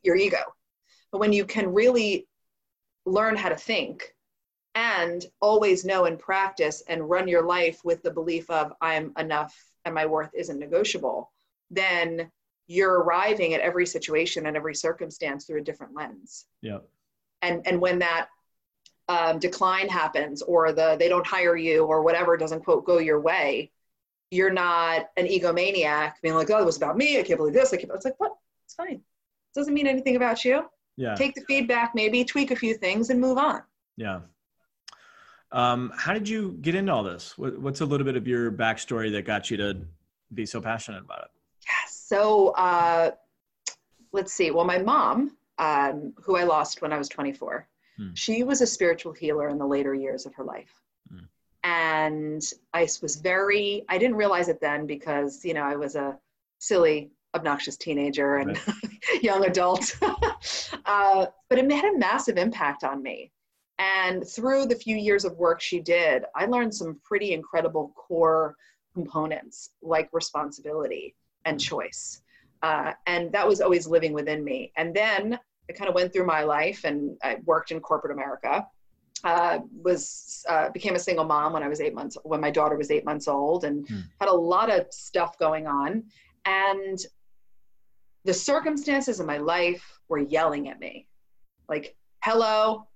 your 0.03 0.15
ego. 0.15 0.43
But 1.11 1.17
when 1.17 1.33
you 1.33 1.43
can 1.45 1.73
really 1.73 2.27
learn 3.09 3.35
how 3.35 3.49
to 3.49 3.55
think 3.55 4.15
and 4.75 5.25
always 5.41 5.83
know 5.83 6.05
and 6.05 6.19
practice 6.19 6.83
and 6.87 7.09
run 7.09 7.27
your 7.27 7.45
life 7.45 7.81
with 7.83 8.01
the 8.03 8.11
belief 8.11 8.49
of 8.49 8.73
I'm 8.81 9.13
enough 9.17 9.55
and 9.85 9.95
my 9.95 10.05
worth 10.05 10.29
isn't 10.33 10.59
negotiable, 10.59 11.31
then 11.71 12.31
you're 12.67 13.01
arriving 13.01 13.53
at 13.53 13.61
every 13.61 13.85
situation 13.85 14.45
and 14.45 14.55
every 14.55 14.75
circumstance 14.75 15.45
through 15.45 15.59
a 15.59 15.63
different 15.63 15.95
lens. 15.95 16.45
Yep. 16.61 16.87
and 17.41 17.65
and 17.65 17.81
when 17.81 17.99
that 17.99 18.27
um, 19.07 19.39
decline 19.39 19.89
happens 19.89 20.43
or 20.43 20.71
the 20.71 20.95
they 20.99 21.09
don't 21.09 21.25
hire 21.25 21.55
you 21.55 21.85
or 21.85 22.03
whatever 22.03 22.37
doesn't 22.37 22.63
quote 22.63 22.85
go 22.85 22.99
your 22.99 23.19
way 23.19 23.71
you're 24.29 24.51
not 24.51 25.07
an 25.17 25.25
egomaniac 25.25 26.13
being 26.21 26.35
like 26.35 26.51
oh 26.51 26.61
it 26.61 26.65
was 26.65 26.77
about 26.77 26.95
me. 26.95 27.19
I 27.19 27.23
can't 27.23 27.39
believe 27.39 27.55
this. 27.55 27.73
I 27.73 27.77
can't 27.77 27.91
it's 27.95 28.05
like 28.05 28.19
what? 28.19 28.33
It's 28.65 28.75
fine. 28.75 29.01
It 29.01 29.55
doesn't 29.55 29.73
mean 29.73 29.87
anything 29.87 30.15
about 30.15 30.45
you 30.45 30.63
Yeah. 30.99 31.15
take 31.15 31.33
the 31.33 31.41
feedback 31.47 31.95
maybe 31.95 32.25
tweak 32.25 32.51
a 32.51 32.55
few 32.55 32.73
things 32.75 33.09
and 33.09 33.19
move 33.21 33.37
on 33.37 33.63
Yeah. 33.95 34.19
Um, 35.51 35.91
how 35.97 36.13
did 36.13 36.29
you 36.29 36.57
get 36.61 36.75
into 36.75 36.91
all 36.93 37.01
this? 37.03 37.35
What's 37.37 37.81
a 37.81 37.85
little 37.85 38.05
bit 38.05 38.15
of 38.15 38.27
your 38.27 38.51
backstory 38.51 39.11
that 39.13 39.23
got 39.25 39.49
you 39.49 39.57
to 39.57 39.77
be 40.33 40.45
so 40.45 40.61
passionate 40.61 41.03
about 41.03 41.21
it? 41.23 41.31
Yes. 41.65 42.03
So 42.05 42.49
uh, 42.49 43.11
let's 44.11 44.31
see. 44.31 44.51
Well, 44.51 44.65
my 44.65 44.77
mom, 44.77 45.35
um, 45.57 46.13
who 46.23 46.35
I 46.37 46.43
lost 46.43 46.81
when 46.83 46.93
I 46.93 46.97
was 46.97 47.09
24, 47.09 47.67
Hmm. 47.97 48.13
she 48.13 48.43
was 48.43 48.61
a 48.61 48.67
spiritual 48.67 49.11
healer 49.11 49.49
in 49.49 49.57
the 49.57 49.65
later 49.65 49.93
years 49.95 50.25
of 50.27 50.33
her 50.35 50.43
life. 50.43 50.71
Hmm. 51.09 51.25
And 51.63 52.43
I 52.73 52.83
was 53.01 53.15
very, 53.15 53.83
I 53.89 53.97
didn't 53.97 54.15
realize 54.17 54.47
it 54.49 54.61
then 54.61 54.85
because, 54.85 55.43
you 55.43 55.53
know, 55.55 55.63
I 55.63 55.75
was 55.75 55.95
a 55.95 56.17
silly, 56.59 57.09
obnoxious 57.35 57.77
teenager 57.77 58.37
and 58.37 58.59
young 59.21 59.45
adult. 59.45 59.95
uh, 60.85 61.25
but 61.49 61.59
it 61.59 61.71
had 61.71 61.93
a 61.93 61.97
massive 61.97 62.37
impact 62.37 62.83
on 62.83 63.01
me. 63.01 63.31
And 63.77 64.27
through 64.27 64.65
the 64.65 64.75
few 64.75 64.97
years 64.97 65.23
of 65.23 65.37
work 65.37 65.61
she 65.61 65.79
did, 65.79 66.23
I 66.35 66.45
learned 66.45 66.73
some 66.73 66.99
pretty 67.03 67.33
incredible 67.33 67.93
core 67.95 68.55
components 68.93 69.71
like 69.81 70.09
responsibility 70.11 71.15
and 71.45 71.59
choice. 71.59 72.21
Uh, 72.61 72.91
and 73.07 73.31
that 73.31 73.47
was 73.47 73.61
always 73.61 73.87
living 73.87 74.11
within 74.11 74.43
me. 74.43 74.73
And 74.75 74.93
then 74.93 75.39
I 75.69 75.73
kind 75.73 75.87
of 75.87 75.95
went 75.95 76.11
through 76.11 76.25
my 76.25 76.43
life 76.43 76.83
and 76.83 77.17
I 77.23 77.37
worked 77.45 77.71
in 77.71 77.79
corporate 77.79 78.11
America. 78.11 78.67
Uh, 79.25 79.59
was 79.83 80.45
uh, 80.47 80.69
became 80.69 80.95
a 80.95 80.99
single 80.99 81.25
mom 81.25 81.51
when 81.51 81.61
I 81.61 81.67
was 81.67 81.81
eight 81.81 81.93
months 81.93 82.17
when 82.23 82.39
my 82.39 82.49
daughter 82.49 82.77
was 82.77 82.89
eight 82.89 83.03
months 83.03 83.27
old 83.27 83.65
and 83.65 83.85
Hmm. 83.85 83.99
had 84.21 84.29
a 84.29 84.33
lot 84.33 84.69
of 84.69 84.85
stuff 84.93 85.37
going 85.37 85.67
on. 85.67 86.05
And 86.45 86.97
the 88.25 88.33
circumstances 88.33 89.19
in 89.19 89.25
my 89.25 89.37
life 89.37 89.99
were 90.07 90.19
yelling 90.19 90.69
at 90.69 90.79
me, 90.79 91.07
like, 91.67 91.95
"Hello, 92.23 92.87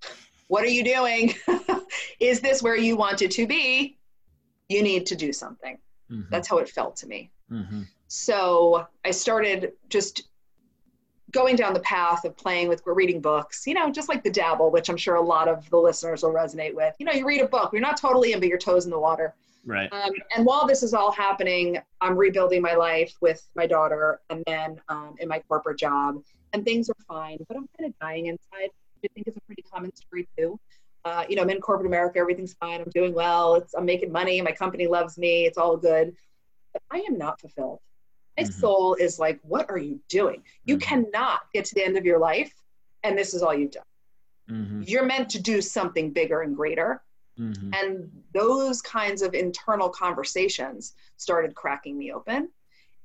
what 0.48 0.64
are 0.64 0.68
you 0.68 0.84
doing? 0.84 1.34
Is 2.20 2.40
this 2.42 2.62
where 2.62 2.76
you 2.76 2.96
wanted 2.96 3.32
to 3.32 3.48
be? 3.48 3.98
You 4.70 4.84
need 4.84 5.06
to 5.08 5.16
do 5.16 5.32
something." 5.34 5.78
Mhm. 6.12 6.30
That's 6.30 6.48
how 6.48 6.58
it 6.58 6.70
felt 6.70 6.96
to 6.98 7.08
me. 7.08 7.32
Mhm. 7.52 7.88
So 8.08 8.86
I 9.06 9.12
started 9.12 9.74
just 9.90 10.24
going 11.32 11.56
down 11.56 11.74
the 11.74 11.80
path 11.80 12.26
of 12.26 12.38
playing 12.38 12.70
with 12.70 12.84
reading 12.86 13.20
books, 13.20 13.66
you 13.66 13.74
know, 13.74 13.92
just 13.92 14.08
like 14.08 14.24
the 14.24 14.30
dabble, 14.30 14.70
which 14.70 14.88
I'm 14.88 14.98
sure 14.98 15.16
a 15.16 15.22
lot 15.22 15.48
of 15.48 15.68
the 15.72 15.78
listeners 15.78 16.22
will 16.22 16.32
resonate 16.32 16.76
with. 16.76 16.94
You 17.00 17.08
know, 17.08 17.12
you 17.12 17.26
read 17.26 17.42
a 17.42 17.48
book, 17.48 17.72
you're 17.74 17.82
not 17.82 17.98
totally 17.98 18.34
in, 18.34 18.40
but 18.40 18.50
your 18.50 18.60
toes 18.60 18.86
in 18.86 18.92
the 18.92 19.00
water. 19.00 19.34
Right. 19.66 19.92
Um, 19.94 20.12
and 20.36 20.46
while 20.46 20.68
this 20.68 20.84
is 20.84 20.94
all 20.94 21.12
happening, 21.12 21.80
I'm 22.02 22.18
rebuilding 22.18 22.62
my 22.62 22.76
life 22.76 23.14
with 23.22 23.48
my 23.56 23.66
daughter 23.66 24.20
and 24.30 24.44
then 24.46 24.82
um, 24.90 25.16
in 25.20 25.28
my 25.30 25.40
corporate 25.48 25.80
job, 25.80 26.22
and 26.52 26.66
things 26.66 26.90
are 26.90 26.96
fine, 27.08 27.38
but 27.48 27.58
I'm 27.58 27.68
kind 27.78 27.90
of 27.90 27.98
dying 28.00 28.26
inside. 28.28 28.70
I 29.04 29.08
think 29.14 29.28
is 29.28 29.36
a 29.36 29.42
pretty 29.48 29.64
common 29.64 29.94
story 29.96 30.28
too. 30.38 30.60
Uh, 31.06 31.26
you 31.28 31.36
know, 31.36 31.42
I'm 31.42 31.50
in 31.50 31.60
corporate 31.60 31.88
America, 31.88 32.20
everything's 32.20 32.54
fine, 32.54 32.80
I'm 32.80 32.90
doing 32.92 33.14
well, 33.14 33.56
it's, 33.56 33.74
I'm 33.74 33.84
making 33.86 34.12
money, 34.12 34.42
my 34.42 34.54
company 34.54 34.88
loves 34.88 35.18
me, 35.18 35.46
it's 35.46 35.58
all 35.58 35.76
good. 35.76 36.16
But 36.72 36.82
I 36.90 37.00
am 37.00 37.18
not 37.18 37.42
fulfilled. 37.42 37.80
My 38.38 38.46
Mhm. 38.46 38.54
soul 38.54 38.94
is 38.96 39.20
like, 39.20 39.40
what 39.44 39.70
are 39.70 39.78
you 39.78 40.00
doing? 40.08 40.44
You 40.64 40.78
Mhm. 40.78 40.82
cannot 40.82 41.42
get 41.54 41.66
to 41.66 41.76
the 41.76 41.84
end 41.84 41.98
of 41.98 42.06
your 42.06 42.20
life 42.20 42.54
and 43.04 43.18
this 43.18 43.34
is 43.34 43.44
all 43.44 43.54
you've 43.54 43.72
done. 43.72 43.84
Mhm. 44.50 44.88
You're 44.88 45.04
meant 45.06 45.30
to 45.32 45.42
do 45.42 45.62
something 45.62 46.12
bigger 46.12 46.42
and 46.42 46.56
greater. 46.56 47.04
Mhm. 47.40 47.74
And 47.76 48.24
those 48.34 48.82
kinds 48.82 49.22
of 49.22 49.34
internal 49.34 49.90
conversations 49.90 50.94
started 51.18 51.56
cracking 51.56 51.98
me 51.98 52.12
open. 52.12 52.50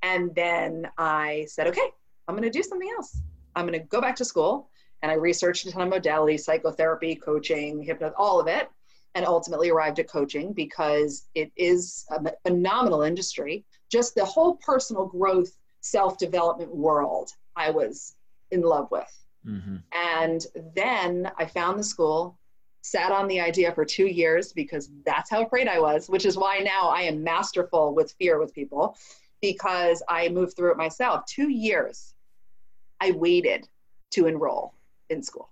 And 0.01 0.33
then 0.35 0.89
I 0.97 1.45
said, 1.49 1.67
okay, 1.67 1.91
I'm 2.27 2.35
going 2.35 2.49
to 2.49 2.57
do 2.57 2.63
something 2.63 2.89
else. 2.97 3.21
I'm 3.55 3.67
going 3.67 3.79
to 3.79 3.85
go 3.87 3.99
back 3.99 4.15
to 4.17 4.25
school. 4.25 4.69
And 5.01 5.11
I 5.11 5.15
researched 5.15 5.65
a 5.65 5.71
ton 5.71 5.87
of 5.87 5.93
modalities, 5.93 6.41
psychotherapy, 6.41 7.15
coaching, 7.15 7.81
hypnosis, 7.81 8.15
all 8.17 8.39
of 8.39 8.47
it. 8.47 8.69
And 9.15 9.25
ultimately 9.25 9.69
arrived 9.71 9.99
at 9.99 10.07
coaching 10.07 10.53
because 10.53 11.27
it 11.33 11.51
is 11.55 12.05
a 12.11 12.31
phenomenal 12.45 13.01
industry. 13.01 13.65
Just 13.89 14.13
the 14.13 14.23
whole 14.23 14.55
personal 14.57 15.07
growth, 15.07 15.57
self 15.81 16.17
development 16.17 16.73
world 16.73 17.31
I 17.55 17.71
was 17.71 18.15
in 18.51 18.61
love 18.61 18.91
with. 18.91 19.25
Mhm. 19.45 19.83
And 19.91 20.45
then 20.75 21.31
I 21.37 21.45
found 21.45 21.79
the 21.79 21.83
school, 21.83 22.37
sat 22.81 23.11
on 23.11 23.27
the 23.27 23.39
idea 23.39 23.71
for 23.73 23.85
two 23.85 24.07
years 24.07 24.53
because 24.53 24.89
that's 25.05 25.29
how 25.29 25.43
afraid 25.43 25.67
I 25.67 25.79
was, 25.79 26.09
which 26.09 26.25
is 26.25 26.37
why 26.37 26.59
now 26.59 26.89
I 26.89 27.01
am 27.01 27.23
masterful 27.23 27.93
with 27.93 28.13
fear 28.13 28.39
with 28.39 28.53
people 28.53 28.97
because 29.41 30.01
I 30.09 30.29
moved 30.29 30.55
through 30.55 30.71
it 30.71 30.77
myself. 30.77 31.25
Two 31.25 31.49
years 31.49 32.13
I 32.99 33.11
waited 33.11 33.67
to 34.11 34.27
enroll 34.27 34.73
in 35.09 35.23
school. 35.23 35.49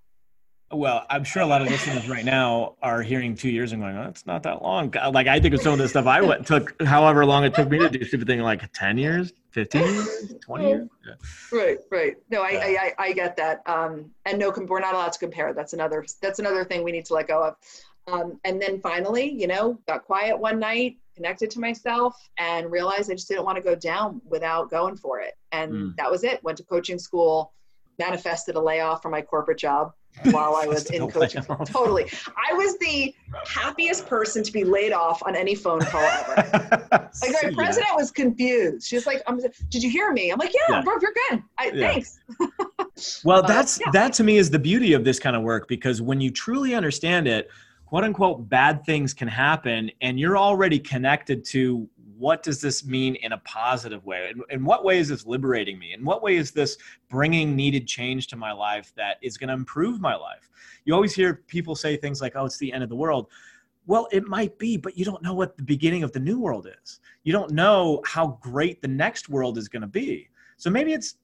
Well, 0.69 1.05
I'm 1.09 1.23
sure 1.23 1.41
a 1.41 1.45
lot 1.45 1.61
of 1.61 1.69
listeners 1.69 2.09
right 2.09 2.25
now 2.25 2.75
are 2.81 3.01
hearing 3.01 3.35
two 3.35 3.49
years 3.49 3.71
and 3.71 3.81
going, 3.81 3.95
"Oh, 3.95 4.09
it's 4.09 4.25
not 4.25 4.43
that 4.43 4.61
long." 4.61 4.93
Like 5.13 5.27
I 5.27 5.39
think 5.39 5.53
of 5.53 5.61
some 5.61 5.71
of 5.71 5.79
the 5.79 5.87
stuff 5.87 6.07
I 6.07 6.19
went 6.21 6.45
took, 6.45 6.81
however 6.83 7.25
long 7.25 7.45
it 7.45 7.53
took 7.53 7.69
me 7.69 7.79
to 7.79 7.89
do 7.89 8.03
stupid 8.03 8.27
thing, 8.27 8.41
like 8.41 8.69
ten 8.73 8.97
years, 8.97 9.31
fifteen 9.57 10.39
twenty 10.41 10.67
years. 10.67 10.87
Yeah. 11.05 11.57
Right, 11.57 11.77
right. 11.89 12.15
No, 12.29 12.43
I, 12.43 12.51
Yeah. 12.51 12.59
I, 12.59 12.93
I, 12.99 13.05
I 13.05 13.13
get 13.13 13.35
that. 13.37 13.63
Um, 13.65 14.11
and 14.25 14.37
no, 14.37 14.51
we're 14.51 14.79
not 14.79 14.93
allowed 14.93 15.13
to 15.13 15.19
compare. 15.19 15.53
That's 15.53 15.73
another, 15.73 16.05
that's 16.21 16.37
another 16.39 16.63
thing 16.63 16.83
we 16.83 16.91
need 16.91 17.05
to 17.05 17.15
let 17.15 17.27
go 17.27 17.43
of. 17.43 17.55
Um, 18.07 18.39
and 18.45 18.61
then 18.61 18.79
finally, 18.79 19.29
you 19.29 19.47
know, 19.47 19.79
got 19.87 20.05
quiet 20.05 20.37
one 20.39 20.59
night 20.59 20.97
connected 21.15 21.49
to 21.51 21.59
myself 21.59 22.15
and 22.37 22.71
realized 22.71 23.11
I 23.11 23.15
just 23.15 23.27
didn't 23.27 23.45
want 23.45 23.57
to 23.57 23.63
go 23.63 23.73
down 23.73 24.21
without 24.25 24.69
going 24.69 24.95
for 24.95 25.19
it. 25.19 25.33
And 25.51 25.71
mm. 25.73 25.95
that 25.97 26.09
was 26.09 26.23
it. 26.23 26.43
Went 26.43 26.59
to 26.59 26.63
coaching 26.63 26.99
school, 26.99 27.51
manifested 27.97 28.55
a 28.55 28.61
layoff 28.61 29.01
from 29.01 29.11
my 29.11 29.23
corporate 29.23 29.57
job 29.57 29.93
while 30.31 30.55
I 30.55 30.65
was 30.65 30.89
in 30.89 31.09
coaching. 31.09 31.43
Totally. 31.43 32.05
I 32.27 32.53
was 32.53 32.77
the 32.79 33.13
happiest 33.45 34.07
person 34.07 34.43
to 34.43 34.51
be 34.51 34.63
laid 34.63 34.91
off 34.91 35.21
on 35.25 35.35
any 35.35 35.55
phone 35.55 35.81
call 35.81 36.01
ever. 36.01 36.79
like 37.21 37.43
my 37.43 37.51
president 37.53 37.95
was 37.95 38.11
confused. 38.11 38.87
She 38.87 38.95
was 38.95 39.05
like, 39.05 39.21
I'm, 39.27 39.39
did 39.69 39.83
you 39.83 39.89
hear 39.89 40.11
me? 40.11 40.31
I'm 40.31 40.39
like, 40.39 40.53
yeah, 40.53 40.77
yeah. 40.77 40.81
bro, 40.81 40.95
you're 41.01 41.13
good. 41.29 41.43
I, 41.57 41.71
yeah. 41.71 41.91
Thanks. 41.91 42.19
well, 43.23 43.43
uh, 43.43 43.47
that's, 43.47 43.79
yeah. 43.79 43.91
that 43.91 44.13
to 44.13 44.23
me 44.23 44.37
is 44.37 44.49
the 44.49 44.59
beauty 44.59 44.93
of 44.93 45.03
this 45.03 45.19
kind 45.19 45.35
of 45.35 45.43
work 45.43 45.67
because 45.67 46.01
when 46.01 46.19
you 46.19 46.31
truly 46.31 46.73
understand 46.73 47.27
it, 47.27 47.49
quote 47.85 48.03
unquote, 48.03 48.49
bad 48.49 48.83
things 48.85 49.13
can 49.13 49.27
happen 49.27 49.91
and 50.01 50.19
you're 50.19 50.37
already 50.37 50.79
connected 50.79 51.45
to 51.45 51.87
what 52.17 52.43
does 52.43 52.61
this 52.61 52.85
mean 52.85 53.15
in 53.15 53.33
a 53.33 53.37
positive 53.39 54.05
way? 54.05 54.31
In, 54.31 54.41
in 54.49 54.65
what 54.65 54.83
way 54.83 54.97
is 54.97 55.09
this 55.09 55.25
liberating 55.25 55.77
me? 55.77 55.93
In 55.93 56.03
what 56.03 56.23
way 56.23 56.35
is 56.35 56.51
this 56.51 56.77
bringing 57.09 57.55
needed 57.55 57.87
change 57.87 58.27
to 58.27 58.35
my 58.35 58.51
life 58.51 58.91
that 58.95 59.17
is 59.21 59.37
going 59.37 59.49
to 59.49 59.53
improve 59.53 60.01
my 60.01 60.15
life? 60.15 60.49
You 60.85 60.93
always 60.93 61.13
hear 61.13 61.43
people 61.47 61.75
say 61.75 61.95
things 61.95 62.21
like, 62.21 62.33
oh, 62.35 62.45
it's 62.45 62.57
the 62.57 62.73
end 62.73 62.83
of 62.83 62.89
the 62.89 62.95
world. 62.95 63.27
Well, 63.85 64.07
it 64.11 64.27
might 64.27 64.57
be, 64.57 64.77
but 64.77 64.97
you 64.97 65.05
don't 65.05 65.21
know 65.21 65.33
what 65.33 65.57
the 65.57 65.63
beginning 65.63 66.03
of 66.03 66.11
the 66.11 66.19
new 66.19 66.39
world 66.39 66.67
is. 66.83 66.99
You 67.23 67.33
don't 67.33 67.51
know 67.51 68.01
how 68.05 68.39
great 68.41 68.81
the 68.81 68.87
next 68.87 69.29
world 69.29 69.57
is 69.57 69.69
going 69.69 69.81
to 69.81 69.87
be. 69.87 70.29
So 70.57 70.69
maybe 70.69 70.93
it's 70.93 71.15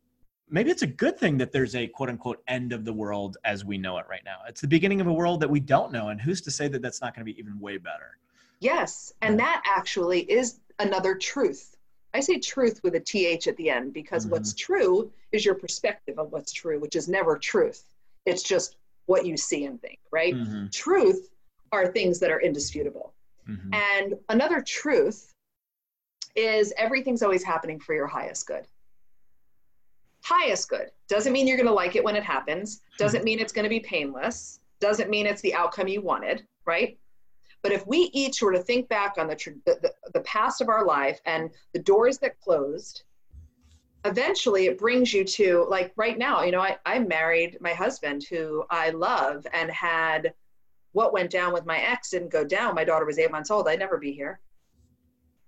maybe 0.50 0.70
it's 0.70 0.84
a 0.84 0.88
good 0.88 1.18
thing 1.18 1.38
that 1.40 1.52
there's 1.52 1.76
a 1.76 1.88
quote 1.88 2.10
unquote 2.10 2.44
end 2.48 2.72
of 2.72 2.86
the 2.86 2.94
world 2.94 3.38
as 3.44 3.66
we 3.66 3.78
know 3.78 3.98
it 3.98 4.06
right 4.10 4.22
now. 4.24 4.38
It's 4.48 4.62
the 4.62 4.68
beginning 4.68 5.02
of 5.02 5.08
a 5.08 5.14
world 5.14 5.42
that 5.42 5.50
we 5.50 5.60
don't 5.60 5.92
know. 5.92 6.10
And 6.10 6.22
who's 6.22 6.42
to 6.42 6.52
say 6.52 6.68
that 6.68 6.82
that's 6.82 7.02
not 7.02 7.16
going 7.16 7.26
to 7.26 7.34
be 7.34 7.38
even 7.40 7.60
way 7.60 7.78
better? 7.78 8.18
Yes. 8.64 9.12
And 9.22 9.38
that 9.40 9.62
actually 9.66 10.22
is 10.32 10.62
another 10.80 11.16
truth. 11.16 11.76
I 12.14 12.20
say 12.20 12.40
truth 12.40 12.82
with 12.84 12.96
a 12.96 13.00
TH 13.00 13.48
at 13.48 13.58
the 13.58 13.70
end 13.70 13.94
because 13.94 14.24
mm-hmm. 14.24 14.34
what's 14.34 14.54
true 14.54 15.12
is 15.32 15.44
your 15.44 15.56
perspective 15.56 16.20
of 16.20 16.32
what's 16.32 16.52
true, 16.52 16.80
which 16.80 16.96
is 16.96 17.08
never 17.08 17.38
truth. 17.38 17.84
It's 18.26 18.44
just 18.44 18.78
what 19.06 19.26
you 19.26 19.36
see 19.36 19.66
and 19.66 19.82
think, 19.82 20.00
right? 20.12 20.36
Mm-hmm. 20.36 20.68
Truth 20.72 21.30
are 21.72 21.88
things 21.88 22.20
that 22.20 22.32
are 22.32 22.40
indisputable. 22.40 23.14
Mm-hmm. 23.50 23.74
And 23.74 24.14
another 24.30 24.62
truth 24.62 25.34
is 26.36 26.74
everything's 26.78 27.24
always 27.24 27.44
happening 27.44 27.80
for 27.80 27.94
your 27.94 28.08
highest 28.08 28.48
good. 28.48 28.68
Highest 30.24 30.70
good 30.70 30.92
doesn't 31.10 31.34
mean 31.34 31.48
you're 31.48 31.58
going 31.58 31.68
to 31.68 31.74
like 31.74 31.96
it 31.96 32.04
when 32.04 32.16
it 32.16 32.24
happens, 32.24 32.82
doesn't 32.98 33.24
mean 33.26 33.40
it's 33.40 33.52
going 33.52 33.64
to 33.64 33.70
be 33.70 33.80
painless, 33.80 34.60
doesn't 34.80 35.10
mean 35.10 35.26
it's 35.26 35.42
the 35.42 35.54
outcome 35.54 35.88
you 35.88 36.02
wanted, 36.02 36.46
right? 36.66 36.98
But 37.64 37.72
if 37.72 37.88
we 37.88 38.10
each 38.14 38.42
were 38.42 38.52
to 38.52 38.60
think 38.60 38.90
back 38.90 39.16
on 39.18 39.28
the, 39.28 39.36
the, 39.66 39.94
the 40.14 40.20
past 40.22 40.60
of 40.60 40.68
our 40.68 40.86
life 40.86 41.20
and 41.26 41.50
the 41.72 41.80
doors 41.80 42.18
that 42.20 42.40
closed, 42.42 43.04
eventually 44.04 44.66
it 44.66 44.78
brings 44.78 45.14
you 45.14 45.24
to 45.24 45.66
like 45.70 45.94
right 45.96 46.18
now, 46.18 46.44
you 46.44 46.52
know, 46.52 46.62
I, 46.62 46.78
I 46.86 47.00
married 47.00 47.58
my 47.62 47.74
husband 47.74 48.26
who 48.30 48.66
I 48.70 48.90
love 48.90 49.48
and 49.54 49.72
had 49.72 50.34
what 50.92 51.14
went 51.14 51.32
down 51.32 51.54
with 51.54 51.66
my 51.66 51.80
ex 51.80 52.10
didn't 52.10 52.32
go 52.32 52.44
down. 52.44 52.76
My 52.76 52.84
daughter 52.84 53.06
was 53.06 53.18
eight 53.18 53.32
months 53.32 53.50
old. 53.50 53.68
I'd 53.68 53.80
never 53.80 53.98
be 53.98 54.12
here. 54.12 54.42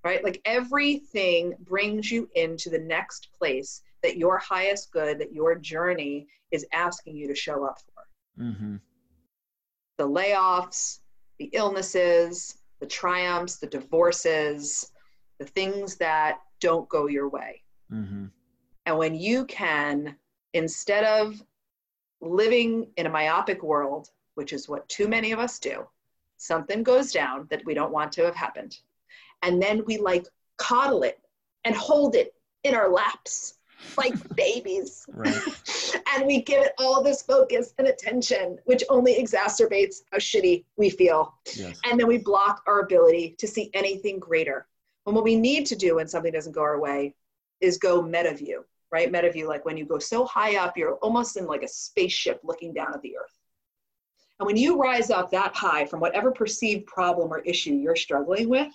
Right? 0.03 0.23
Like 0.23 0.39
everything 0.45 1.53
brings 1.61 2.09
you 2.09 2.29
into 2.35 2.69
the 2.69 2.79
next 2.79 3.27
place 3.37 3.81
that 4.03 4.17
your 4.17 4.37
highest 4.37 4.91
good, 4.91 5.19
that 5.19 5.33
your 5.33 5.55
journey 5.55 6.27
is 6.51 6.65
asking 6.71 7.17
you 7.17 7.27
to 7.27 7.35
show 7.35 7.65
up 7.65 7.79
for. 7.79 8.43
Mm-hmm. 8.43 8.75
The 9.97 10.07
layoffs, 10.07 10.99
the 11.39 11.49
illnesses, 11.53 12.57
the 12.79 12.85
triumphs, 12.85 13.57
the 13.57 13.67
divorces, 13.67 14.91
the 15.39 15.45
things 15.45 15.95
that 15.97 16.39
don't 16.59 16.87
go 16.89 17.07
your 17.07 17.29
way. 17.29 17.61
Mm-hmm. 17.91 18.25
And 18.85 18.97
when 18.97 19.15
you 19.15 19.45
can, 19.45 20.15
instead 20.53 21.03
of 21.03 21.41
living 22.21 22.87
in 22.97 23.05
a 23.05 23.09
myopic 23.09 23.63
world, 23.63 24.09
which 24.35 24.53
is 24.53 24.69
what 24.69 24.87
too 24.87 25.07
many 25.07 25.31
of 25.31 25.39
us 25.39 25.59
do, 25.59 25.85
something 26.37 26.83
goes 26.83 27.11
down 27.11 27.47
that 27.49 27.65
we 27.65 27.73
don't 27.73 27.91
want 27.91 28.11
to 28.13 28.23
have 28.23 28.35
happened. 28.35 28.77
And 29.41 29.61
then 29.61 29.83
we 29.85 29.97
like 29.97 30.27
coddle 30.57 31.03
it 31.03 31.19
and 31.63 31.75
hold 31.75 32.15
it 32.15 32.33
in 32.63 32.75
our 32.75 32.89
laps 32.89 33.54
like 33.97 34.35
babies. 34.35 35.05
Right. 35.11 35.41
and 36.15 36.25
we 36.25 36.41
give 36.41 36.63
it 36.63 36.73
all 36.77 37.03
this 37.03 37.21
focus 37.21 37.73
and 37.77 37.87
attention, 37.87 38.59
which 38.65 38.83
only 38.89 39.15
exacerbates 39.15 40.01
how 40.11 40.17
shitty 40.17 40.63
we 40.77 40.89
feel. 40.89 41.35
Yes. 41.55 41.79
And 41.85 41.99
then 41.99 42.07
we 42.07 42.17
block 42.17 42.63
our 42.67 42.81
ability 42.81 43.35
to 43.37 43.47
see 43.47 43.69
anything 43.73 44.19
greater. 44.19 44.67
And 45.05 45.15
what 45.15 45.23
we 45.23 45.35
need 45.35 45.65
to 45.67 45.75
do 45.75 45.95
when 45.95 46.07
something 46.07 46.31
doesn't 46.31 46.53
go 46.53 46.61
our 46.61 46.79
way 46.79 47.13
is 47.61 47.77
go 47.77 48.01
meta 48.01 48.33
view, 48.33 48.65
right? 48.91 49.11
Meta 49.11 49.31
view, 49.31 49.47
like 49.47 49.65
when 49.65 49.77
you 49.77 49.85
go 49.85 49.99
so 49.99 50.25
high 50.25 50.57
up, 50.57 50.77
you're 50.77 50.95
almost 50.95 51.37
in 51.37 51.45
like 51.45 51.63
a 51.63 51.67
spaceship 51.67 52.39
looking 52.43 52.73
down 52.73 52.93
at 52.93 53.01
the 53.01 53.17
earth. 53.17 53.37
And 54.39 54.47
when 54.47 54.57
you 54.57 54.77
rise 54.77 55.11
up 55.11 55.31
that 55.31 55.55
high 55.55 55.85
from 55.85 56.01
whatever 56.01 56.31
perceived 56.31 56.87
problem 56.87 57.31
or 57.31 57.39
issue 57.39 57.73
you're 57.73 57.95
struggling 57.95 58.49
with, 58.49 58.73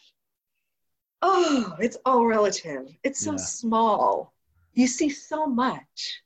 oh, 1.21 1.75
it's 1.81 1.99
all 2.07 2.25
relative. 2.25 2.89
It's 3.03 3.21
so 3.21 3.33
yeah. 3.33 3.37
small 3.37 4.33
you 4.73 4.87
see 4.87 5.11
so 5.11 5.47
much 5.47 6.23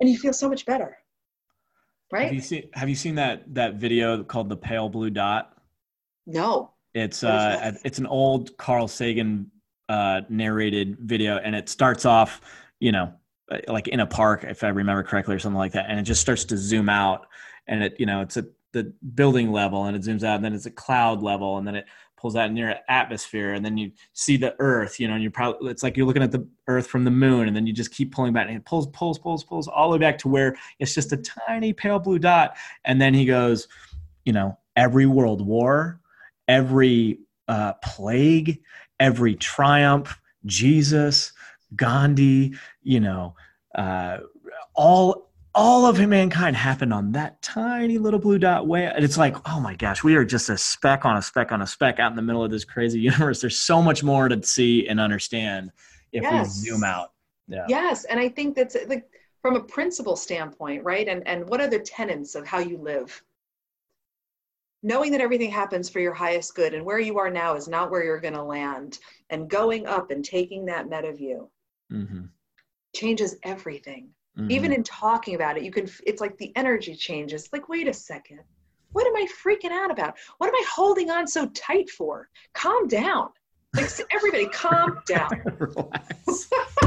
and 0.00 0.08
you 0.08 0.18
feel 0.18 0.32
so 0.32 0.48
much 0.48 0.66
better 0.66 0.98
right? 2.12 2.26
Have 2.26 2.34
you 2.34 2.40
seen 2.40 2.68
have 2.74 2.88
you 2.88 2.94
seen 2.94 3.16
that 3.16 3.52
that 3.54 3.74
video 3.74 4.22
called 4.22 4.48
the 4.48 4.56
pale 4.56 4.88
blue 4.88 5.10
dot? 5.10 5.56
No. 6.26 6.70
It's 6.94 7.24
uh 7.24 7.72
it's 7.84 7.98
an 7.98 8.06
old 8.06 8.56
carl 8.58 8.86
sagan 8.86 9.50
uh 9.88 10.20
narrated 10.28 10.98
video 11.00 11.38
and 11.38 11.56
it 11.56 11.68
starts 11.68 12.04
off 12.04 12.40
you 12.78 12.92
know 12.92 13.12
like 13.66 13.88
in 13.88 14.00
a 14.00 14.06
park 14.06 14.44
if 14.44 14.62
i 14.62 14.68
remember 14.68 15.02
correctly 15.02 15.34
or 15.34 15.38
something 15.38 15.58
like 15.58 15.72
that 15.72 15.86
and 15.88 15.98
it 15.98 16.04
just 16.04 16.20
starts 16.20 16.44
to 16.44 16.56
zoom 16.56 16.88
out 16.88 17.26
and 17.66 17.82
it 17.82 17.96
you 17.98 18.06
know 18.06 18.20
it's 18.20 18.36
a 18.36 18.44
the 18.72 18.92
building 19.14 19.50
level 19.50 19.84
and 19.84 19.96
it 19.96 20.02
zooms 20.02 20.22
out 20.22 20.36
and 20.36 20.44
then 20.44 20.54
it's 20.54 20.66
a 20.66 20.70
cloud 20.70 21.20
level 21.22 21.58
and 21.58 21.66
then 21.66 21.74
it 21.74 21.86
pulls 22.22 22.36
out 22.36 22.52
near 22.52 22.78
atmosphere 22.88 23.52
and 23.52 23.64
then 23.64 23.76
you 23.76 23.90
see 24.12 24.36
the 24.36 24.54
earth 24.60 25.00
you 25.00 25.08
know 25.08 25.14
and 25.14 25.22
you're 25.22 25.32
probably 25.32 25.68
it's 25.68 25.82
like 25.82 25.96
you're 25.96 26.06
looking 26.06 26.22
at 26.22 26.30
the 26.30 26.46
earth 26.68 26.86
from 26.86 27.04
the 27.04 27.10
moon 27.10 27.48
and 27.48 27.56
then 27.56 27.66
you 27.66 27.72
just 27.72 27.90
keep 27.90 28.14
pulling 28.14 28.32
back 28.32 28.46
and 28.46 28.56
it 28.56 28.64
pulls 28.64 28.86
pulls 28.86 29.18
pulls 29.18 29.42
pulls 29.42 29.66
all 29.66 29.90
the 29.90 29.98
way 29.98 30.00
back 30.00 30.16
to 30.16 30.28
where 30.28 30.54
it's 30.78 30.94
just 30.94 31.12
a 31.12 31.16
tiny 31.16 31.72
pale 31.72 31.98
blue 31.98 32.20
dot. 32.20 32.56
And 32.84 33.00
then 33.00 33.12
he 33.12 33.24
goes 33.24 33.66
you 34.24 34.32
know 34.32 34.56
every 34.76 35.06
world 35.06 35.44
war 35.44 36.00
every 36.46 37.18
uh, 37.48 37.72
plague 37.84 38.62
every 39.00 39.34
triumph 39.34 40.16
jesus 40.46 41.32
gandhi 41.74 42.54
you 42.82 43.00
know 43.00 43.34
uh, 43.74 44.18
all 44.74 45.31
all 45.54 45.86
of 45.86 45.98
mankind 46.08 46.56
happened 46.56 46.92
on 46.92 47.12
that 47.12 47.40
tiny 47.42 47.98
little 47.98 48.18
blue 48.18 48.38
dot 48.38 48.66
way 48.66 48.86
and 48.86 49.04
it's 49.04 49.18
like 49.18 49.36
oh 49.48 49.60
my 49.60 49.74
gosh 49.74 50.02
we 50.02 50.16
are 50.16 50.24
just 50.24 50.48
a 50.48 50.56
speck 50.56 51.04
on 51.04 51.16
a 51.16 51.22
speck 51.22 51.52
on 51.52 51.62
a 51.62 51.66
speck 51.66 51.98
out 51.98 52.10
in 52.10 52.16
the 52.16 52.22
middle 52.22 52.42
of 52.42 52.50
this 52.50 52.64
crazy 52.64 53.00
universe. 53.10 53.40
There's 53.40 53.58
so 53.58 53.82
much 53.82 54.02
more 54.02 54.28
to 54.28 54.42
see 54.42 54.86
and 54.88 55.00
understand 55.00 55.70
if 56.12 56.22
yes. 56.22 56.60
we 56.60 56.70
zoom 56.70 56.84
out. 56.84 57.12
Yeah. 57.48 57.66
Yes 57.68 58.04
and 58.04 58.18
i 58.18 58.28
think 58.28 58.56
that's 58.56 58.76
like 58.86 59.04
from 59.42 59.56
a 59.56 59.62
principle 59.62 60.16
standpoint 60.16 60.84
right 60.84 61.08
and 61.08 61.26
and 61.26 61.48
what 61.48 61.60
are 61.60 61.68
the 61.68 61.80
tenets 61.80 62.34
of 62.34 62.46
how 62.46 62.58
you 62.58 62.78
live? 62.78 63.22
Knowing 64.84 65.12
that 65.12 65.20
everything 65.20 65.50
happens 65.50 65.88
for 65.88 66.00
your 66.00 66.14
highest 66.14 66.56
good 66.56 66.74
and 66.74 66.84
where 66.84 66.98
you 66.98 67.18
are 67.18 67.30
now 67.30 67.54
is 67.54 67.68
not 67.68 67.90
where 67.90 68.02
you're 68.02 68.20
going 68.20 68.34
to 68.34 68.42
land 68.42 68.98
and 69.30 69.48
going 69.48 69.86
up 69.86 70.10
and 70.10 70.24
taking 70.24 70.64
that 70.64 70.88
meta 70.88 71.12
view 71.12 71.48
mm-hmm. 71.92 72.24
changes 72.92 73.36
everything 73.44 74.08
Mm-hmm. 74.38 74.50
Even 74.50 74.72
in 74.72 74.82
talking 74.82 75.34
about 75.34 75.56
it, 75.56 75.62
you 75.62 75.70
can, 75.70 75.88
it's 76.06 76.20
like 76.20 76.38
the 76.38 76.52
energy 76.56 76.94
changes. 76.94 77.48
Like, 77.52 77.68
wait 77.68 77.86
a 77.88 77.92
second. 77.92 78.40
What 78.92 79.06
am 79.06 79.16
I 79.16 79.26
freaking 79.44 79.70
out 79.70 79.90
about? 79.90 80.16
What 80.38 80.48
am 80.48 80.54
I 80.54 80.64
holding 80.70 81.10
on 81.10 81.26
so 81.26 81.46
tight 81.48 81.90
for? 81.90 82.28
Calm 82.54 82.88
down. 82.88 83.28
Like 83.74 83.88
everybody, 84.10 84.48
calm 84.48 85.00
down. 85.06 85.30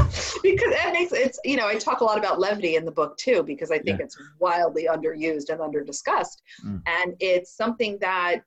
because 0.42 0.70
that 0.70 0.90
makes 0.92 1.12
it's 1.12 1.40
you 1.44 1.56
know 1.56 1.66
I 1.66 1.74
talk 1.76 2.00
a 2.00 2.04
lot 2.04 2.18
about 2.18 2.38
levity 2.38 2.76
in 2.76 2.84
the 2.84 2.92
book 2.92 3.16
too 3.16 3.42
because 3.42 3.70
I 3.70 3.78
think 3.78 3.98
yeah. 3.98 4.04
it's 4.04 4.16
wildly 4.38 4.88
underused 4.90 5.50
and 5.50 5.60
under 5.60 5.82
discussed, 5.82 6.42
mm. 6.64 6.80
and 6.86 7.14
it's 7.18 7.56
something 7.56 7.98
that 8.00 8.42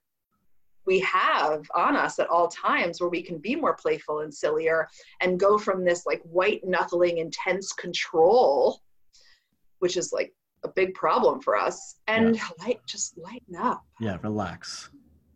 we 0.85 0.99
have 1.01 1.69
on 1.75 1.95
us 1.95 2.17
at 2.19 2.29
all 2.29 2.47
times 2.47 2.99
where 2.99 3.09
we 3.09 3.21
can 3.21 3.37
be 3.37 3.55
more 3.55 3.75
playful 3.75 4.21
and 4.21 4.33
sillier 4.33 4.87
and 5.21 5.39
go 5.39 5.57
from 5.57 5.83
this 5.83 6.05
like 6.05 6.21
white 6.23 6.61
knuckling 6.65 7.17
intense 7.17 7.73
control 7.73 8.81
which 9.80 9.97
is 9.97 10.11
like 10.13 10.34
a 10.63 10.69
big 10.69 10.93
problem 10.93 11.41
for 11.41 11.57
us. 11.57 11.95
And 12.07 12.36
yeah. 12.36 12.43
light, 12.59 12.80
just 12.86 13.17
lighten 13.17 13.55
up. 13.55 13.84
Yeah, 13.99 14.17
relax. 14.21 14.89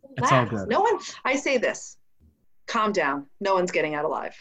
relax. 0.04 0.14
It's 0.18 0.32
all 0.32 0.46
good. 0.46 0.70
No 0.70 0.82
one, 0.82 1.00
I 1.26 1.36
say 1.36 1.58
this 1.58 1.98
calm 2.68 2.91
down. 2.91 3.28
No 3.39 3.54
one's 3.54 3.72
getting 3.72 3.96
out 3.96 4.06
alive. 4.06 4.36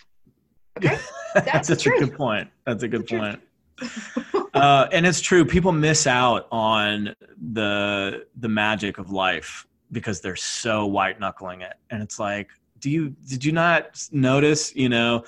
Okay? 0.79 0.99
That's, 1.35 1.69
That's 1.69 1.87
a 1.87 1.91
good 1.91 2.15
point. 2.15 2.49
That's 2.67 2.83
a 2.83 2.89
good 2.89 3.07
point. 3.07 3.41
uh, 4.55 4.89
and 4.93 5.07
it's 5.07 5.21
true. 5.21 5.45
People 5.45 5.73
miss 5.73 6.07
out 6.07 6.47
on 6.53 7.15
the 7.53 8.27
the 8.37 8.49
magic 8.49 8.99
of 8.99 9.11
life 9.11 9.67
because 9.91 10.21
they're 10.21 10.37
so 10.37 10.87
white 10.87 11.19
knuckling 11.19 11.63
it. 11.63 11.75
And 11.91 12.03
it's 12.03 12.19
like, 12.19 12.51
do 12.79 12.91
you 12.91 13.11
did 13.29 13.45
you 13.45 13.53
not 13.53 14.07
notice 14.13 14.75
you 14.77 14.89
know 14.89 15.25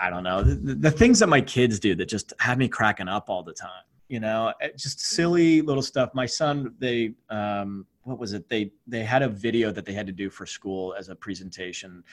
i 0.00 0.10
don't 0.10 0.24
know 0.24 0.42
the, 0.42 0.74
the 0.74 0.90
things 0.90 1.18
that 1.18 1.28
my 1.28 1.40
kids 1.40 1.78
do 1.78 1.94
that 1.94 2.08
just 2.08 2.32
have 2.38 2.58
me 2.58 2.68
cracking 2.68 3.08
up 3.08 3.28
all 3.28 3.42
the 3.42 3.52
time 3.52 3.82
you 4.08 4.20
know 4.20 4.52
eh, 4.60 4.68
just 4.76 5.00
silly 5.00 5.60
little 5.62 5.82
stuff. 5.82 6.10
My 6.14 6.26
son 6.26 6.74
they 6.78 7.14
um 7.30 7.86
what 8.02 8.18
was 8.18 8.32
it? 8.32 8.48
They 8.48 8.70
they 8.86 9.02
had 9.02 9.22
a 9.22 9.28
video 9.28 9.70
that 9.72 9.84
they 9.86 9.92
had 9.92 10.06
to 10.06 10.12
do 10.12 10.28
for 10.30 10.46
school 10.46 10.94
as 10.98 11.08
a 11.08 11.14
presentation 11.16 12.04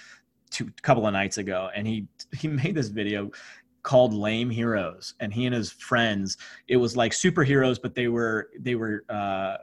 two 0.50 0.70
a 0.78 0.82
couple 0.82 1.06
of 1.06 1.14
nights 1.14 1.38
ago 1.38 1.70
and 1.76 1.88
he 1.88 2.08
he 2.36 2.48
made 2.48 2.76
this 2.76 2.88
video 2.88 3.30
called 3.84 4.14
lame 4.14 4.50
heroes 4.50 5.16
and 5.20 5.34
he 5.34 5.46
and 5.46 5.56
his 5.56 5.72
friends 5.72 6.38
it 6.68 6.78
was 6.78 6.96
like 6.96 7.12
superheroes 7.12 7.82
but 7.82 7.96
they 7.96 8.08
were 8.08 8.50
they 8.60 8.76
were 8.76 9.04
uh 9.10 9.58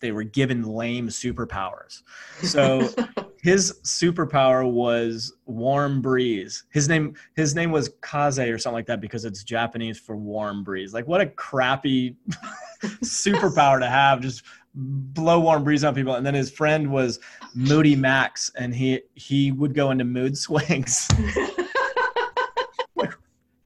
they 0.00 0.12
were 0.12 0.22
given 0.22 0.62
lame 0.62 1.08
superpowers. 1.08 2.02
So 2.42 2.88
his 3.42 3.80
superpower 3.84 4.70
was 4.70 5.34
warm 5.46 6.02
breeze 6.02 6.64
his 6.70 6.88
name 6.88 7.14
his 7.36 7.54
name 7.54 7.70
was 7.70 7.90
kaze 8.02 8.38
or 8.38 8.58
something 8.58 8.74
like 8.74 8.86
that 8.86 9.00
because 9.00 9.24
it's 9.24 9.42
japanese 9.44 9.98
for 9.98 10.16
warm 10.16 10.64
breeze 10.64 10.92
like 10.92 11.06
what 11.06 11.20
a 11.20 11.26
crappy 11.26 12.16
superpower 13.02 13.78
to 13.78 13.88
have 13.88 14.20
just 14.20 14.42
blow 14.74 15.40
warm 15.40 15.64
breeze 15.64 15.84
on 15.84 15.94
people 15.94 16.14
and 16.14 16.26
then 16.26 16.34
his 16.34 16.50
friend 16.50 16.90
was 16.90 17.20
moody 17.54 17.96
max 17.96 18.50
and 18.56 18.74
he 18.74 19.00
he 19.14 19.52
would 19.52 19.74
go 19.74 19.90
into 19.90 20.04
mood 20.04 20.36
swings 20.38 21.08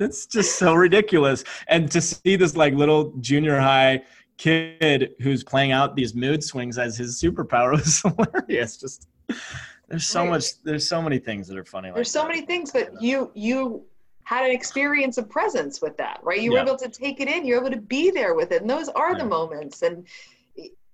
It's 0.03 0.27
just 0.27 0.57
so 0.57 0.75
ridiculous. 0.75 1.45
And 1.68 1.91
to 1.93 2.01
see 2.01 2.37
this 2.37 2.57
like 2.57 2.75
little 2.75 3.12
junior 3.20 3.59
high 3.59 4.03
kid 4.37 5.12
who's 5.20 5.45
playing 5.45 5.73
out 5.73 5.95
these 5.95 6.14
mood 6.14 6.43
swings 6.43 6.79
as 6.79 6.97
his 6.97 7.20
superpower 7.20 7.73
was 7.79 8.03
hilarious. 8.03 8.77
Just 8.77 9.09
there's 9.89 10.07
so 10.07 10.22
right. 10.22 10.30
much 10.30 10.62
there's 10.62 10.89
so 10.89 11.03
many 11.03 11.18
things 11.18 11.49
that 11.49 11.57
are 11.57 11.64
funny. 11.64 11.91
There's 11.91 12.14
like 12.14 12.22
so 12.22 12.22
that. 12.22 12.35
many 12.35 12.47
things, 12.47 12.70
but 12.70 13.01
you 13.01 13.30
you 13.35 13.85
had 14.24 14.45
an 14.45 14.53
experience 14.53 15.18
of 15.18 15.28
presence 15.28 15.83
with 15.83 15.97
that, 15.97 16.20
right? 16.22 16.41
You 16.41 16.53
were 16.53 16.59
able 16.59 16.76
to 16.76 16.89
take 16.89 17.20
it 17.20 17.28
in, 17.28 17.45
you're 17.45 17.59
able 17.59 17.70
to 17.70 17.80
be 17.80 18.11
there 18.11 18.35
with 18.35 18.53
it. 18.53 18.62
And 18.62 18.70
those 18.70 18.89
are 18.89 19.12
yeah. 19.12 19.18
the 19.18 19.24
moments. 19.24 19.83
And 19.83 20.07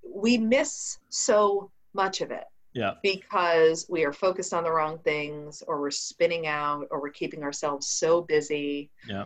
we 0.03 0.39
miss 0.39 0.99
so 1.11 1.71
much 1.95 2.21
of 2.21 2.31
it. 2.31 2.45
Yeah. 2.73 2.95
Because 3.03 3.87
we 3.89 4.05
are 4.05 4.13
focused 4.13 4.55
on 4.55 4.65
the 4.65 4.71
wrong 4.71 4.99
things, 4.99 5.63
or 5.67 5.81
we're 5.81 5.91
spinning 5.91 6.47
out, 6.47 6.87
or 6.91 7.01
we're 7.01 7.11
keeping 7.11 7.43
ourselves 7.43 7.87
so 7.87 8.23
busy. 8.23 8.91
Yeah. 9.07 9.25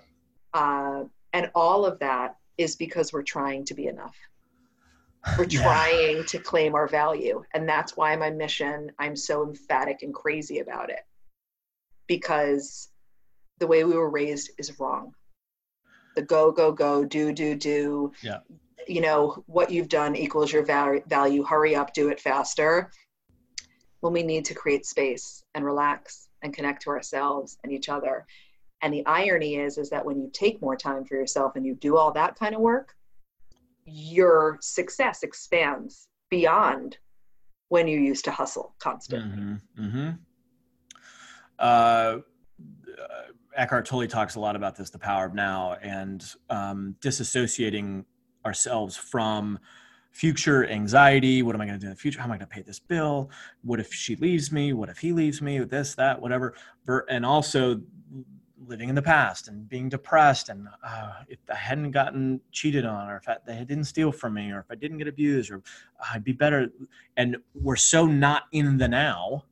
Uh, 0.54 1.04
and 1.32 1.50
all 1.54 1.84
of 1.84 1.98
that 2.00 2.36
is 2.58 2.76
because 2.76 3.12
we're 3.12 3.22
trying 3.22 3.64
to 3.66 3.74
be 3.74 3.86
enough. 3.86 4.16
We're 5.38 5.44
yeah. 5.44 5.62
trying 5.62 6.24
to 6.24 6.38
claim 6.38 6.74
our 6.74 6.88
value. 6.88 7.42
And 7.54 7.68
that's 7.68 7.96
why 7.96 8.14
my 8.16 8.30
mission, 8.30 8.90
I'm 8.98 9.16
so 9.16 9.46
emphatic 9.46 10.02
and 10.02 10.12
crazy 10.12 10.58
about 10.58 10.90
it. 10.90 11.00
Because 12.08 12.88
the 13.58 13.66
way 13.66 13.84
we 13.84 13.94
were 13.94 14.10
raised 14.10 14.50
is 14.58 14.78
wrong. 14.80 15.14
The 16.16 16.22
go, 16.22 16.50
go, 16.50 16.72
go, 16.72 17.04
do, 17.04 17.32
do, 17.32 17.54
do. 17.54 18.12
Yeah. 18.22 18.40
You 18.88 19.00
know, 19.00 19.44
what 19.46 19.70
you've 19.70 19.88
done 19.88 20.16
equals 20.16 20.52
your 20.52 20.64
value. 20.64 21.44
Hurry 21.44 21.76
up, 21.76 21.94
do 21.94 22.08
it 22.08 22.20
faster 22.20 22.90
when 24.00 24.12
we 24.12 24.24
need 24.24 24.44
to 24.46 24.54
create 24.54 24.84
space 24.84 25.44
and 25.54 25.64
relax 25.64 26.28
and 26.42 26.52
connect 26.52 26.82
to 26.82 26.90
ourselves 26.90 27.56
and 27.62 27.72
each 27.72 27.88
other. 27.88 28.26
And 28.82 28.92
the 28.92 29.06
irony 29.06 29.54
is, 29.56 29.78
is 29.78 29.90
that 29.90 30.04
when 30.04 30.18
you 30.18 30.28
take 30.32 30.60
more 30.60 30.76
time 30.76 31.04
for 31.04 31.14
yourself 31.14 31.54
and 31.54 31.64
you 31.64 31.76
do 31.76 31.96
all 31.96 32.10
that 32.12 32.36
kind 32.36 32.56
of 32.56 32.60
work, 32.60 32.96
your 33.84 34.58
success 34.60 35.22
expands 35.22 36.08
beyond 36.30 36.98
when 37.68 37.88
you 37.88 37.98
used 37.98 38.24
to 38.24 38.30
hustle 38.30 38.74
constantly. 38.78 39.30
Mm-hmm. 39.30 39.84
Mm-hmm. 39.84 40.10
Uh, 41.58 42.18
Eckhart 43.56 43.86
Tolle 43.86 44.06
talks 44.06 44.34
a 44.34 44.40
lot 44.40 44.56
about 44.56 44.76
this, 44.76 44.90
the 44.90 44.98
power 44.98 45.26
of 45.26 45.34
now, 45.34 45.76
and 45.82 46.24
um, 46.50 46.96
disassociating 47.00 48.04
ourselves 48.44 48.96
from 48.96 49.58
future 50.10 50.66
anxiety. 50.66 51.42
What 51.42 51.54
am 51.54 51.60
I 51.60 51.66
going 51.66 51.78
to 51.78 51.80
do 51.80 51.86
in 51.86 51.92
the 51.92 51.98
future? 51.98 52.18
How 52.18 52.26
am 52.26 52.32
I 52.32 52.36
going 52.36 52.48
to 52.48 52.54
pay 52.54 52.62
this 52.62 52.78
bill? 52.78 53.30
What 53.62 53.80
if 53.80 53.92
she 53.92 54.16
leaves 54.16 54.52
me? 54.52 54.72
What 54.72 54.88
if 54.88 54.98
he 54.98 55.12
leaves 55.12 55.40
me? 55.40 55.58
This, 55.60 55.94
that, 55.94 56.20
whatever. 56.20 56.54
And 57.08 57.24
also 57.24 57.80
living 58.66 58.88
in 58.88 58.94
the 58.94 59.02
past 59.02 59.48
and 59.48 59.68
being 59.68 59.88
depressed. 59.88 60.48
And 60.48 60.68
uh, 60.84 61.12
if 61.28 61.38
I 61.50 61.56
hadn't 61.56 61.90
gotten 61.90 62.40
cheated 62.50 62.84
on, 62.84 63.08
or 63.08 63.16
if 63.16 63.28
I, 63.28 63.36
they 63.46 63.64
didn't 63.64 63.84
steal 63.84 64.12
from 64.12 64.34
me, 64.34 64.50
or 64.50 64.60
if 64.60 64.66
I 64.70 64.74
didn't 64.74 64.98
get 64.98 65.08
abused, 65.08 65.50
or 65.50 65.62
I'd 66.12 66.24
be 66.24 66.32
better. 66.32 66.68
And 67.16 67.36
we're 67.54 67.76
so 67.76 68.06
not 68.06 68.44
in 68.52 68.78
the 68.78 68.88
now 68.88 69.44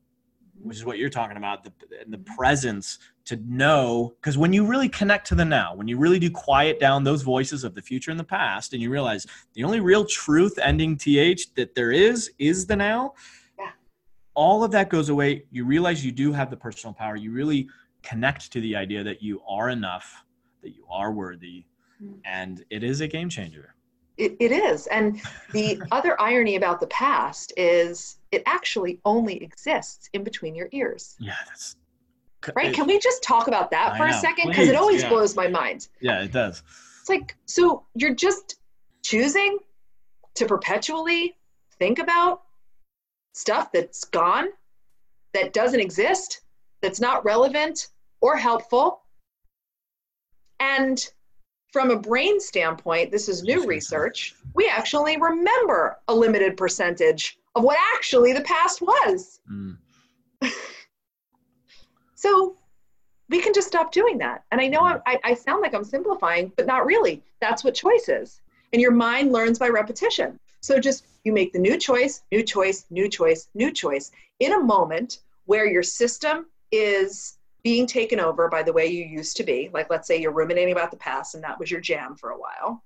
which 0.63 0.77
is 0.77 0.85
what 0.85 0.97
you're 0.97 1.09
talking 1.09 1.37
about 1.37 1.63
the, 1.63 1.71
the 2.07 2.17
presence 2.35 2.99
to 3.25 3.35
know 3.47 4.13
because 4.19 4.37
when 4.37 4.53
you 4.53 4.65
really 4.65 4.89
connect 4.89 5.27
to 5.27 5.35
the 5.35 5.45
now 5.45 5.75
when 5.75 5.87
you 5.87 5.97
really 5.97 6.19
do 6.19 6.29
quiet 6.29 6.79
down 6.79 7.03
those 7.03 7.21
voices 7.21 7.63
of 7.63 7.75
the 7.75 7.81
future 7.81 8.11
and 8.11 8.19
the 8.19 8.23
past 8.23 8.73
and 8.73 8.81
you 8.81 8.89
realize 8.89 9.25
the 9.53 9.63
only 9.63 9.79
real 9.79 10.05
truth 10.05 10.57
ending 10.61 10.97
th 10.97 11.53
that 11.55 11.75
there 11.75 11.91
is 11.91 12.31
is 12.39 12.65
the 12.65 12.75
now 12.75 13.13
yeah. 13.59 13.71
all 14.33 14.63
of 14.63 14.71
that 14.71 14.89
goes 14.89 15.09
away 15.09 15.43
you 15.51 15.65
realize 15.65 16.05
you 16.05 16.11
do 16.11 16.31
have 16.31 16.49
the 16.49 16.57
personal 16.57 16.93
power 16.93 17.15
you 17.15 17.31
really 17.31 17.67
connect 18.03 18.51
to 18.51 18.61
the 18.61 18.75
idea 18.75 19.03
that 19.03 19.21
you 19.21 19.41
are 19.47 19.69
enough 19.69 20.23
that 20.63 20.75
you 20.75 20.85
are 20.91 21.11
worthy 21.11 21.65
mm-hmm. 22.01 22.15
and 22.25 22.63
it 22.69 22.83
is 22.83 23.01
a 23.01 23.07
game 23.07 23.29
changer 23.29 23.75
it, 24.21 24.37
it 24.39 24.51
is. 24.51 24.87
And 24.87 25.19
the 25.51 25.81
other 25.91 26.19
irony 26.21 26.55
about 26.55 26.79
the 26.79 26.87
past 26.87 27.53
is 27.57 28.19
it 28.31 28.43
actually 28.45 28.99
only 29.03 29.41
exists 29.43 30.09
in 30.13 30.23
between 30.23 30.53
your 30.55 30.69
ears. 30.71 31.15
Yeah, 31.19 31.35
that's 31.47 31.75
right. 32.55 32.67
It, 32.67 32.75
Can 32.75 32.87
we 32.87 32.99
just 32.99 33.23
talk 33.23 33.47
about 33.47 33.71
that 33.71 33.97
for 33.97 34.05
a 34.05 34.13
second? 34.13 34.49
Because 34.49 34.67
it 34.67 34.75
always 34.75 35.01
yeah. 35.01 35.09
blows 35.09 35.35
my 35.35 35.47
mind. 35.47 35.87
Yeah, 36.01 36.23
it 36.23 36.31
does. 36.31 36.63
It's 36.99 37.09
like, 37.09 37.35
so 37.45 37.83
you're 37.95 38.15
just 38.15 38.57
choosing 39.03 39.57
to 40.35 40.45
perpetually 40.45 41.35
think 41.79 41.99
about 41.99 42.43
stuff 43.33 43.71
that's 43.71 44.03
gone, 44.05 44.49
that 45.33 45.53
doesn't 45.53 45.79
exist, 45.79 46.41
that's 46.81 46.99
not 46.99 47.25
relevant 47.25 47.89
or 48.21 48.37
helpful. 48.37 49.01
And 50.59 51.03
from 51.71 51.89
a 51.89 51.97
brain 51.97 52.39
standpoint, 52.39 53.11
this 53.11 53.29
is 53.29 53.43
new 53.43 53.65
research, 53.65 54.35
we 54.53 54.67
actually 54.67 55.17
remember 55.17 55.97
a 56.07 56.13
limited 56.13 56.57
percentage 56.57 57.37
of 57.55 57.63
what 57.63 57.77
actually 57.95 58.33
the 58.33 58.41
past 58.41 58.81
was. 58.81 59.39
Mm. 59.51 59.77
so 62.15 62.55
we 63.29 63.41
can 63.41 63.53
just 63.53 63.67
stop 63.67 63.91
doing 63.91 64.17
that. 64.17 64.43
And 64.51 64.59
I 64.59 64.67
know 64.67 64.81
mm. 64.81 65.01
I, 65.05 65.17
I 65.23 65.33
sound 65.33 65.61
like 65.61 65.73
I'm 65.73 65.83
simplifying, 65.83 66.51
but 66.57 66.67
not 66.67 66.85
really. 66.85 67.23
That's 67.39 67.63
what 67.63 67.73
choice 67.73 68.09
is. 68.09 68.41
And 68.73 68.81
your 68.81 68.91
mind 68.91 69.31
learns 69.31 69.57
by 69.57 69.69
repetition. 69.69 70.39
So 70.61 70.79
just 70.79 71.05
you 71.23 71.31
make 71.31 71.53
the 71.53 71.59
new 71.59 71.77
choice, 71.77 72.23
new 72.31 72.43
choice, 72.43 72.85
new 72.89 73.07
choice, 73.07 73.47
new 73.53 73.71
choice 73.71 74.11
in 74.39 74.53
a 74.53 74.59
moment 74.59 75.19
where 75.45 75.65
your 75.65 75.83
system 75.83 76.47
is 76.71 77.37
being 77.63 77.85
taken 77.85 78.19
over 78.19 78.47
by 78.47 78.63
the 78.63 78.73
way 78.73 78.87
you 78.87 79.05
used 79.05 79.37
to 79.37 79.43
be, 79.43 79.69
like 79.73 79.89
let's 79.89 80.07
say 80.07 80.19
you're 80.19 80.31
ruminating 80.31 80.71
about 80.71 80.91
the 80.91 80.97
past 80.97 81.35
and 81.35 81.43
that 81.43 81.59
was 81.59 81.69
your 81.69 81.81
jam 81.81 82.15
for 82.15 82.31
a 82.31 82.37
while, 82.37 82.83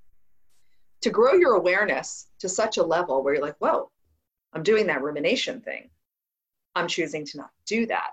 to 1.02 1.10
grow 1.10 1.34
your 1.34 1.54
awareness 1.54 2.28
to 2.40 2.50
such 2.50 2.78
a 2.78 2.84
level 2.84 3.24
where 3.24 3.36
you're 3.36 3.44
like, 3.44 3.58
whoa, 3.60 3.90
I'm 4.54 4.64
doing 4.64 4.88
that 4.88 5.02
rumination 5.02 5.62
thing. 5.62 5.90
I'm 6.76 6.88
choosing 6.88 7.26
to 7.26 7.38
not 7.38 7.52
do 7.66 7.86
that. 7.88 8.12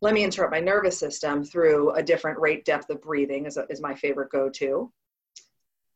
Let 0.00 0.14
me 0.14 0.24
interrupt 0.24 0.52
my 0.52 0.60
nervous 0.60 0.98
system 0.98 1.44
through 1.44 1.92
a 1.92 2.02
different 2.02 2.38
rate 2.38 2.64
depth 2.64 2.90
of 2.90 3.00
breathing, 3.00 3.46
is, 3.46 3.56
a, 3.56 3.66
is 3.70 3.80
my 3.80 3.94
favorite 3.94 4.30
go 4.30 4.48
to, 4.50 4.92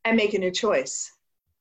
and 0.05 0.17
make 0.17 0.35
a 0.35 0.39
new 0.39 0.51
choice. 0.51 1.13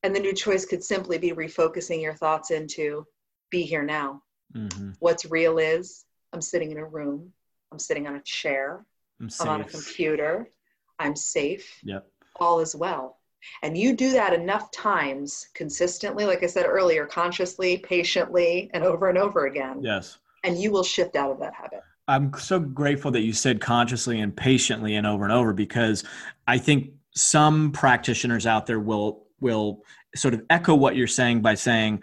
And 0.04 0.16
the 0.16 0.20
new 0.20 0.34
choice 0.34 0.66
could 0.66 0.84
simply 0.84 1.18
be 1.18 1.32
refocusing 1.32 2.02
your 2.02 2.14
thoughts 2.14 2.52
into 2.52 3.06
be 3.50 3.64
here 3.64 3.84
now. 3.84 4.22
Mm-hmm. 4.56 4.92
What's 5.00 5.26
real 5.26 5.58
is 5.58 6.06
I'm 6.32 6.42
sitting 6.42 6.72
in 6.72 6.78
a 6.78 6.86
room 6.86 7.34
I'm 7.72 7.80
sitting 7.80 8.08
on 8.08 8.16
a 8.16 8.22
chair. 8.22 8.86
I'm, 9.20 9.30
I'm 9.42 9.48
on 9.48 9.62
a 9.62 9.66
computer. 9.66 10.50
I'm 10.98 11.16
safe. 11.16 11.80
Yep. 11.84 12.08
All 12.40 12.60
is 12.60 12.76
well. 12.76 13.18
And 13.64 13.78
you 13.78 13.96
do 13.96 14.12
that 14.12 14.34
enough 14.34 14.72
times 14.72 15.48
consistently, 15.54 16.26
like 16.26 16.44
I 16.44 16.48
said 16.48 16.66
earlier, 16.66 17.06
consciously, 17.06 17.78
patiently, 17.78 18.70
and 18.74 18.84
over 18.84 19.10
and 19.10 19.18
over 19.18 19.46
again. 19.46 19.82
Yes. 19.82 20.18
And 20.44 20.58
you 20.58 20.72
will 20.72 20.84
shift 20.84 21.16
out 21.16 21.32
of 21.32 21.40
that 21.40 21.54
habit. 21.54 21.82
I'm 22.08 22.34
so 22.38 22.60
grateful 22.60 23.12
that 23.12 23.22
you 23.22 23.34
said 23.34 23.62
consciously 23.62 24.20
and 24.20 24.36
patiently 24.36 24.96
and 24.96 25.06
over 25.06 25.24
and 25.24 25.32
over 25.32 25.54
because 25.54 26.04
I 26.48 26.58
think 26.58 26.92
some 27.16 27.72
practitioners 27.72 28.46
out 28.46 28.66
there 28.66 28.80
will 28.80 29.28
will 29.40 29.84
sort 30.16 30.34
of 30.34 30.44
echo 30.50 30.74
what 30.74 30.96
you're 30.96 31.08
saying 31.08 31.42
by 31.42 31.54
saying 31.54 32.02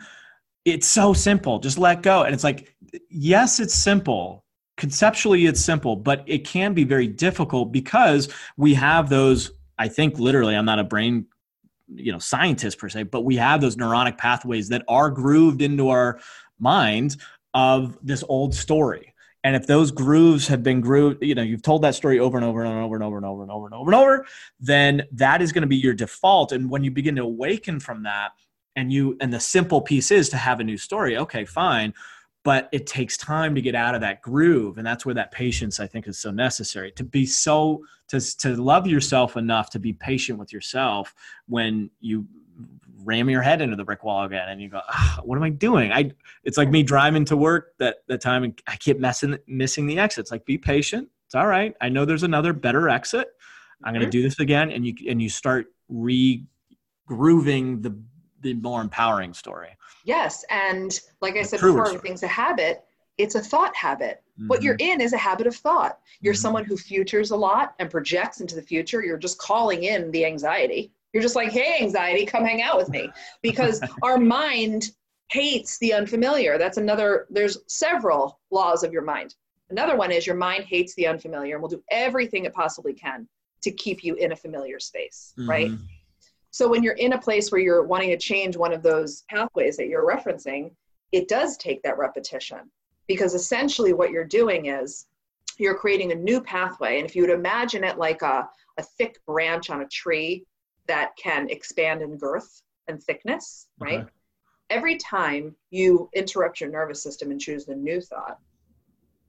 it's 0.64 0.86
so 0.86 1.12
simple 1.12 1.58
just 1.58 1.78
let 1.78 2.02
go 2.02 2.22
and 2.22 2.34
it's 2.34 2.44
like 2.44 2.74
yes 3.10 3.60
it's 3.60 3.74
simple 3.74 4.44
conceptually 4.76 5.46
it's 5.46 5.60
simple 5.60 5.96
but 5.96 6.22
it 6.26 6.44
can 6.44 6.74
be 6.74 6.84
very 6.84 7.06
difficult 7.06 7.72
because 7.72 8.28
we 8.56 8.74
have 8.74 9.08
those 9.08 9.52
i 9.78 9.88
think 9.88 10.18
literally 10.18 10.54
i'm 10.54 10.66
not 10.66 10.78
a 10.78 10.84
brain 10.84 11.26
you 11.94 12.12
know 12.12 12.18
scientist 12.18 12.78
per 12.78 12.88
se 12.88 13.04
but 13.04 13.22
we 13.22 13.36
have 13.36 13.60
those 13.60 13.76
neuronic 13.76 14.18
pathways 14.18 14.68
that 14.68 14.82
are 14.88 15.10
grooved 15.10 15.62
into 15.62 15.88
our 15.88 16.18
mind 16.58 17.16
of 17.56 17.98
this 18.02 18.22
old 18.28 18.54
story. 18.54 19.14
And 19.42 19.56
if 19.56 19.66
those 19.66 19.90
grooves 19.90 20.46
have 20.48 20.62
been 20.62 20.80
grooved, 20.80 21.22
you 21.22 21.34
know, 21.34 21.42
you've 21.42 21.62
told 21.62 21.82
that 21.82 21.94
story 21.94 22.18
over 22.18 22.36
and 22.36 22.44
over 22.44 22.62
and 22.62 22.68
over 22.68 22.96
and 22.96 23.04
over 23.04 23.16
and 23.16 23.24
over 23.24 23.42
and 23.42 23.50
over 23.50 23.66
and 23.66 23.74
over 23.74 23.86
and 23.86 23.94
over, 23.94 24.26
then 24.60 25.04
that 25.12 25.40
is 25.40 25.52
going 25.52 25.62
to 25.62 25.68
be 25.68 25.76
your 25.76 25.94
default. 25.94 26.52
And 26.52 26.68
when 26.68 26.84
you 26.84 26.90
begin 26.90 27.16
to 27.16 27.22
awaken 27.22 27.80
from 27.80 28.02
that, 28.02 28.32
and 28.74 28.92
you 28.92 29.16
and 29.22 29.32
the 29.32 29.40
simple 29.40 29.80
piece 29.80 30.10
is 30.10 30.28
to 30.28 30.36
have 30.36 30.60
a 30.60 30.64
new 30.64 30.76
story, 30.76 31.16
okay, 31.16 31.46
fine. 31.46 31.94
But 32.46 32.68
it 32.70 32.86
takes 32.86 33.16
time 33.16 33.56
to 33.56 33.60
get 33.60 33.74
out 33.74 33.96
of 33.96 34.00
that 34.02 34.22
groove. 34.22 34.78
And 34.78 34.86
that's 34.86 35.04
where 35.04 35.16
that 35.16 35.32
patience 35.32 35.80
I 35.80 35.88
think 35.88 36.06
is 36.06 36.16
so 36.16 36.30
necessary. 36.30 36.92
To 36.92 37.02
be 37.02 37.26
so 37.26 37.82
to 38.06 38.20
to 38.38 38.54
love 38.54 38.86
yourself 38.86 39.36
enough 39.36 39.68
to 39.70 39.80
be 39.80 39.92
patient 39.92 40.38
with 40.38 40.52
yourself 40.52 41.12
when 41.48 41.90
you 42.00 42.24
ram 43.02 43.28
your 43.28 43.42
head 43.42 43.60
into 43.60 43.74
the 43.74 43.84
brick 43.84 44.04
wall 44.04 44.24
again 44.24 44.48
and 44.48 44.62
you 44.62 44.68
go 44.68 44.80
ah, 44.88 45.20
what 45.24 45.36
am 45.36 45.42
i 45.42 45.50
doing 45.50 45.92
i 45.92 46.10
it's 46.44 46.56
like 46.56 46.70
me 46.70 46.82
driving 46.82 47.24
to 47.24 47.36
work 47.36 47.72
that 47.78 47.96
that 48.06 48.20
time 48.20 48.42
and 48.42 48.62
i 48.66 48.76
keep 48.76 48.98
messing 48.98 49.36
missing 49.46 49.86
the 49.86 49.98
exit 49.98 50.22
it's 50.22 50.30
like 50.30 50.46
be 50.46 50.56
patient 50.56 51.08
it's 51.26 51.34
all 51.34 51.46
right 51.46 51.74
i 51.80 51.88
know 51.88 52.04
there's 52.04 52.22
another 52.22 52.52
better 52.52 52.88
exit 52.88 53.28
i'm 53.84 53.92
going 53.92 54.00
to 54.00 54.06
mm-hmm. 54.06 54.10
do 54.12 54.22
this 54.22 54.40
again 54.40 54.70
and 54.70 54.86
you 54.86 54.94
and 55.08 55.20
you 55.20 55.28
start 55.28 55.66
re-grooving 55.88 57.82
the 57.82 57.96
the 58.46 58.54
more 58.54 58.80
empowering 58.80 59.34
story 59.34 59.70
yes 60.04 60.44
and 60.50 61.00
like 61.20 61.36
i 61.36 61.42
said 61.42 61.60
before 61.60 61.86
everything's 61.88 62.22
a 62.22 62.28
habit 62.28 62.84
it's 63.18 63.34
a 63.34 63.40
thought 63.40 63.74
habit 63.74 64.22
mm-hmm. 64.38 64.48
what 64.48 64.62
you're 64.62 64.76
mm-hmm. 64.76 64.92
in 64.92 65.00
is 65.00 65.12
a 65.12 65.18
habit 65.18 65.46
of 65.46 65.56
thought 65.56 65.98
you're 66.20 66.34
mm-hmm. 66.34 66.40
someone 66.40 66.64
who 66.64 66.76
futures 66.76 67.30
a 67.30 67.36
lot 67.36 67.74
and 67.78 67.90
projects 67.90 68.40
into 68.40 68.54
the 68.54 68.62
future 68.62 69.02
you're 69.02 69.16
just 69.18 69.38
calling 69.38 69.84
in 69.84 70.10
the 70.10 70.24
anxiety 70.24 70.92
you're 71.16 71.22
just 71.22 71.34
like, 71.34 71.50
hey, 71.50 71.78
anxiety, 71.80 72.26
come 72.26 72.44
hang 72.44 72.60
out 72.60 72.76
with 72.76 72.90
me. 72.90 73.10
Because 73.40 73.80
our 74.02 74.18
mind 74.18 74.90
hates 75.30 75.78
the 75.78 75.94
unfamiliar. 75.94 76.58
That's 76.58 76.76
another, 76.76 77.26
there's 77.30 77.56
several 77.68 78.38
laws 78.50 78.82
of 78.82 78.92
your 78.92 79.00
mind. 79.00 79.34
Another 79.70 79.96
one 79.96 80.12
is 80.12 80.26
your 80.26 80.36
mind 80.36 80.64
hates 80.64 80.94
the 80.94 81.06
unfamiliar 81.06 81.54
and 81.54 81.62
will 81.62 81.70
do 81.70 81.82
everything 81.90 82.44
it 82.44 82.52
possibly 82.52 82.92
can 82.92 83.26
to 83.62 83.70
keep 83.70 84.04
you 84.04 84.14
in 84.16 84.32
a 84.32 84.36
familiar 84.36 84.78
space, 84.78 85.32
mm-hmm. 85.38 85.48
right? 85.48 85.70
So 86.56 86.66
when 86.66 86.82
you're 86.82 86.94
in 86.94 87.12
a 87.12 87.20
place 87.20 87.52
where 87.52 87.60
you're 87.60 87.82
wanting 87.82 88.08
to 88.08 88.16
change 88.16 88.56
one 88.56 88.72
of 88.72 88.82
those 88.82 89.24
pathways 89.28 89.76
that 89.76 89.88
you're 89.88 90.08
referencing, 90.08 90.70
it 91.12 91.28
does 91.28 91.58
take 91.58 91.82
that 91.82 91.98
repetition 91.98 92.70
because 93.06 93.34
essentially 93.34 93.92
what 93.92 94.10
you're 94.10 94.24
doing 94.24 94.64
is 94.64 95.04
you're 95.58 95.76
creating 95.76 96.12
a 96.12 96.14
new 96.14 96.40
pathway. 96.40 96.96
And 96.96 97.06
if 97.06 97.14
you 97.14 97.20
would 97.20 97.30
imagine 97.30 97.84
it 97.84 97.98
like 97.98 98.22
a, 98.22 98.48
a 98.78 98.82
thick 98.82 99.20
branch 99.26 99.68
on 99.68 99.82
a 99.82 99.88
tree 99.88 100.46
that 100.86 101.10
can 101.22 101.46
expand 101.50 102.00
in 102.00 102.16
girth 102.16 102.62
and 102.88 103.02
thickness, 103.02 103.66
right? 103.78 104.00
Okay. 104.00 104.10
Every 104.70 104.96
time 104.96 105.54
you 105.68 106.08
interrupt 106.14 106.62
your 106.62 106.70
nervous 106.70 107.02
system 107.02 107.32
and 107.32 107.38
choose 107.38 107.66
the 107.66 107.76
new 107.76 108.00
thought, 108.00 108.38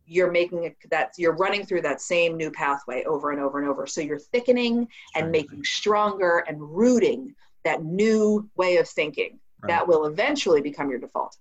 you're 0.08 0.32
making 0.32 0.64
it 0.64 0.78
that 0.90 1.12
you're 1.18 1.36
running 1.36 1.66
through 1.66 1.82
that 1.82 2.02
same 2.02 2.38
new 2.38 2.50
pathway 2.50 3.04
over 3.04 3.32
and 3.32 3.42
over 3.42 3.60
and 3.60 3.68
over. 3.68 3.86
So 3.86 4.02
you're 4.02 4.20
thickening 4.20 4.88
and 5.16 5.32
making 5.32 5.64
stronger 5.64 6.44
and 6.48 6.60
rooting 6.62 7.36
that 7.64 7.84
new 7.84 8.50
way 8.56 8.78
of 8.78 8.88
thinking 8.88 9.40
right. 9.62 9.70
that 9.70 9.88
will 9.88 10.06
eventually 10.06 10.62
become 10.62 10.90
your 10.90 11.00
default. 11.00 11.38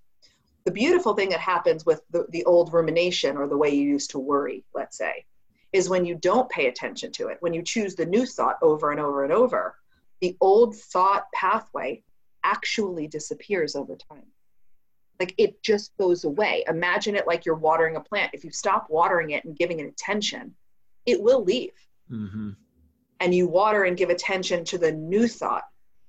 The 0.65 0.71
beautiful 0.71 1.13
thing 1.13 1.29
that 1.29 1.39
happens 1.39 1.85
with 1.85 2.01
the, 2.11 2.25
the 2.29 2.43
old 2.43 2.73
rumination 2.73 3.37
or 3.37 3.47
the 3.47 3.57
way 3.57 3.69
you 3.69 3.83
used 3.83 4.11
to 4.11 4.19
worry, 4.19 4.65
let's 4.73 4.97
say, 4.97 5.25
is 5.71 5.89
when 5.89 6.05
you 6.05 6.15
don't 6.15 6.49
pay 6.49 6.67
attention 6.67 7.11
to 7.13 7.27
it, 7.29 7.37
when 7.39 7.53
you 7.53 7.61
choose 7.61 7.95
the 7.95 8.05
new 8.05 8.25
thought 8.25 8.57
over 8.61 8.91
and 8.91 8.99
over 8.99 9.23
and 9.23 9.31
over, 9.31 9.75
the 10.19 10.35
old 10.41 10.75
thought 10.75 11.27
pathway 11.33 12.03
actually 12.43 13.07
disappears 13.07 13.75
over 13.75 13.95
time. 13.95 14.25
Like 15.19 15.33
it 15.37 15.61
just 15.63 15.95
goes 15.97 16.23
away. 16.23 16.63
Imagine 16.67 17.15
it 17.15 17.27
like 17.27 17.45
you're 17.45 17.55
watering 17.55 17.95
a 17.95 18.01
plant. 18.01 18.31
If 18.33 18.43
you 18.43 18.51
stop 18.51 18.87
watering 18.89 19.31
it 19.31 19.45
and 19.45 19.57
giving 19.57 19.79
it 19.79 19.87
attention, 19.87 20.53
it 21.05 21.21
will 21.21 21.43
leave. 21.43 21.73
Mm-hmm. 22.11 22.51
And 23.19 23.33
you 23.33 23.47
water 23.47 23.85
and 23.85 23.97
give 23.97 24.09
attention 24.09 24.63
to 24.65 24.77
the 24.77 24.91
new 24.91 25.27
thought 25.27 25.63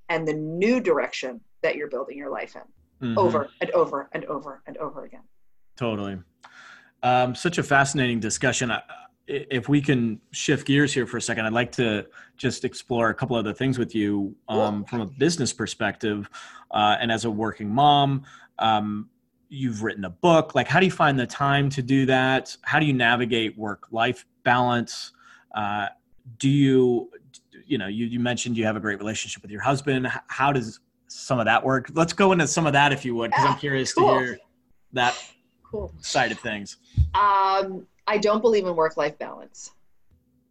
and 0.08 0.28
the 0.28 0.34
new 0.34 0.80
direction 0.80 1.40
that 1.62 1.76
you're 1.76 1.88
building 1.88 2.18
your 2.18 2.30
life 2.30 2.54
in 2.54 3.08
mm-hmm. 3.08 3.18
over 3.18 3.48
and 3.60 3.70
over 3.70 4.08
and 4.12 4.24
over 4.26 4.62
and 4.66 4.76
over 4.78 5.04
again. 5.04 5.22
Totally. 5.76 6.18
Um, 7.02 7.34
such 7.34 7.58
a 7.58 7.62
fascinating 7.62 8.20
discussion. 8.20 8.70
I, 8.70 8.82
if 9.26 9.68
we 9.68 9.82
can 9.82 10.20
shift 10.32 10.66
gears 10.66 10.92
here 10.92 11.06
for 11.06 11.18
a 11.18 11.22
second, 11.22 11.44
I'd 11.44 11.52
like 11.52 11.70
to 11.72 12.06
just 12.36 12.64
explore 12.64 13.10
a 13.10 13.14
couple 13.14 13.36
other 13.36 13.52
things 13.52 13.78
with 13.78 13.94
you 13.94 14.34
um, 14.48 14.84
from 14.84 15.02
a 15.02 15.06
business 15.06 15.52
perspective. 15.52 16.28
Uh, 16.70 16.96
and 16.98 17.12
as 17.12 17.26
a 17.26 17.30
working 17.30 17.68
mom, 17.68 18.24
um, 18.58 19.08
you've 19.48 19.82
written 19.82 20.04
a 20.04 20.10
book. 20.10 20.54
Like, 20.54 20.68
how 20.68 20.80
do 20.80 20.86
you 20.86 20.92
find 20.92 21.18
the 21.18 21.26
time 21.26 21.70
to 21.70 21.82
do 21.82 22.06
that? 22.06 22.56
How 22.62 22.78
do 22.78 22.86
you 22.86 22.92
navigate 22.92 23.56
work 23.56 23.86
life 23.90 24.26
balance? 24.44 25.12
Uh, 25.54 25.88
do 26.38 26.48
you, 26.48 27.10
you 27.66 27.78
know, 27.78 27.86
you, 27.86 28.06
you 28.06 28.20
mentioned 28.20 28.56
you 28.56 28.64
have 28.64 28.76
a 28.76 28.80
great 28.80 28.98
relationship 28.98 29.42
with 29.42 29.50
your 29.50 29.62
husband. 29.62 30.10
How 30.26 30.52
does 30.52 30.80
some 31.08 31.38
of 31.38 31.46
that 31.46 31.64
work? 31.64 31.90
Let's 31.94 32.12
go 32.12 32.32
into 32.32 32.46
some 32.46 32.66
of 32.66 32.72
that 32.74 32.92
if 32.92 33.04
you 33.04 33.14
would, 33.14 33.30
because 33.30 33.46
I'm 33.46 33.58
curious 33.58 33.92
cool. 33.94 34.18
to 34.18 34.24
hear 34.24 34.38
that 34.92 35.16
cool. 35.62 35.92
side 36.00 36.32
of 36.32 36.38
things. 36.40 36.76
Um, 37.14 37.86
I 38.06 38.18
don't 38.18 38.40
believe 38.40 38.66
in 38.66 38.74
work 38.74 38.96
life 38.96 39.18
balance. 39.18 39.72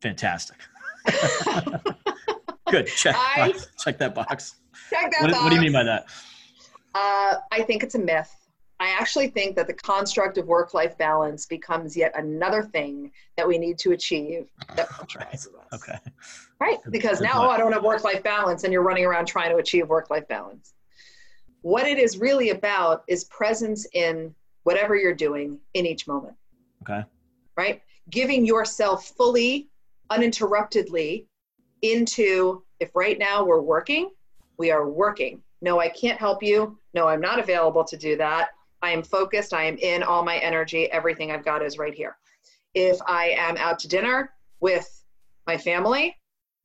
Fantastic. 0.02 0.58
Good. 2.70 2.88
Check. 2.88 3.16
I, 3.18 3.54
check 3.80 3.98
that 4.00 4.14
box. 4.14 4.56
Check 4.90 5.12
that 5.12 5.22
what, 5.22 5.32
box. 5.32 5.44
What 5.44 5.50
do 5.50 5.56
you 5.56 5.62
mean 5.62 5.74
by 5.74 5.84
that? 5.84 6.08
Uh, 6.98 7.36
I 7.52 7.62
think 7.64 7.84
it's 7.84 7.96
a 7.96 8.00
myth. 8.00 8.34
I 8.80 8.90
actually 8.90 9.30
think 9.30 9.56
that 9.56 9.66
the 9.68 9.74
construct 9.74 10.38
of 10.38 10.46
work 10.48 10.74
life 10.74 10.98
balance 10.98 11.46
becomes 11.48 11.98
yet 11.98 12.12
another 12.16 12.64
thing 12.64 13.12
that 13.36 13.48
we 13.48 13.58
need 13.58 13.80
to 13.80 13.92
achieve 13.92 14.48
that 14.76 14.88
pressurizes 14.90 15.48
us. 15.48 15.74
Okay. 15.74 15.98
Right? 16.60 16.78
Because 16.92 17.20
now 17.20 17.46
oh, 17.46 17.50
I 17.50 17.58
don't 17.58 17.72
have 17.72 17.84
work 17.84 18.04
life 18.04 18.24
balance 18.24 18.64
and 18.64 18.72
you're 18.74 18.84
running 18.84 19.06
around 19.06 19.26
trying 19.26 19.50
to 19.50 19.58
achieve 19.58 19.90
work 19.90 20.10
life 20.10 20.28
balance. 20.28 20.74
What 21.62 21.88
it 21.88 21.98
is 21.98 22.20
really 22.20 22.52
about 22.52 23.04
is 23.08 23.24
presence 23.26 23.88
in 23.94 24.34
whatever 24.64 24.96
you're 24.96 25.16
doing 25.16 25.60
in 25.74 25.88
each 25.88 26.08
moment. 26.08 26.36
Okay 26.84 27.04
right? 27.58 27.82
Giving 28.10 28.46
yourself 28.46 29.08
fully, 29.18 29.68
uninterruptedly 30.10 31.26
into 31.82 32.64
if 32.80 32.96
right 32.96 33.20
now 33.20 33.44
we're 33.44 33.60
working, 33.62 34.12
we 34.58 34.72
are 34.72 34.88
working. 34.88 35.42
No, 35.62 35.80
I 35.80 35.90
can't 35.90 36.20
help 36.20 36.44
you. 36.44 36.78
No, 36.94 37.08
I'm 37.08 37.22
not 37.22 37.40
available 37.40 37.84
to 37.86 37.98
do 37.98 38.16
that. 38.18 38.50
I 38.82 38.92
am 38.92 39.04
focused. 39.04 39.54
I 39.54 39.64
am 39.64 39.78
in 39.78 40.04
all 40.04 40.24
my 40.24 40.38
energy. 40.38 40.92
Everything 40.92 41.32
I've 41.32 41.46
got 41.46 41.64
is 41.64 41.78
right 41.78 41.94
here. 41.94 42.18
If 42.74 43.00
I 43.08 43.30
am 43.38 43.58
out 43.58 43.80
to 43.80 43.88
dinner 43.88 44.34
with 44.60 45.04
my 45.48 45.58
family, 45.58 46.16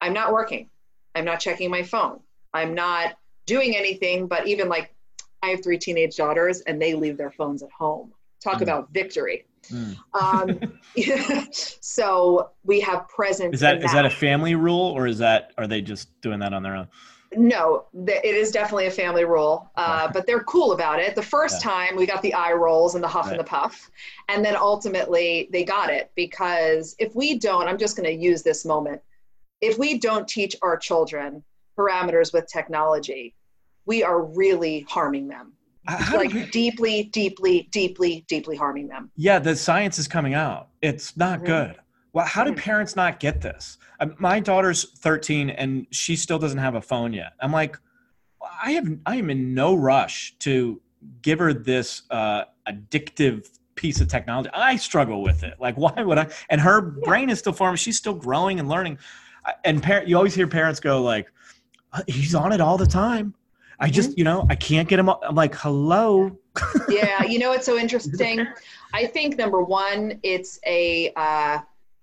I'm 0.01 0.13
not 0.13 0.33
working. 0.33 0.69
I'm 1.15 1.25
not 1.25 1.41
checking 1.41 1.71
my 1.71 1.83
phone. 1.83 2.21
I'm 2.53 2.75
not 2.75 3.17
doing 3.47 3.77
anything, 3.77 4.27
but 4.27 4.47
even 4.47 4.69
like 4.69 4.95
I 5.43 5.49
have 5.49 5.63
three 5.63 5.79
teenage 5.79 6.17
daughters 6.17 6.61
and 6.63 6.81
they 6.81 6.95
leave 6.95 7.17
their 7.17 7.31
phones 7.31 7.63
at 7.63 7.71
home. 7.71 8.13
Talk 8.43 8.59
mm. 8.59 8.63
about 8.63 8.93
victory. 8.93 9.47
Mm. 9.71 9.97
Um, 10.15 10.79
so 11.53 12.51
we 12.65 12.81
have 12.81 13.09
presence. 13.09 13.55
Is 13.55 13.61
that, 13.61 13.81
that 13.81 13.87
is 13.87 13.93
that 13.93 14.05
a 14.05 14.11
family 14.11 14.55
rule, 14.55 14.93
or 14.97 15.07
is 15.07 15.19
that 15.19 15.53
are 15.57 15.67
they 15.67 15.81
just 15.81 16.09
doing 16.21 16.41
that 16.41 16.53
on 16.53 16.63
their 16.63 16.75
own? 16.75 16.89
No, 17.37 17.87
it 17.95 18.25
is 18.25 18.51
definitely 18.51 18.87
a 18.87 18.91
family 18.91 19.25
rule, 19.25 19.71
uh, 19.77 20.11
but 20.13 20.27
they're 20.27 20.45
cool 20.45 20.73
about 20.73 21.01
it. 21.01 21.15
The 21.15 21.23
first 21.23 21.65
yeah. 21.65 21.71
time 21.71 21.97
we 21.97 22.07
got 22.07 22.23
the 22.23 22.35
eye 22.35 22.53
rolls 22.53 22.95
and 22.95 23.03
the 23.03 23.09
huff 23.09 23.27
right. 23.27 23.33
and 23.33 23.41
the 23.41 23.45
puff, 23.45 23.91
and 24.29 24.45
then 24.45 24.57
ultimately 24.57 25.49
they 25.53 25.65
got 25.65 25.91
it 25.91 26.11
because 26.15 26.95
if 26.99 27.15
we 27.15 27.39
don't, 27.39 27.69
I'm 27.69 27.79
just 27.79 27.97
going 27.97 28.07
to 28.07 28.23
use 28.25 28.43
this 28.43 28.65
moment. 28.65 29.01
If 29.61 29.79
we 29.79 29.99
don't 29.99 30.27
teach 30.27 30.57
our 30.63 30.77
children 30.77 31.45
parameters 31.79 32.33
with 32.33 32.47
technology, 32.47 33.35
we 33.87 34.03
are 34.03 34.23
really 34.23 34.87
harming 34.89 35.29
them 35.29 35.53
how 35.87 36.17
like 36.17 36.33
we, 36.33 36.47
deeply, 36.47 37.05
deeply, 37.05 37.69
deeply, 37.71 38.25
deeply 38.29 38.57
harming 38.57 38.89
them. 38.89 39.11
Yeah, 39.17 39.39
the 39.39 39.57
science 39.57 39.99
is 39.99 40.07
coming 40.07 40.35
out. 40.35 40.69
It's 40.81 41.17
not 41.17 41.39
mm-hmm. 41.39 41.47
good. 41.47 41.77
Well, 42.13 42.27
how 42.27 42.45
do 42.45 42.51
mm-hmm. 42.51 42.61
parents 42.61 42.97
not 42.97 43.21
get 43.21 43.41
this? 43.41 43.79
Um, 44.01 44.15
my 44.19 44.41
daughter's 44.41 44.91
13 44.99 45.51
and 45.51 45.87
she 45.91 46.17
still 46.17 46.39
doesn't 46.39 46.59
have 46.59 46.75
a 46.75 46.81
phone 46.81 47.13
yet. 47.13 47.33
I'm 47.41 47.53
like, 47.53 47.79
I 48.63 48.73
have, 48.73 48.89
I 49.07 49.17
am 49.17 49.31
in 49.31 49.55
no 49.55 49.75
rush 49.75 50.35
to 50.41 50.81
give 51.23 51.39
her 51.39 51.55
this 51.55 52.03
uh, 52.11 52.45
addictive 52.69 53.49
piece 53.75 54.01
of 54.01 54.09
technology. 54.09 54.51
I 54.53 54.77
struggle 54.77 55.23
with 55.23 55.43
it. 55.43 55.55
Like, 55.59 55.77
why 55.77 56.03
would 56.03 56.19
I? 56.19 56.29
And 56.51 56.61
her 56.61 56.81
brain 56.81 57.31
is 57.31 57.39
still 57.39 57.53
forming. 57.53 57.77
She's 57.77 57.97
still 57.97 58.15
growing 58.15 58.59
and 58.61 58.69
learning. 58.69 58.99
And 59.65 59.83
parent, 59.83 60.09
you 60.09 60.17
always 60.17 60.35
hear 60.35 60.47
parents 60.47 60.79
go 60.79 61.03
like, 61.03 61.33
"He's 62.07 62.33
on 62.33 62.53
it 62.53 62.61
all 62.61 62.79
the 62.79 62.87
time." 62.87 63.35
I 63.81 63.91
just, 63.91 64.11
mm-hmm. 64.11 64.19
you 64.19 64.25
know, 64.25 64.47
I 64.49 64.55
can't 64.55 64.89
get 64.89 65.01
him. 65.01 65.09
I'm 65.09 65.35
like, 65.35 65.57
hello. 65.57 66.39
yeah, 66.89 67.25
you 67.25 67.41
know, 67.41 67.53
it's 67.53 67.67
so 67.67 67.77
interesting. 67.85 68.47
I 68.95 69.07
think 69.07 69.37
number 69.37 69.61
one, 69.61 70.21
it's 70.23 70.61
a, 70.65 71.13
uh, 71.17 71.59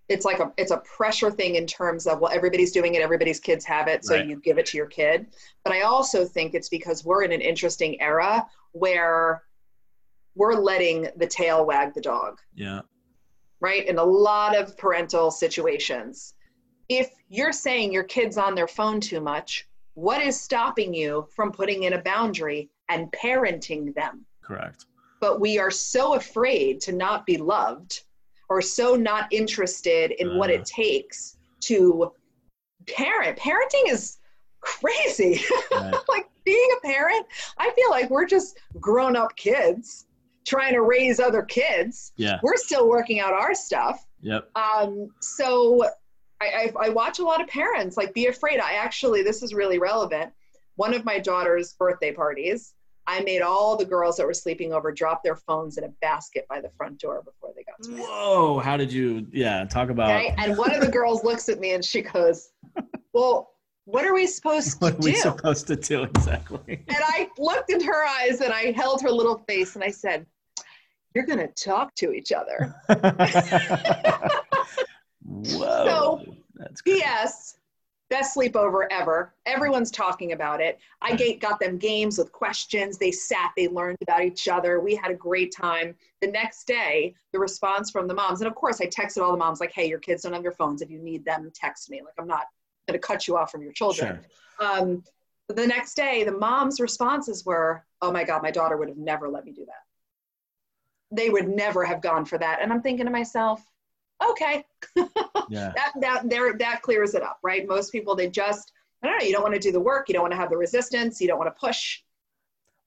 it's 0.10 0.26
like 0.26 0.40
a, 0.40 0.52
it's 0.58 0.72
a 0.72 0.78
pressure 0.78 1.30
thing 1.30 1.56
in 1.56 1.68
terms 1.68 2.08
of 2.08 2.20
well, 2.20 2.32
everybody's 2.34 2.72
doing 2.72 2.96
it, 2.96 3.02
everybody's 3.02 3.40
kids 3.40 3.64
have 3.66 3.88
it, 3.88 4.04
so 4.04 4.16
right. 4.16 4.28
you 4.28 4.42
give 4.42 4.58
it 4.58 4.66
to 4.68 4.78
your 4.78 4.88
kid. 4.88 5.28
But 5.64 5.74
I 5.74 5.82
also 5.82 6.26
think 6.26 6.56
it's 6.56 6.70
because 6.70 7.06
we're 7.06 7.24
in 7.24 7.32
an 7.32 7.42
interesting 7.42 8.02
era 8.02 8.46
where 8.72 9.44
we're 10.36 10.56
letting 10.56 11.08
the 11.18 11.28
tail 11.28 11.66
wag 11.66 11.94
the 11.94 12.02
dog. 12.02 12.40
Yeah. 12.56 12.82
Right? 13.62 13.88
In 13.88 13.98
a 13.98 14.04
lot 14.04 14.58
of 14.58 14.78
parental 14.78 15.32
situations. 15.32 16.34
If 16.88 17.12
you're 17.28 17.52
saying 17.52 17.94
your 17.94 18.04
kid's 18.04 18.38
on 18.38 18.56
their 18.56 18.68
phone 18.68 19.00
too 19.00 19.22
much, 19.22 19.68
what 19.94 20.24
is 20.24 20.40
stopping 20.40 20.94
you 20.94 21.28
from 21.36 21.52
putting 21.52 21.84
in 21.84 21.94
a 21.94 22.02
boundary 22.02 22.70
and 22.88 23.12
parenting 23.12 23.94
them? 23.94 24.26
Correct. 24.42 24.86
But 25.20 25.40
we 25.40 25.60
are 25.60 25.70
so 25.70 26.16
afraid 26.16 26.82
to 26.82 26.94
not 26.94 27.26
be 27.26 27.38
loved 27.38 28.04
or 28.50 28.62
so 28.62 28.96
not 28.96 29.32
interested 29.32 30.12
in 30.12 30.32
uh, 30.32 30.36
what 30.36 30.50
it 30.50 30.66
takes 30.66 31.38
to 31.62 32.12
parent. 32.88 33.38
Parenting 33.38 33.92
is 33.92 34.18
crazy. 34.62 35.42
Right. 35.72 35.94
like 36.10 36.30
being 36.44 36.70
a 36.78 36.88
parent, 36.88 37.26
I 37.58 37.72
feel 37.72 37.90
like 37.92 38.10
we're 38.10 38.26
just 38.26 38.60
grown 38.80 39.16
up 39.16 39.36
kids 39.36 40.08
trying 40.46 40.74
to 40.74 40.82
raise 40.82 41.20
other 41.20 41.44
kids. 41.44 42.12
Yeah. 42.18 42.40
We're 42.42 42.58
still 42.58 42.90
working 42.90 43.20
out 43.20 43.34
our 43.34 43.54
stuff. 43.54 44.06
Yep. 44.22 44.50
Um, 44.56 45.10
so 45.22 45.84
I, 46.42 46.46
I, 46.46 46.88
I 46.88 46.90
watch 46.90 47.20
a 47.20 47.24
lot 47.24 47.40
of 47.40 47.48
parents 47.48 47.98
like 47.98 48.14
be 48.14 48.28
afraid. 48.28 48.60
I 48.60 48.74
actually, 48.74 49.22
this 49.22 49.44
is 49.44 49.54
really 49.54 49.78
relevant. 49.78 50.34
One 50.76 50.94
of 50.94 51.06
my 51.06 51.20
daughter's 51.20 51.74
birthday 51.74 52.12
parties, 52.12 52.74
I 53.10 53.22
made 53.22 53.42
all 53.42 53.76
the 53.76 53.86
girls 53.86 54.18
that 54.18 54.28
were 54.28 54.36
sleeping 54.36 54.72
over 54.72 54.92
drop 54.92 55.24
their 55.24 55.36
phones 55.36 55.80
in 55.80 55.84
a 55.84 55.90
basket 56.00 56.46
by 56.48 56.62
the 56.62 56.70
front 56.78 57.00
door 57.00 57.24
before 57.24 57.52
they 57.56 57.64
got 57.64 57.82
to 57.82 57.90
bed. 57.90 58.02
Whoa! 58.02 58.60
How 58.60 58.78
did 58.78 58.94
you? 58.94 59.26
Yeah, 59.32 59.66
talk 59.66 59.90
about. 59.90 60.12
Okay? 60.12 60.36
And 60.38 60.56
one 60.56 60.76
of 60.76 60.82
the 60.82 60.92
girls 60.92 61.24
looks 61.24 61.50
at 61.50 61.60
me 61.60 61.74
and 61.74 61.84
she 61.84 62.04
goes, 62.04 62.52
"Well, 63.12 63.56
what 63.86 64.06
are 64.06 64.14
we 64.14 64.28
supposed 64.28 64.74
to 64.74 64.78
do? 64.80 64.86
What 64.86 64.94
are 64.94 64.98
we 65.00 65.16
supposed 65.16 65.66
to 65.68 65.76
do 65.76 66.04
exactly? 66.04 66.84
And 66.88 66.98
I 67.00 67.30
looked 67.40 67.72
in 67.72 67.84
her 67.84 68.06
eyes 68.06 68.42
and 68.42 68.54
I 68.54 68.72
held 68.74 69.02
her 69.02 69.10
little 69.10 69.40
face 69.48 69.74
and 69.74 69.84
I 69.84 69.90
said, 69.90 70.28
"You're 71.16 71.26
going 71.26 71.40
to 71.40 71.48
talk 71.48 71.96
to 71.96 72.12
each 72.14 72.32
other." 72.32 72.76
Whoa. 75.26 75.56
So, 75.56 76.36
That's 76.56 76.84
P.S. 76.84 77.59
Best 78.10 78.36
sleepover 78.36 78.88
ever. 78.90 79.34
Everyone's 79.46 79.92
talking 79.92 80.32
about 80.32 80.62
it. 80.62 80.80
I 81.02 81.38
got 81.40 81.60
them 81.60 81.78
games 81.78 82.18
with 82.18 82.32
questions. 82.32 82.98
They 82.98 83.12
sat, 83.12 83.52
they 83.56 83.68
learned 83.68 83.98
about 84.02 84.24
each 84.24 84.48
other. 84.48 84.80
We 84.80 84.96
had 84.96 85.12
a 85.12 85.16
great 85.16 85.54
time. 85.56 85.96
The 86.22 86.28
next 86.28 86.66
day, 86.66 87.14
the 87.34 87.40
response 87.40 87.92
from 87.92 88.08
the 88.08 88.16
moms, 88.16 88.42
and 88.42 88.48
of 88.48 88.56
course, 88.56 88.82
I 88.82 88.88
texted 88.88 89.22
all 89.22 89.32
the 89.32 89.38
moms 89.38 89.60
like, 89.60 89.72
hey, 89.72 89.88
your 89.88 90.00
kids 90.00 90.24
don't 90.24 90.34
have 90.34 90.44
your 90.44 90.54
phones. 90.54 90.82
If 90.82 90.90
you 90.90 91.00
need 91.00 91.24
them, 91.24 91.52
text 91.54 91.90
me. 91.92 92.02
Like, 92.04 92.16
I'm 92.18 92.28
not 92.28 92.48
going 92.88 93.00
to 93.00 93.08
cut 93.08 93.28
you 93.28 93.38
off 93.38 93.52
from 93.52 93.62
your 93.62 93.74
children. 93.74 94.20
Sure. 94.60 94.68
Um, 94.68 95.04
the 95.48 95.68
next 95.68 95.96
day, 95.96 96.24
the 96.24 96.32
mom's 96.32 96.80
responses 96.80 97.46
were, 97.46 97.86
"Oh 98.02 98.12
my 98.12 98.24
God, 98.24 98.44
my 98.44 98.52
daughter 98.52 98.78
would 98.78 98.88
have 98.88 98.98
never 98.98 99.30
let 99.30 99.46
me 99.46 99.52
do 99.52 99.66
that. 99.66 99.84
They 101.12 101.30
would 101.30 101.48
never 101.48 101.86
have 101.86 102.02
gone 102.02 102.26
for 102.26 102.38
that." 102.38 102.60
And 102.62 102.72
I'm 102.72 102.82
thinking 102.82 103.06
to 103.06 103.12
myself, 103.12 103.64
"Okay, 104.28 104.66
yeah. 105.50 105.72
that 105.76 105.94
that 106.00 106.30
there 106.30 106.58
that 106.58 106.82
clears 106.82 107.14
it 107.14 107.24
up, 107.24 107.40
right? 107.44 107.68
Most 107.68 107.92
people 107.92 108.16
they 108.16 108.30
just 108.30 108.72
I 109.04 109.08
don't 109.08 109.20
know. 109.20 109.26
You 109.26 109.34
don't 109.34 109.44
want 109.44 109.56
to 109.56 109.60
do 109.60 109.72
the 109.72 109.80
work. 109.80 110.10
You 110.10 110.14
don't 110.14 110.24
want 110.24 110.34
to 110.34 110.38
have 110.38 110.50
the 110.50 110.58
resistance. 110.58 111.22
You 111.22 111.28
don't 111.28 111.40
want 111.40 111.54
to 111.54 111.60
push." 111.60 112.02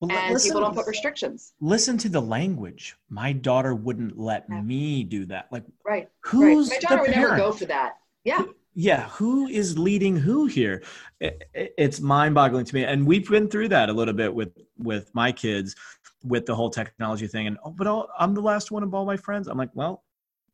Well, 0.01 0.11
and 0.11 0.35
listen, 0.35 0.51
people 0.51 0.63
don't 0.63 0.75
put 0.75 0.89
restrictions. 0.89 1.53
Listen 1.61 1.97
to 1.99 2.09
the 2.09 2.21
language. 2.21 2.97
My 3.09 3.33
daughter 3.33 3.75
wouldn't 3.75 4.19
let 4.19 4.47
yeah. 4.51 4.61
me 4.61 5.05
do 5.05 5.27
that. 5.27 5.47
Like, 5.53 5.63
right? 5.87 6.09
Who's 6.25 6.71
right. 6.71 6.83
My 6.83 6.89
daughter 6.89 7.03
would 7.03 7.17
never 7.17 7.37
go 7.37 7.53
for 7.53 7.67
that. 7.67 7.99
Yeah 8.25 8.43
yeah 8.75 9.09
who 9.11 9.47
is 9.49 9.79
leading 9.79 10.17
who 10.17 10.47
here 10.47 10.83
it's 11.21 12.01
mind-boggling 12.01 12.65
to 12.65 12.75
me 12.75 12.85
and 12.85 13.07
we've 13.07 13.29
been 13.29 13.49
through 13.49 13.69
that 13.69 13.91
a 13.91 13.93
little 13.93 14.15
bit 14.15 14.33
with 14.33 14.57
with 14.79 15.15
my 15.15 15.31
kids 15.31 15.77
with 16.25 16.47
the 16.47 16.55
whole 16.55 16.71
technology 16.71 17.27
thing 17.27 17.47
and 17.47 17.59
oh 17.65 17.71
but 17.71 17.87
i 17.87 18.03
i'm 18.19 18.35
the 18.35 18.41
last 18.41 18.71
one 18.71 18.83
of 18.83 18.95
all 18.95 19.05
my 19.05 19.17
friends 19.17 19.47
i'm 19.47 19.59
like 19.59 19.71
well 19.75 20.03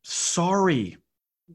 sorry. 0.09 0.97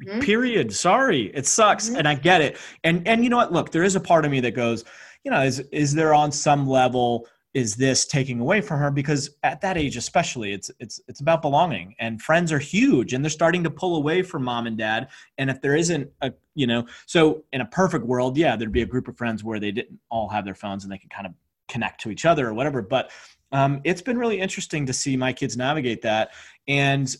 Mm-hmm. 0.02 0.20
period. 0.20 0.74
Sorry. 0.74 1.30
It 1.34 1.46
sucks 1.46 1.88
mm-hmm. 1.88 1.98
and 1.98 2.09
i 2.09 2.16
get 2.16 2.40
it. 2.40 2.57
And 2.82 3.07
and 3.07 3.22
you 3.22 3.30
know 3.30 3.36
what? 3.36 3.52
Look 3.52 3.70
there 3.70 3.84
is 3.84 3.94
a 3.94 4.00
part 4.00 4.24
of 4.24 4.32
me 4.32 4.40
that 4.40 4.50
goes 4.52 4.84
you 5.22 5.30
know 5.30 5.40
is 5.42 5.61
is 5.70 5.94
there 5.94 6.12
on 6.12 6.32
some 6.32 6.66
level 6.66 7.28
is 7.55 7.76
this 7.76 8.05
taking 8.05 8.40
away 8.40 8.61
from 8.61 8.80
her? 8.80 8.90
Because 8.90 9.30
at 9.44 9.61
that 9.61 9.78
age 9.78 9.96
especially 9.96 10.52
it's 10.52 10.68
it's 10.80 11.00
it's 11.07 11.20
about 11.20 11.42
belonging 11.42 11.94
and 12.00 12.20
friends 12.20 12.50
are 12.50 12.59
huge 12.59 13.12
and 13.12 13.24
they're 13.24 13.30
starting 13.30 13.62
to 13.62 13.70
pull 13.70 13.94
away 13.94 14.22
from 14.22 14.42
mom 14.42 14.66
and 14.66 14.76
dad 14.76 15.11
and 15.38 15.48
if 15.48 15.61
there 15.62 15.76
isn't 15.76 16.11
a 16.22 16.32
you 16.57 16.66
know 16.66 16.84
so 17.07 17.44
in 17.52 17.61
a 17.61 17.66
perfect 17.66 18.05
world 18.05 18.36
yeah 18.36 18.57
there'd 18.57 18.72
be 18.72 18.82
a 18.82 18.86
group 18.86 19.07
of 19.07 19.16
friends 19.16 19.44
where 19.44 19.61
they 19.61 19.70
didn't 19.70 19.98
all 20.11 20.28
have 20.28 20.44
their 20.44 20.57
phones 20.57 20.82
and 20.82 20.92
they 20.92 20.98
could 20.98 21.11
kind 21.11 21.26
of 21.26 21.32
connect 21.68 22.00
to 22.00 22.11
each 22.11 22.24
other 22.24 22.48
or 22.48 22.55
whatever 22.55 22.82
but 22.82 23.12
um, 23.52 23.80
it's 23.84 24.02
been 24.02 24.18
really 24.18 24.40
interesting 24.40 24.84
to 24.86 24.92
see 24.92 25.16
my 25.16 25.32
kids 25.32 25.57
navigate 25.57 26.02
that 26.02 26.32
and 26.66 27.16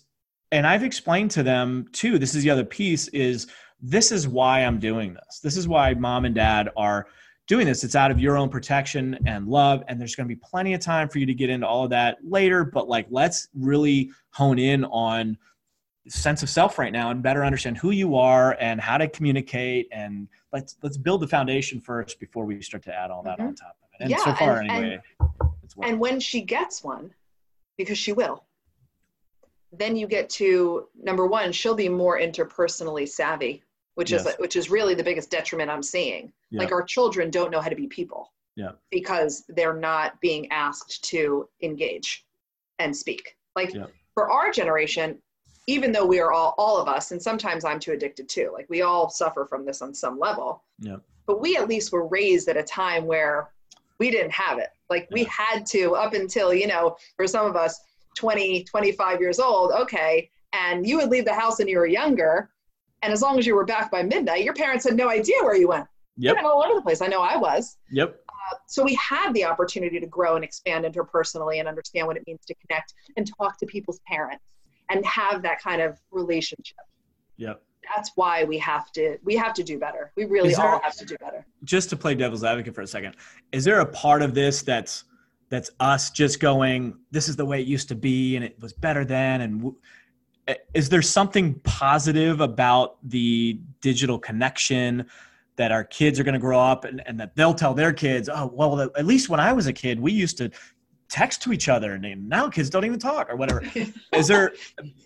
and 0.55 0.67
i've 0.67 0.85
explained 0.85 1.31
to 1.31 1.43
them 1.43 1.87
too 1.93 2.19
this 2.19 2.35
is 2.35 2.43
the 2.43 2.51
other 2.51 2.65
piece 2.65 3.09
is 3.09 3.47
this 3.81 4.11
is 4.11 4.27
why 4.27 4.61
i'm 4.61 4.79
doing 4.79 5.15
this 5.15 5.41
this 5.41 5.57
is 5.57 5.69
why 5.69 5.93
mom 5.95 6.25
and 6.25 6.35
dad 6.35 6.71
are 6.77 7.07
doing 7.47 7.67
this. 7.67 7.85
It's 7.85 7.95
out 7.95 8.11
of 8.11 8.19
your 8.19 8.37
own 8.37 8.49
protection 8.49 9.19
and 9.27 9.47
love. 9.47 9.83
And 9.89 10.01
there's 10.01 10.15
going 10.15 10.29
to 10.29 10.35
be 10.35 10.41
plenty 10.43 10.75
of 10.75 10.81
time 10.81 11.09
for 11.09 11.19
you 11.19 11.27
to 11.27 11.35
get 11.35 11.51
into 11.51 11.67
all 11.67 11.85
of 11.85 11.91
that 11.91 12.19
later. 12.23 12.65
But 12.65 12.89
like, 12.89 13.07
let's 13.11 13.49
really 13.55 14.11
hone 14.31 14.59
in 14.59 14.85
on 14.87 15.37
sense 16.09 16.43
of 16.43 16.51
self 16.51 16.79
right 16.79 16.93
now 16.93 17.11
and 17.11 17.23
better 17.23 17.45
understand 17.45 17.79
who 17.79 17.91
you 17.91 18.15
are 18.15 18.57
and 18.61 18.79
how 18.81 18.99
to 18.99 19.09
communicate 19.09 19.89
and 19.91 20.29
let's 20.53 20.77
let's 20.83 20.99
build 20.99 21.23
the 21.23 21.27
foundation 21.27 21.81
first 21.81 22.21
before 22.21 22.45
we 22.45 22.61
start 22.61 22.83
to 22.83 22.95
add 22.95 23.11
all 23.11 23.23
that 23.23 23.39
mm-hmm. 23.39 23.49
on 23.49 23.55
top 23.55 23.75
of 23.83 23.89
it 23.95 24.03
and 24.03 24.11
yeah, 24.11 24.19
so 24.19 24.35
far 24.35 24.59
and, 24.59 24.71
anyway 24.71 25.01
and, 25.19 25.31
and 25.83 25.99
when 25.99 26.21
she 26.21 26.43
gets 26.43 26.85
one 26.85 27.11
because 27.79 27.97
she 27.97 28.13
will 28.13 28.45
then 29.79 29.97
you 29.97 30.07
get 30.07 30.29
to 30.29 30.89
number 31.03 31.27
one 31.27 31.53
she'll 31.53 31.75
be 31.75 31.89
more 31.89 32.19
interpersonally 32.19 33.09
savvy 33.09 33.63
which 33.95 34.11
yes. 34.11 34.27
is 34.27 34.35
which 34.39 34.57
is 34.57 34.71
really 34.71 34.95
the 34.95 35.05
biggest 35.05 35.31
detriment 35.31 35.71
I'm 35.71 35.83
seeing. 35.83 36.33
Yeah. 36.51 36.61
Like 36.61 36.73
our 36.73 36.83
children 36.83 37.31
don't 37.31 37.51
know 37.51 37.61
how 37.61 37.69
to 37.69 37.77
be 37.77 37.87
people. 37.87 38.33
Yeah. 38.57 38.73
Because 38.91 39.45
they're 39.49 39.77
not 39.77 40.21
being 40.21 40.51
asked 40.51 41.05
to 41.05 41.49
engage 41.63 42.25
and 42.79 42.97
speak. 42.97 43.37
Like 43.57 43.75
yeah. 43.75 43.87
for 44.15 44.31
our 44.31 44.51
generation, 44.51 45.19
even 45.67 45.93
though 45.93 46.07
we 46.07 46.21
are 46.21 46.33
all 46.33 46.55
all 46.59 46.81
of 46.81 46.89
us, 46.89 47.13
and 47.13 47.23
sometimes 47.23 47.65
I'm 47.65 47.81
too 47.81 47.93
addicted 47.93 48.29
too. 48.29 48.51
Like 48.53 48.69
we 48.69 48.83
all 48.83 49.09
suffer 49.09 49.47
from 49.49 49.65
this 49.65 49.81
on 49.83 49.95
some 49.95 50.19
level. 50.19 50.63
Yeah. 50.79 50.97
But 51.27 51.41
we 51.41 51.57
at 51.57 51.69
least 51.69 51.93
were 51.93 52.07
raised 52.07 52.49
at 52.49 52.57
a 52.57 52.63
time 52.63 53.07
where 53.07 53.51
we 53.99 54.11
didn't 54.11 54.33
have 54.33 54.59
it. 54.59 54.71
Like 54.91 55.09
we 55.11 55.25
had 55.25 55.65
to 55.67 55.95
up 55.95 56.13
until, 56.13 56.53
you 56.53 56.67
know, 56.67 56.97
for 57.17 57.27
some 57.27 57.47
of 57.47 57.57
us 57.57 57.81
20, 58.15 58.65
25 58.65 59.21
years 59.21 59.39
old, 59.39 59.73
okay, 59.73 60.31
and 60.53 60.87
you 60.87 60.97
would 60.97 61.11
leave 61.11 61.25
the 61.25 61.35
house 61.35 61.59
when 61.59 61.69
you 61.69 61.79
were 61.79 61.87
younger 61.87 62.51
and 63.05 63.13
as 63.13 63.21
long 63.21 63.39
as 63.39 63.47
you 63.47 63.55
were 63.55 63.67
back 63.67 63.91
by 63.91 64.03
midnight, 64.03 64.45
your 64.45 64.55
parents 64.55 64.85
had 64.85 64.97
no 64.97 65.11
idea 65.11 65.37
where 65.43 65.55
you 65.55 65.69
went. 65.69 65.87
Yep. 66.17 66.39
You 66.41 66.49
all 66.49 66.65
over 66.65 66.75
the 66.75 66.81
place. 66.81 67.03
I 67.03 67.07
know 67.07 67.21
I 67.21 67.37
was. 67.37 67.77
Yep. 67.91 68.19
Uh, 68.29 68.57
so 68.67 68.83
we 68.83 68.95
had 68.95 69.35
the 69.35 69.45
opportunity 69.45 70.01
to 70.01 70.07
grow 70.07 70.37
and 70.37 70.45
expand 70.45 70.87
interpersonally 70.87 71.59
and 71.59 71.69
understand 71.69 72.07
what 72.07 72.17
it 72.17 72.23
means 72.27 72.41
to 72.47 72.55
connect 72.55 72.95
and 73.19 73.31
talk 73.37 73.59
to 73.59 73.67
people's 73.67 74.01
parents 74.07 74.43
and 74.89 75.05
have 75.05 75.43
that 75.43 75.61
kind 75.61 75.83
of 75.83 75.99
relationship. 76.13 76.79
Yep. 77.37 77.63
That's 77.95 78.13
why 78.15 78.45
we 78.45 78.57
have 78.59 78.91
to 78.93 79.19
we 79.23 79.37
have 79.37 79.53
to 79.53 79.63
do 79.63 79.79
better. 79.79 80.11
We 80.17 80.25
really 80.25 80.55
there, 80.55 80.65
all 80.65 80.81
have 80.81 80.97
to 80.97 81.05
do 81.05 81.17
better. 81.21 81.45
Just 81.65 81.91
to 81.91 81.97
play 81.97 82.15
devil's 82.15 82.43
advocate 82.43 82.75
for 82.75 82.81
a 82.81 82.87
second, 82.87 83.17
is 83.53 83.65
there 83.65 83.81
a 83.81 83.87
part 83.87 84.23
of 84.23 84.33
this 84.33 84.63
that's 84.63 85.05
that's 85.55 85.71
us 85.81 86.11
just 86.11 86.41
going, 86.41 86.99
this 87.11 87.29
is 87.29 87.37
the 87.37 87.45
way 87.45 87.61
it 87.61 87.67
used 87.67 87.89
to 87.89 87.95
be, 87.95 88.37
and 88.37 88.45
it 88.45 88.61
was 88.61 88.73
better 88.73 89.05
then, 89.05 89.41
and 89.43 89.73
is 90.75 90.89
there 90.89 91.01
something 91.01 91.55
positive 91.61 92.41
about 92.41 92.97
the 93.09 93.61
digital 93.81 94.19
connection 94.19 95.07
that 95.57 95.71
our 95.71 95.85
kids 95.85 96.19
are 96.19 96.25
going 96.25 96.35
to 96.35 96.41
grow 96.41 96.59
up 96.59 96.85
and, 96.85 97.03
and 97.07 97.19
that 97.19 97.35
they'll 97.37 97.55
tell 97.55 97.73
their 97.73 97.95
kids 97.95 98.29
oh 98.29 98.51
well 98.53 98.79
at 98.81 99.07
least 99.07 99.31
when 99.31 99.41
i 99.41 99.55
was 99.55 99.69
a 99.69 99.73
kid 99.73 99.99
we 99.99 100.13
used 100.13 100.37
to 100.37 100.51
text 101.09 101.41
to 101.41 101.51
each 101.51 101.71
other 101.71 101.95
and 101.95 102.29
now 102.29 102.51
kids 102.51 102.69
don't 102.69 102.85
even 102.85 102.99
talk 102.99 103.31
or 103.31 103.37
whatever. 103.37 103.63
Is 104.13 104.27
there 104.27 104.53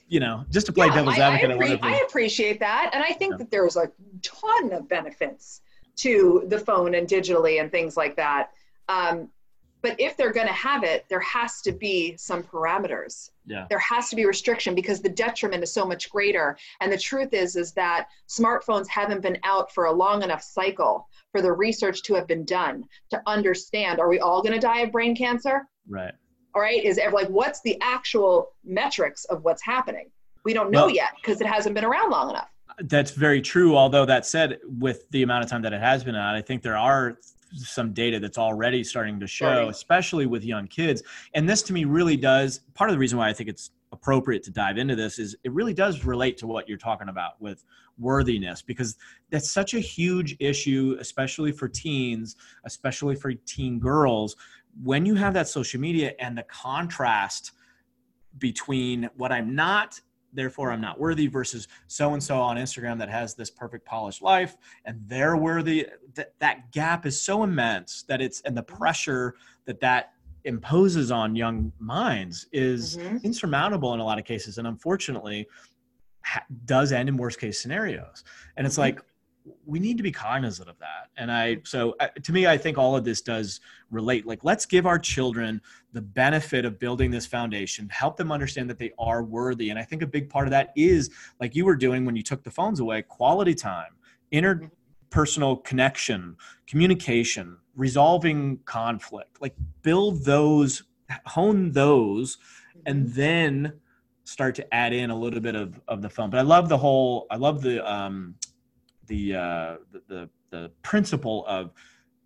you 0.08 0.18
know 0.18 0.44
just 0.50 0.66
to 0.66 0.72
play 0.72 0.88
yeah, 0.88 0.94
devil's 0.94 1.18
advocate 1.18 1.50
I, 1.50 1.86
I, 1.86 1.92
I, 1.94 1.96
appreciate 2.08 2.58
that 2.58 2.90
and 2.94 3.04
i 3.04 3.12
think 3.12 3.34
yeah. 3.34 3.36
that 3.38 3.50
there's 3.50 3.76
a 3.76 3.92
ton 4.22 4.72
of 4.72 4.88
benefits 4.88 5.60
to 5.98 6.44
the 6.46 6.58
phone 6.58 6.94
and 6.94 7.06
digitally 7.06 7.60
and 7.60 7.70
things 7.70 7.96
like 7.96 8.16
that. 8.16 8.50
Um, 8.88 9.28
but 9.82 9.98
if 10.00 10.16
they're 10.16 10.32
going 10.32 10.46
to 10.46 10.52
have 10.52 10.84
it 10.84 11.06
there 11.08 11.20
has 11.20 11.60
to 11.62 11.72
be 11.72 12.16
some 12.16 12.42
parameters. 12.42 13.30
Yeah. 13.46 13.66
there 13.70 13.78
has 13.78 14.10
to 14.10 14.16
be 14.16 14.26
restriction 14.26 14.74
because 14.74 15.00
the 15.00 15.08
detriment 15.08 15.62
is 15.62 15.72
so 15.72 15.86
much 15.86 16.10
greater. 16.10 16.58
And 16.80 16.92
the 16.92 16.98
truth 16.98 17.32
is 17.32 17.56
is 17.56 17.72
that 17.72 18.08
smartphones 18.28 18.86
haven't 18.88 19.22
been 19.22 19.38
out 19.42 19.72
for 19.72 19.86
a 19.86 19.92
long 19.92 20.22
enough 20.22 20.42
cycle 20.42 21.08
for 21.32 21.40
the 21.40 21.52
research 21.52 22.02
to 22.04 22.14
have 22.14 22.26
been 22.26 22.44
done 22.44 22.84
to 23.10 23.22
understand 23.26 24.00
are 24.00 24.08
we 24.08 24.20
all 24.20 24.42
going 24.42 24.54
to 24.54 24.60
die 24.60 24.80
of 24.80 24.92
brain 24.92 25.16
cancer? 25.16 25.66
Right. 25.88 26.12
All 26.54 26.60
right? 26.60 26.82
Is 26.84 26.98
ever 26.98 27.14
like 27.14 27.28
what's 27.28 27.60
the 27.62 27.78
actual 27.80 28.52
metrics 28.64 29.24
of 29.26 29.44
what's 29.44 29.62
happening? 29.62 30.10
We 30.44 30.52
don't 30.52 30.70
know 30.70 30.86
well, 30.86 30.94
yet 30.94 31.10
because 31.16 31.40
it 31.40 31.46
hasn't 31.46 31.74
been 31.74 31.84
around 31.84 32.10
long 32.10 32.30
enough. 32.30 32.48
That's 32.80 33.10
very 33.10 33.42
true. 33.42 33.76
Although 33.76 34.04
that 34.06 34.24
said, 34.24 34.58
with 34.64 35.08
the 35.10 35.22
amount 35.22 35.44
of 35.44 35.50
time 35.50 35.62
that 35.62 35.72
it 35.72 35.80
has 35.80 36.04
been 36.04 36.14
out, 36.14 36.34
I 36.34 36.42
think 36.42 36.62
there 36.62 36.76
are 36.76 37.18
some 37.54 37.92
data 37.92 38.20
that's 38.20 38.38
already 38.38 38.84
starting 38.84 39.18
to 39.20 39.26
show, 39.26 39.68
especially 39.68 40.26
with 40.26 40.44
young 40.44 40.66
kids. 40.66 41.02
And 41.34 41.48
this 41.48 41.62
to 41.62 41.72
me 41.72 41.84
really 41.84 42.16
does 42.16 42.60
part 42.74 42.90
of 42.90 42.94
the 42.94 42.98
reason 42.98 43.18
why 43.18 43.28
I 43.28 43.32
think 43.32 43.48
it's 43.48 43.70
appropriate 43.92 44.42
to 44.42 44.50
dive 44.50 44.76
into 44.76 44.94
this 44.94 45.18
is 45.18 45.34
it 45.44 45.52
really 45.52 45.72
does 45.72 46.04
relate 46.04 46.36
to 46.36 46.46
what 46.46 46.68
you're 46.68 46.76
talking 46.76 47.08
about 47.08 47.40
with 47.40 47.64
worthiness 47.98 48.60
because 48.60 48.96
that's 49.30 49.50
such 49.50 49.72
a 49.72 49.80
huge 49.80 50.36
issue 50.40 50.94
especially 51.00 51.50
for 51.50 51.68
teens 51.68 52.36
especially 52.66 53.14
for 53.14 53.32
teen 53.32 53.78
girls 53.78 54.36
when 54.82 55.06
you 55.06 55.14
have 55.14 55.32
that 55.32 55.48
social 55.48 55.80
media 55.80 56.12
and 56.20 56.36
the 56.36 56.42
contrast 56.44 57.52
between 58.38 59.08
what 59.16 59.32
I'm 59.32 59.54
not 59.54 60.00
therefore 60.32 60.70
I'm 60.70 60.80
not 60.80 60.98
worthy 60.98 61.26
versus 61.26 61.68
so 61.86 62.14
and 62.14 62.22
so 62.22 62.38
on 62.38 62.56
Instagram 62.56 62.98
that 62.98 63.08
has 63.08 63.34
this 63.34 63.50
perfect 63.50 63.84
polished 63.84 64.22
life 64.22 64.56
and 64.84 65.00
they're 65.06 65.36
worthy 65.36 65.86
that 66.14 66.34
that 66.38 66.72
gap 66.72 67.06
is 67.06 67.20
so 67.20 67.42
immense 67.42 68.02
that 68.08 68.20
it's 68.20 68.40
and 68.42 68.56
the 68.56 68.62
pressure 68.62 69.34
that 69.64 69.80
that 69.80 70.12
imposes 70.44 71.10
on 71.10 71.34
young 71.34 71.72
minds 71.78 72.46
is 72.52 72.96
mm-hmm. 72.96 73.18
insurmountable 73.22 73.92
in 73.94 74.00
a 74.00 74.04
lot 74.04 74.18
of 74.18 74.24
cases 74.24 74.58
and 74.58 74.66
unfortunately 74.66 75.46
ha- 76.24 76.44
does 76.64 76.92
end 76.92 77.08
in 77.08 77.16
worst 77.16 77.40
case 77.40 77.60
scenarios 77.60 78.24
and 78.56 78.66
it's 78.66 78.74
mm-hmm. 78.74 78.82
like 78.82 79.02
we 79.66 79.78
need 79.78 79.96
to 79.96 80.02
be 80.02 80.12
cognizant 80.12 80.68
of 80.68 80.78
that. 80.78 81.10
And 81.16 81.30
i 81.30 81.58
so 81.64 81.94
uh, 82.00 82.08
to 82.22 82.32
me 82.32 82.46
i 82.46 82.56
think 82.56 82.78
all 82.78 82.96
of 82.96 83.04
this 83.04 83.20
does 83.20 83.60
relate. 83.90 84.26
Like 84.26 84.44
let's 84.44 84.66
give 84.66 84.86
our 84.86 84.98
children 84.98 85.60
the 85.92 86.02
benefit 86.02 86.64
of 86.64 86.78
building 86.78 87.10
this 87.10 87.26
foundation 87.26 87.88
help 87.88 88.16
them 88.16 88.30
understand 88.30 88.68
that 88.70 88.78
they 88.78 88.92
are 88.98 89.22
worthy. 89.22 89.70
And 89.70 89.78
i 89.78 89.82
think 89.82 90.02
a 90.02 90.06
big 90.06 90.28
part 90.28 90.46
of 90.46 90.50
that 90.50 90.72
is 90.76 91.10
like 91.40 91.54
you 91.54 91.64
were 91.64 91.76
doing 91.76 92.04
when 92.04 92.16
you 92.16 92.22
took 92.22 92.42
the 92.42 92.50
phones 92.50 92.80
away 92.80 93.02
quality 93.02 93.54
time 93.54 93.92
interpersonal 94.32 95.64
connection 95.64 96.36
communication 96.66 97.56
resolving 97.78 98.58
conflict. 98.66 99.40
Like 99.40 99.54
build 99.82 100.24
those 100.24 100.82
hone 101.24 101.72
those 101.72 102.36
and 102.84 103.06
mm-hmm. 103.06 103.14
then 103.14 103.72
start 104.24 104.54
to 104.56 104.74
add 104.74 104.92
in 104.92 105.08
a 105.08 105.16
little 105.16 105.40
bit 105.40 105.54
of, 105.54 105.80
of 105.88 106.02
the 106.02 106.10
phone. 106.10 106.28
But 106.28 106.38
i 106.38 106.42
love 106.42 106.68
the 106.68 106.76
whole 106.76 107.26
i 107.30 107.36
love 107.36 107.62
the 107.62 107.90
um 107.90 108.34
the 109.08 109.34
uh, 109.34 109.76
the, 109.92 110.02
the 110.08 110.30
the 110.50 110.70
principle 110.82 111.44
of 111.46 111.72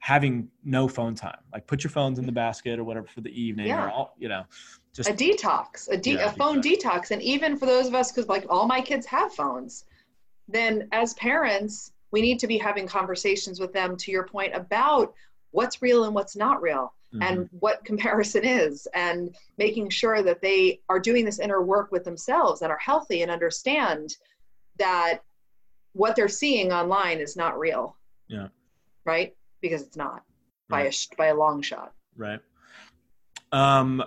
having 0.03 0.49
no 0.65 0.89
phone 0.89 1.15
time. 1.15 1.39
Like 1.53 1.67
put 1.69 1.85
your 1.85 1.93
phones 1.93 2.19
in 2.19 2.27
the 2.27 2.33
basket 2.33 2.79
or 2.81 2.85
whatever 2.85 3.07
for 3.07 3.21
the 3.21 3.31
evening 3.41 3.69
yeah. 3.69 3.85
or 3.85 3.91
all, 3.91 4.17
you 4.19 4.29
know, 4.29 4.43
just 4.93 5.09
a 5.09 5.13
detox, 5.13 5.89
a, 5.91 5.97
de- 5.97 6.15
yeah, 6.15 6.27
a 6.27 6.33
phone 6.33 6.61
detox. 6.61 6.83
detox. 6.83 7.11
And 7.13 7.23
even 7.23 7.57
for 7.57 7.67
those 7.67 7.87
of 7.87 7.95
us, 7.95 8.11
cause 8.11 8.27
like 8.27 8.45
all 8.51 8.67
my 8.67 8.81
kids 8.81 9.07
have 9.07 9.33
phones, 9.33 9.85
then 10.49 10.89
as 10.91 11.15
parents, 11.15 11.93
we 12.11 12.21
need 12.21 12.41
to 12.41 12.49
be 12.49 12.59
having 12.59 12.85
conversations 12.85 13.61
with 13.61 13.73
them 13.73 13.97
to 13.99 14.11
your 14.11 14.25
point 14.25 14.53
about 14.57 15.15
what's 15.53 15.81
real 15.81 16.05
and 16.05 16.15
what's 16.17 16.35
not 16.35 16.61
real 16.61 16.93
mm-hmm. 17.15 17.23
and 17.23 17.49
what 17.61 17.85
comparison 17.85 18.45
is 18.45 18.89
and 18.95 19.37
making 19.57 19.89
sure 19.89 20.21
that 20.21 20.43
they 20.43 20.81
are 20.89 20.99
doing 20.99 21.25
this 21.25 21.39
inner 21.39 21.63
work 21.63 21.93
with 21.93 22.03
themselves 22.03 22.63
and 22.63 22.73
are 22.73 22.79
healthy 22.79 23.23
and 23.23 23.31
understand 23.31 24.17
that 24.79 25.21
what 25.93 26.17
they're 26.17 26.29
seeing 26.29 26.73
online 26.73 27.19
is 27.19 27.37
not 27.37 27.59
real. 27.59 27.97
Yeah. 28.29 28.49
Right? 29.05 29.35
Because 29.61 29.83
it's 29.83 29.97
not 29.97 30.23
by 30.69 30.83
a 30.83 30.93
by 31.19 31.27
a 31.27 31.35
long 31.35 31.63
shot. 31.63 31.93
Right. 32.17 32.41
Um 33.53 34.03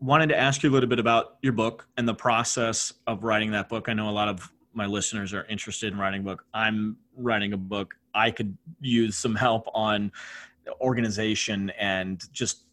wanted 0.00 0.28
to 0.30 0.38
ask 0.38 0.62
you 0.62 0.70
a 0.70 0.72
little 0.72 0.88
bit 0.88 0.98
about 0.98 1.36
your 1.42 1.52
book 1.52 1.86
and 1.98 2.08
the 2.08 2.14
process 2.14 2.92
of 3.06 3.22
writing 3.22 3.50
that 3.50 3.68
book. 3.68 3.88
I 3.88 3.92
know 3.92 4.08
a 4.08 4.10
lot 4.10 4.28
of 4.28 4.50
my 4.72 4.86
listeners 4.86 5.34
are 5.34 5.44
interested 5.44 5.92
in 5.92 5.98
writing 5.98 6.22
a 6.22 6.24
book. 6.24 6.44
I'm 6.54 6.96
writing 7.16 7.52
a 7.52 7.56
book. 7.56 7.94
I 8.14 8.30
could 8.30 8.56
use 8.80 9.16
some 9.16 9.34
help 9.34 9.68
on 9.74 10.10
organization 10.80 11.70
and 11.78 12.22
just 12.32 12.64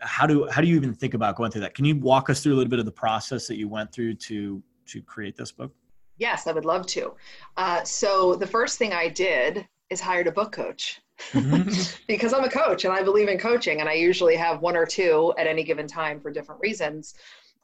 how 0.00 0.26
do 0.26 0.48
how 0.50 0.60
do 0.60 0.68
you 0.68 0.76
even 0.76 0.94
think 0.94 1.14
about 1.14 1.36
going 1.36 1.50
through 1.50 1.62
that? 1.62 1.74
Can 1.74 1.84
you 1.84 1.96
walk 1.96 2.30
us 2.30 2.42
through 2.42 2.54
a 2.54 2.56
little 2.56 2.70
bit 2.70 2.78
of 2.78 2.84
the 2.84 2.92
process 2.92 3.46
that 3.46 3.56
you 3.56 3.68
went 3.68 3.92
through 3.92 4.14
to 4.14 4.62
to 4.86 5.02
create 5.02 5.36
this 5.36 5.52
book? 5.52 5.72
Yes, 6.18 6.46
I 6.46 6.52
would 6.52 6.64
love 6.64 6.86
to. 6.88 7.14
Uh, 7.56 7.82
so 7.84 8.34
the 8.34 8.46
first 8.46 8.78
thing 8.78 8.92
I 8.92 9.08
did 9.08 9.66
is 9.90 10.00
hired 10.00 10.26
a 10.26 10.32
book 10.32 10.52
coach. 10.52 11.00
Mm-hmm. 11.32 12.04
because 12.08 12.32
I'm 12.32 12.44
a 12.44 12.50
coach 12.50 12.84
and 12.84 12.92
I 12.92 13.02
believe 13.02 13.28
in 13.28 13.38
coaching, 13.38 13.80
and 13.80 13.88
I 13.88 13.94
usually 13.94 14.36
have 14.36 14.60
one 14.60 14.76
or 14.76 14.86
two 14.86 15.32
at 15.38 15.46
any 15.46 15.62
given 15.62 15.86
time 15.86 16.20
for 16.20 16.30
different 16.30 16.60
reasons. 16.60 17.14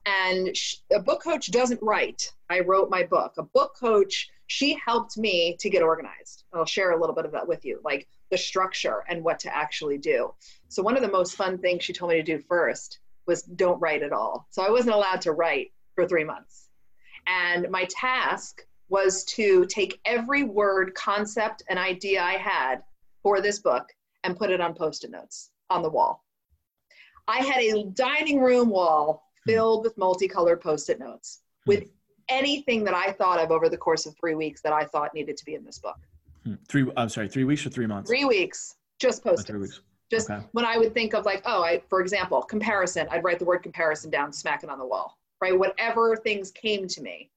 And 0.07 0.55
a 0.93 1.01
book 1.01 1.23
coach 1.23 1.51
doesn't 1.51 1.83
write. 1.83 2.33
I 2.49 2.61
wrote 2.61 2.89
my 2.89 3.03
book. 3.03 3.35
A 3.37 3.43
book 3.43 3.77
coach, 3.79 4.31
she 4.47 4.79
helped 4.85 5.19
me 5.19 5.57
to 5.61 5.69
get 5.69 5.83
organized. 5.83 6.45
I'll 6.55 6.65
share 6.65 6.93
a 6.93 7.01
little 7.01 7.15
bit 7.15 7.27
of 7.27 7.33
that 7.33 7.47
with 7.47 7.65
you, 7.65 7.81
like 7.85 8.09
the 8.31 8.39
structure 8.39 9.05
and 9.09 9.23
what 9.23 9.39
to 9.41 9.55
actually 9.55 9.99
do. 9.99 10.33
So, 10.69 10.83
one 10.83 10.97
of 10.97 11.03
the 11.03 11.11
most 11.11 11.35
fun 11.35 11.59
things 11.59 11.85
she 11.85 11.93
told 11.93 12.11
me 12.11 12.17
to 12.17 12.23
do 12.23 12.39
first 12.39 13.01
was 13.27 13.43
don't 13.43 13.81
write 13.81 14.03
at 14.03 14.13
all. 14.13 14.47
So, 14.51 14.63
I 14.63 14.71
wasn't 14.71 14.95
allowed 14.95 15.21
to 15.23 15.33
write 15.33 15.73
for 15.95 16.07
three 16.07 16.25
months 16.25 16.68
and 17.29 17.69
my 17.71 17.87
task 17.91 18.67
was 18.89 19.25
to 19.25 19.67
take 19.67 20.01
every 20.05 20.45
word, 20.45 20.95
concept, 20.95 21.63
and 21.69 21.79
idea 21.79 22.23
I 22.23 22.35
had 22.35 22.83
for 23.23 23.41
this 23.41 23.59
book 23.59 23.87
and 24.25 24.37
put 24.37 24.51
it 24.51 24.61
on 24.61 24.75
post 24.75 25.05
it 25.05 25.11
notes 25.11 25.51
on 25.71 25.83
the 25.83 25.91
wall. 25.91 26.25
I 27.29 27.39
had 27.39 27.63
a 27.63 27.85
dining 27.93 28.41
room 28.41 28.71
wall 28.71 29.23
filled 29.47 29.85
with 29.85 29.97
multicolored 29.99 30.61
post 30.61 30.89
it 30.89 30.99
notes 30.99 31.43
with 31.67 31.85
anything 32.31 32.85
that 32.85 32.95
I 32.95 33.13
thought 33.13 33.39
of 33.39 33.51
over 33.51 33.69
the 33.69 33.77
course 33.77 34.07
of 34.07 34.15
three 34.19 34.35
weeks 34.35 34.63
that 34.63 34.73
I 34.73 34.85
thought 34.85 35.13
needed 35.15 35.37
to 35.37 35.45
be 35.45 35.55
in 35.55 35.65
this 35.65 35.79
book. 35.79 35.97
Hmm. 36.45 36.55
Three, 36.67 36.91
I'm 36.97 37.11
sorry, 37.11 37.29
three 37.29 37.45
weeks 37.45 37.67
or 37.67 37.71
three 37.71 37.87
months? 37.87 38.09
Three 38.09 38.25
weeks, 38.25 38.77
just 38.99 39.23
post 39.23 39.43
it. 39.43 39.53
Three 39.53 39.61
weeks. 39.61 39.81
Just 40.11 40.31
okay. 40.31 40.43
when 40.53 40.65
I 40.65 40.79
would 40.79 40.95
think 40.95 41.13
of 41.13 41.27
like, 41.27 41.43
oh, 41.45 41.63
I, 41.63 41.83
for 41.91 42.01
example, 42.01 42.41
comparison, 42.41 43.07
I'd 43.11 43.23
write 43.23 43.39
the 43.39 43.45
word 43.45 43.59
comparison 43.59 44.11
down, 44.11 44.33
smack 44.33 44.65
it 44.65 44.71
on 44.71 44.79
the 44.79 44.87
wall 44.87 45.18
right? 45.41 45.59
Whatever 45.59 46.17
things 46.17 46.51
came 46.51 46.87
to 46.89 47.03
me. 47.03 47.31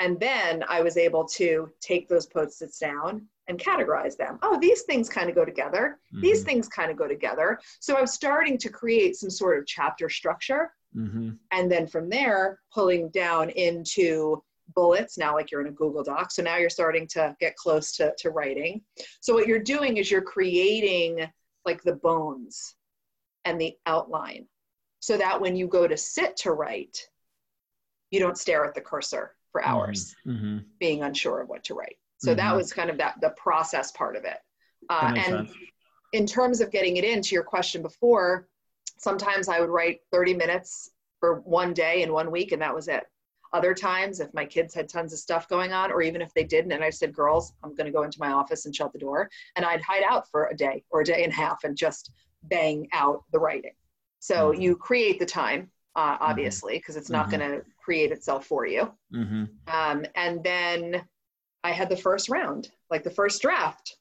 And 0.00 0.18
then 0.18 0.64
I 0.68 0.82
was 0.82 0.96
able 0.96 1.24
to 1.28 1.70
take 1.80 2.08
those 2.08 2.26
post-its 2.26 2.78
down 2.78 3.28
and 3.48 3.58
categorize 3.58 4.16
them. 4.16 4.38
Oh, 4.42 4.58
these 4.58 4.82
things 4.82 5.08
kind 5.08 5.28
of 5.28 5.34
go 5.34 5.44
together. 5.44 6.00
Mm-hmm. 6.12 6.22
These 6.22 6.42
things 6.42 6.68
kind 6.68 6.90
of 6.90 6.96
go 6.96 7.06
together. 7.06 7.60
So 7.80 7.96
I'm 7.96 8.06
starting 8.06 8.58
to 8.58 8.68
create 8.68 9.16
some 9.16 9.30
sort 9.30 9.58
of 9.58 9.66
chapter 9.66 10.08
structure. 10.08 10.72
Mm-hmm. 10.96 11.30
And 11.52 11.70
then 11.70 11.86
from 11.86 12.08
there, 12.08 12.58
pulling 12.72 13.10
down 13.10 13.50
into 13.50 14.42
bullets 14.74 15.18
now 15.18 15.34
like 15.34 15.50
you're 15.50 15.60
in 15.60 15.66
a 15.66 15.72
google 15.72 16.02
doc 16.02 16.30
so 16.30 16.42
now 16.42 16.56
you're 16.56 16.70
starting 16.70 17.06
to 17.06 17.36
get 17.40 17.56
close 17.56 17.92
to, 17.92 18.12
to 18.16 18.30
writing 18.30 18.80
so 19.20 19.34
what 19.34 19.46
you're 19.46 19.58
doing 19.58 19.96
is 19.96 20.10
you're 20.10 20.22
creating 20.22 21.28
like 21.66 21.82
the 21.82 21.94
bones 21.96 22.76
and 23.44 23.60
the 23.60 23.76
outline 23.86 24.46
so 25.00 25.16
that 25.16 25.40
when 25.40 25.56
you 25.56 25.66
go 25.66 25.86
to 25.86 25.96
sit 25.96 26.36
to 26.36 26.52
write 26.52 27.08
you 28.12 28.20
don't 28.20 28.38
stare 28.38 28.64
at 28.64 28.74
the 28.74 28.80
cursor 28.80 29.34
for 29.50 29.60
mm-hmm. 29.60 29.70
hours 29.70 30.14
mm-hmm. 30.24 30.58
being 30.78 31.02
unsure 31.02 31.40
of 31.40 31.48
what 31.48 31.64
to 31.64 31.74
write 31.74 31.96
so 32.18 32.30
mm-hmm. 32.30 32.36
that 32.36 32.54
was 32.54 32.72
kind 32.72 32.90
of 32.90 32.98
that 32.98 33.20
the 33.20 33.30
process 33.30 33.90
part 33.90 34.14
of 34.14 34.24
it 34.24 34.38
uh, 34.90 35.12
and 35.16 35.48
sense. 35.48 35.52
in 36.12 36.26
terms 36.26 36.60
of 36.60 36.70
getting 36.70 36.96
it 36.96 37.04
into 37.04 37.34
your 37.34 37.42
question 37.42 37.82
before 37.82 38.46
sometimes 38.98 39.48
i 39.48 39.58
would 39.58 39.70
write 39.70 40.00
30 40.12 40.34
minutes 40.34 40.90
for 41.18 41.40
one 41.40 41.72
day 41.72 42.02
in 42.02 42.12
one 42.12 42.30
week 42.30 42.52
and 42.52 42.62
that 42.62 42.74
was 42.74 42.86
it 42.86 43.04
other 43.52 43.74
times 43.74 44.20
if 44.20 44.32
my 44.32 44.46
kids 44.46 44.74
had 44.74 44.88
tons 44.88 45.12
of 45.12 45.18
stuff 45.18 45.46
going 45.46 45.72
on 45.72 45.92
or 45.92 46.00
even 46.00 46.22
if 46.22 46.32
they 46.34 46.44
didn't 46.44 46.72
and 46.72 46.84
i 46.84 46.90
said 46.90 47.12
girls 47.14 47.52
i'm 47.62 47.74
going 47.74 47.86
to 47.86 47.92
go 47.92 48.02
into 48.02 48.20
my 48.20 48.32
office 48.32 48.66
and 48.66 48.74
shut 48.74 48.92
the 48.92 48.98
door 48.98 49.28
and 49.56 49.64
i'd 49.64 49.82
hide 49.82 50.02
out 50.08 50.28
for 50.30 50.46
a 50.46 50.56
day 50.56 50.82
or 50.90 51.02
a 51.02 51.04
day 51.04 51.22
and 51.24 51.32
a 51.32 51.36
half 51.36 51.64
and 51.64 51.76
just 51.76 52.10
bang 52.44 52.88
out 52.92 53.22
the 53.32 53.38
writing 53.38 53.72
so 54.18 54.50
mm-hmm. 54.50 54.60
you 54.60 54.76
create 54.76 55.18
the 55.18 55.26
time 55.26 55.70
uh, 55.94 56.14
mm-hmm. 56.14 56.24
obviously, 56.24 56.74
because 56.78 56.96
it's 56.96 57.10
not 57.10 57.28
mm-hmm. 57.28 57.38
going 57.38 57.50
to 57.52 57.64
create 57.82 58.12
itself 58.12 58.46
for 58.46 58.66
you. 58.66 58.92
Mm-hmm. 59.14 59.44
Um, 59.66 60.06
and 60.14 60.42
then 60.42 61.04
I 61.64 61.72
had 61.72 61.88
the 61.88 61.96
first 61.96 62.28
round, 62.28 62.70
like 62.90 63.04
the 63.04 63.10
first 63.10 63.42
draft, 63.42 63.96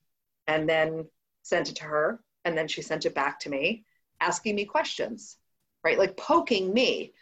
and 0.47 0.67
then 0.67 1.05
sent 1.43 1.69
it 1.69 1.75
to 1.77 1.83
her. 1.83 2.19
And 2.45 2.57
then 2.57 2.67
she 2.67 2.81
sent 2.81 3.05
it 3.05 3.13
back 3.13 3.39
to 3.41 3.49
me, 3.49 3.83
asking 4.19 4.55
me 4.55 4.65
questions, 4.65 5.37
right? 5.83 5.99
Like 5.99 6.17
poking 6.17 6.73
me. 6.73 7.13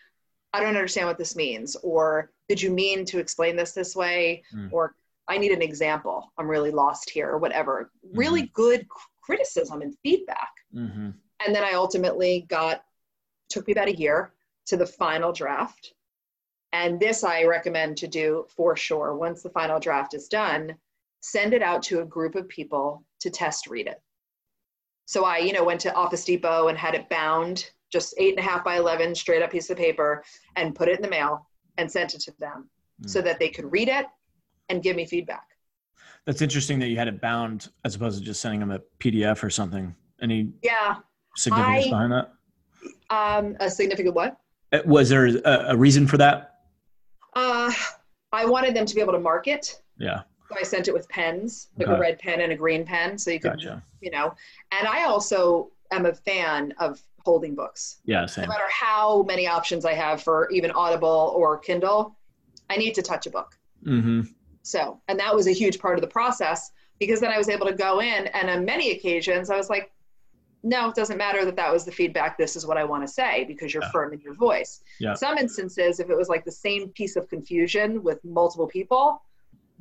I 0.54 0.60
don't 0.60 0.70
understand 0.70 1.08
what 1.08 1.18
this 1.18 1.36
means. 1.36 1.76
Or 1.78 2.32
did 2.48 2.62
you 2.62 2.72
mean 2.72 3.06
to 3.06 3.20
explain 3.20 3.56
this 3.56 3.74
this 3.74 3.96
way? 3.96 4.44
Mm. 4.56 4.70
Or 4.72 4.96
I 5.28 5.38
need 5.38 5.52
an 5.52 5.62
example. 5.62 6.32
I'm 6.38 6.48
really 6.48 6.72
lost 6.72 7.10
here, 7.10 7.30
or 7.30 7.38
whatever. 7.38 7.92
Really 8.14 8.44
mm-hmm. 8.44 8.54
good 8.54 8.88
criticism 9.22 9.82
and 9.82 9.96
feedback. 10.02 10.50
Mm-hmm. 10.74 11.10
And 11.46 11.56
then 11.56 11.64
I 11.64 11.74
ultimately 11.74 12.46
got, 12.50 12.84
took 13.50 13.68
me 13.68 13.74
about 13.74 13.90
a 13.90 13.96
year 13.96 14.32
to 14.70 14.78
the 14.78 14.86
final 14.86 15.32
draft. 15.32 15.94
And 16.72 17.00
this 17.00 17.24
I 17.24 17.44
recommend 17.44 17.98
to 17.98 18.08
do 18.08 18.46
for 18.56 18.76
sure. 18.76 19.16
Once 19.16 19.42
the 19.42 19.50
final 19.50 19.80
draft 19.80 20.14
is 20.14 20.28
done, 20.28 20.76
send 21.22 21.54
it 21.54 21.64
out 21.64 21.84
to 21.84 22.02
a 22.02 22.06
group 22.06 22.36
of 22.36 22.48
people 22.48 23.04
to 23.22 23.30
test 23.30 23.68
read 23.68 23.88
it. 23.88 24.02
So 25.06 25.26
I, 25.26 25.40
you 25.40 25.54
know, 25.54 25.64
went 25.64 25.82
to 25.82 25.94
Office 25.96 26.24
Depot 26.24 26.68
and 26.68 26.78
had 26.78 26.94
it 26.94 27.10
bound, 27.10 27.72
just 27.92 28.14
eight 28.20 28.38
and 28.38 28.46
a 28.46 28.48
half 28.48 28.64
by 28.64 28.78
11, 28.78 29.16
straight 29.16 29.42
up 29.42 29.52
piece 29.52 29.72
of 29.72 29.78
paper, 29.78 30.24
and 30.56 30.76
put 30.76 30.88
it 30.88 30.98
in 30.98 31.02
the 31.02 31.10
mail 31.10 31.48
and 31.78 31.92
sent 31.92 32.14
it 32.14 32.22
to 32.22 32.34
them 32.40 32.70
mm. 33.04 33.10
so 33.10 33.22
that 33.22 33.40
they 33.40 33.50
could 33.50 33.72
read 33.72 33.88
it 33.88 34.06
and 34.70 34.84
give 34.84 34.96
me 34.96 35.06
feedback. 35.06 35.48
That's 36.26 36.44
interesting 36.44 36.78
that 36.80 36.90
you 36.90 36.98
had 36.98 37.08
it 37.08 37.20
bound 37.20 37.70
as 37.84 37.96
opposed 37.96 38.20
to 38.20 38.24
just 38.24 38.40
sending 38.40 38.60
them 38.60 38.70
a 38.70 38.80
PDF 39.00 39.42
or 39.42 39.50
something. 39.50 39.96
Any 40.22 40.52
yeah 40.62 40.98
significance 41.36 41.88
I, 41.88 41.90
behind 41.90 42.12
that? 42.12 42.34
Um, 43.10 43.58
a 43.60 43.70
significant 43.70 44.14
what? 44.14 44.38
Uh, 44.72 44.80
was 44.86 45.10
there 45.10 45.28
a, 45.28 45.66
a 45.70 45.78
reason 45.78 46.08
for 46.08 46.18
that? 46.18 46.56
Uh, 47.34 47.72
I 48.32 48.46
wanted 48.46 48.76
them 48.76 48.86
to 48.86 48.96
be 48.96 49.02
able 49.02 49.14
to 49.14 49.20
mark 49.20 49.48
it. 49.48 49.82
Yeah. 49.98 50.22
So 50.50 50.56
I 50.60 50.64
sent 50.64 50.88
it 50.88 50.94
with 50.94 51.08
pens, 51.10 51.70
like 51.78 51.88
okay. 51.88 51.98
a 51.98 52.00
red 52.00 52.20
pen 52.20 52.42
and 52.42 52.52
a 52.52 52.56
green 52.56 52.86
pen, 52.86 53.18
so 53.18 53.30
you 53.30 53.40
could, 53.40 53.54
gotcha. 53.54 53.84
you 54.02 54.10
know. 54.10 54.34
And 54.72 54.88
I 54.88 55.04
also 55.04 55.72
am 55.92 56.08
a 56.08 56.14
fan 56.14 56.74
of 56.80 57.02
holding 57.24 57.54
books. 57.54 57.98
Yeah, 58.06 58.26
same. 58.26 58.44
No 58.44 58.50
matter 58.50 58.70
how 58.70 59.24
many 59.24 59.48
options 59.48 59.86
I 59.86 59.94
have 59.94 60.24
for 60.24 60.50
even 60.50 60.72
Audible 60.72 61.34
or 61.36 61.58
Kindle, 61.58 62.16
I 62.70 62.78
need 62.78 62.96
to 62.96 63.04
touch 63.04 63.28
a 63.28 63.30
book. 63.30 63.58
Mm-hmm. 63.86 64.22
So, 64.64 65.00
and 65.08 65.20
that 65.20 65.36
was 65.36 65.48
a 65.48 65.52
huge 65.52 65.80
part 65.80 65.98
of 65.98 66.02
the 66.02 66.08
process 66.08 66.72
because 67.00 67.20
then 67.20 67.32
I 67.32 67.38
was 67.38 67.50
able 67.50 67.68
to 67.68 67.74
go 67.74 68.02
in, 68.02 68.28
and 68.28 68.50
on 68.50 68.66
many 68.66 68.92
occasions, 68.92 69.50
I 69.50 69.56
was 69.56 69.70
like, 69.70 69.92
no, 70.64 70.90
it 70.90 70.96
doesn't 70.96 71.18
matter 71.18 71.46
that 71.46 71.56
that 71.56 71.72
was 71.72 71.86
the 71.86 71.92
feedback. 71.92 72.38
This 72.38 72.56
is 72.56 72.66
what 72.66 72.78
I 72.78 72.84
want 72.84 73.06
to 73.06 73.08
say 73.08 73.46
because 73.46 73.74
you're 73.74 73.84
yeah. 73.84 73.92
firm 73.92 74.14
in 74.14 74.20
your 74.20 74.34
voice. 74.34 74.82
Yeah. 75.00 75.14
Some 75.14 75.38
instances, 75.38 76.00
if 76.00 76.10
it 76.10 76.18
was 76.18 76.28
like 76.28 76.44
the 76.44 76.52
same 76.52 76.90
piece 76.90 77.16
of 77.16 77.30
confusion 77.30 78.04
with 78.04 78.24
multiple 78.26 78.68
people, 78.68 79.22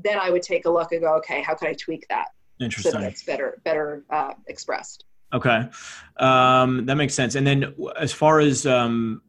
then 0.02 0.18
I 0.18 0.30
would 0.30 0.42
take 0.42 0.66
a 0.66 0.70
look 0.70 0.92
and 0.92 1.00
go, 1.00 1.16
okay, 1.16 1.42
how 1.42 1.54
can 1.54 1.68
I 1.68 1.72
tweak 1.72 2.06
that? 2.08 2.28
Interesting. 2.60 2.92
So 2.92 2.98
that 2.98 3.10
it's 3.12 3.24
better, 3.24 3.60
better 3.64 4.04
uh, 4.10 4.34
expressed. 4.46 5.04
Okay, 5.32 5.68
um, 6.16 6.86
that 6.86 6.94
makes 6.94 7.14
sense. 7.14 7.34
And 7.34 7.46
then, 7.46 7.74
as 7.98 8.12
far 8.12 8.40
as 8.40 8.64
um, 8.64 9.20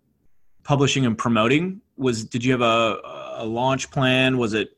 publishing 0.64 1.06
and 1.06 1.18
promoting, 1.18 1.82
was 1.98 2.24
did 2.24 2.44
you 2.44 2.54
have 2.54 2.62
a, 2.62 3.00
a 3.36 3.46
launch 3.46 3.92
plan? 3.92 4.38
Was 4.38 4.54
it? 4.54 4.78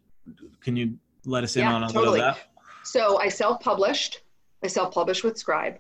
Can 0.62 0.76
you 0.76 0.98
let 1.26 1.44
us 1.44 1.56
in 1.56 1.62
yeah, 1.62 1.74
on 1.74 1.84
a 1.84 1.88
totally. 1.88 2.20
little 2.20 2.30
of 2.30 2.36
that? 2.36 2.48
So 2.84 3.20
I 3.20 3.30
self-published. 3.30 4.22
I 4.64 4.68
self-published 4.68 5.24
with 5.24 5.38
Scribe. 5.38 5.78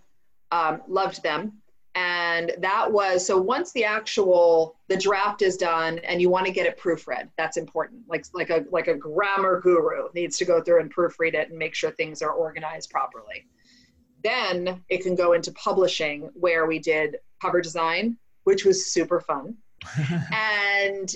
Um, 0.51 0.81
loved 0.87 1.23
them, 1.23 1.61
and 1.95 2.53
that 2.59 2.91
was 2.91 3.25
so. 3.25 3.41
Once 3.41 3.71
the 3.71 3.85
actual 3.85 4.75
the 4.87 4.97
draft 4.97 5.41
is 5.41 5.57
done, 5.57 5.99
and 5.99 6.21
you 6.21 6.29
want 6.29 6.45
to 6.45 6.51
get 6.51 6.65
it 6.65 6.79
proofread, 6.79 7.29
that's 7.37 7.57
important. 7.57 8.01
Like 8.07 8.25
like 8.33 8.49
a 8.49 8.65
like 8.71 8.87
a 8.87 8.95
grammar 8.95 9.61
guru 9.61 10.09
needs 10.13 10.37
to 10.37 10.45
go 10.45 10.61
through 10.61 10.81
and 10.81 10.93
proofread 10.93 11.33
it 11.33 11.49
and 11.49 11.57
make 11.57 11.75
sure 11.75 11.91
things 11.91 12.21
are 12.21 12.31
organized 12.31 12.89
properly. 12.89 13.47
Then 14.23 14.83
it 14.89 15.01
can 15.01 15.15
go 15.15 15.33
into 15.33 15.51
publishing 15.53 16.29
where 16.33 16.65
we 16.65 16.79
did 16.79 17.17
cover 17.41 17.61
design, 17.61 18.17
which 18.43 18.65
was 18.65 18.91
super 18.91 19.19
fun. 19.19 19.55
and 20.33 21.15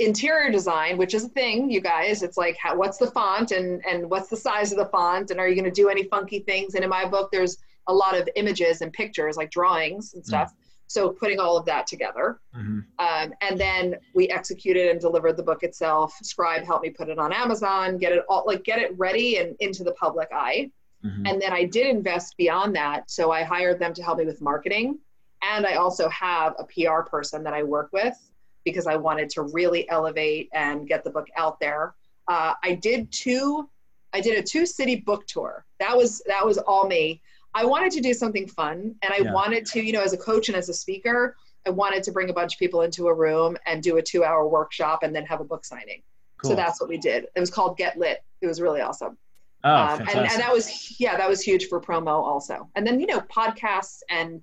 interior 0.00 0.50
design, 0.50 0.96
which 0.96 1.14
is 1.14 1.24
a 1.24 1.28
thing, 1.28 1.70
you 1.70 1.80
guys. 1.80 2.22
It's 2.22 2.36
like, 2.36 2.56
how, 2.56 2.76
what's 2.76 2.98
the 2.98 3.10
font 3.10 3.52
and, 3.52 3.84
and 3.86 4.10
what's 4.10 4.28
the 4.28 4.36
size 4.36 4.72
of 4.72 4.78
the 4.78 4.86
font? 4.86 5.30
And 5.30 5.38
are 5.38 5.48
you 5.48 5.54
going 5.54 5.64
to 5.64 5.70
do 5.70 5.88
any 5.88 6.04
funky 6.04 6.40
things? 6.40 6.74
And 6.74 6.82
in 6.82 6.90
my 6.90 7.04
book, 7.04 7.30
there's 7.30 7.58
a 7.90 7.92
lot 7.92 8.16
of 8.16 8.28
images 8.36 8.80
and 8.80 8.92
pictures, 8.92 9.36
like 9.36 9.50
drawings 9.50 10.14
and 10.14 10.24
stuff. 10.24 10.52
Mm. 10.52 10.56
So 10.86 11.10
putting 11.10 11.38
all 11.38 11.56
of 11.56 11.64
that 11.66 11.86
together. 11.86 12.40
Mm-hmm. 12.56 12.80
Um, 12.98 13.32
and 13.42 13.60
then 13.60 13.96
we 14.14 14.28
executed 14.28 14.90
and 14.90 15.00
delivered 15.00 15.36
the 15.36 15.42
book 15.42 15.62
itself. 15.62 16.12
Scribe 16.22 16.64
helped 16.64 16.82
me 16.82 16.90
put 16.90 17.08
it 17.08 17.18
on 17.18 17.32
Amazon, 17.32 17.96
get 17.96 18.12
it 18.12 18.24
all, 18.28 18.44
like 18.46 18.64
get 18.64 18.80
it 18.80 18.98
ready 18.98 19.36
and 19.36 19.54
into 19.60 19.84
the 19.84 19.92
public 19.92 20.28
eye. 20.32 20.70
Mm-hmm. 21.04 21.26
And 21.26 21.40
then 21.40 21.52
I 21.52 21.64
did 21.64 21.86
invest 21.86 22.36
beyond 22.36 22.74
that. 22.76 23.10
So 23.10 23.30
I 23.30 23.44
hired 23.44 23.78
them 23.78 23.94
to 23.94 24.02
help 24.02 24.18
me 24.18 24.24
with 24.24 24.40
marketing. 24.40 24.98
And 25.42 25.64
I 25.64 25.74
also 25.74 26.08
have 26.08 26.54
a 26.58 26.64
PR 26.64 27.02
person 27.08 27.42
that 27.44 27.54
I 27.54 27.62
work 27.62 27.90
with 27.92 28.18
because 28.64 28.86
I 28.86 28.96
wanted 28.96 29.30
to 29.30 29.42
really 29.42 29.88
elevate 29.90 30.48
and 30.52 30.86
get 30.86 31.04
the 31.04 31.10
book 31.10 31.28
out 31.36 31.58
there. 31.60 31.94
Uh, 32.28 32.54
I 32.62 32.74
did 32.74 33.10
two, 33.10 33.68
I 34.12 34.20
did 34.20 34.38
a 34.38 34.42
two 34.42 34.66
city 34.66 34.96
book 34.96 35.26
tour. 35.26 35.64
That 35.78 35.96
was 35.96 36.20
that 36.26 36.44
was 36.44 36.58
all 36.58 36.86
me. 36.86 37.22
I 37.54 37.64
wanted 37.64 37.92
to 37.92 38.00
do 38.00 38.14
something 38.14 38.46
fun, 38.46 38.94
and 39.02 39.12
I 39.12 39.18
yeah. 39.18 39.32
wanted 39.32 39.66
to, 39.66 39.84
you 39.84 39.92
know, 39.92 40.02
as 40.02 40.12
a 40.12 40.18
coach 40.18 40.48
and 40.48 40.56
as 40.56 40.68
a 40.68 40.74
speaker, 40.74 41.36
I 41.66 41.70
wanted 41.70 42.02
to 42.04 42.12
bring 42.12 42.30
a 42.30 42.32
bunch 42.32 42.54
of 42.54 42.58
people 42.58 42.82
into 42.82 43.08
a 43.08 43.14
room 43.14 43.56
and 43.66 43.82
do 43.82 43.98
a 43.98 44.02
two-hour 44.02 44.48
workshop 44.48 45.02
and 45.02 45.14
then 45.14 45.26
have 45.26 45.40
a 45.40 45.44
book 45.44 45.64
signing. 45.64 46.02
Cool. 46.38 46.50
So 46.50 46.56
that's 46.56 46.80
what 46.80 46.88
we 46.88 46.96
did. 46.96 47.26
It 47.34 47.40
was 47.40 47.50
called 47.50 47.76
Get 47.76 47.98
Lit. 47.98 48.22
It 48.40 48.46
was 48.46 48.60
really 48.60 48.80
awesome. 48.80 49.18
Oh, 49.62 49.74
um, 49.74 50.00
and, 50.00 50.10
and 50.10 50.40
that 50.40 50.50
was 50.50 50.98
yeah, 50.98 51.18
that 51.18 51.28
was 51.28 51.42
huge 51.42 51.66
for 51.66 51.80
promo 51.80 52.22
also. 52.22 52.70
And 52.76 52.86
then 52.86 52.98
you 52.98 53.06
know 53.06 53.20
podcasts 53.20 54.00
and 54.08 54.42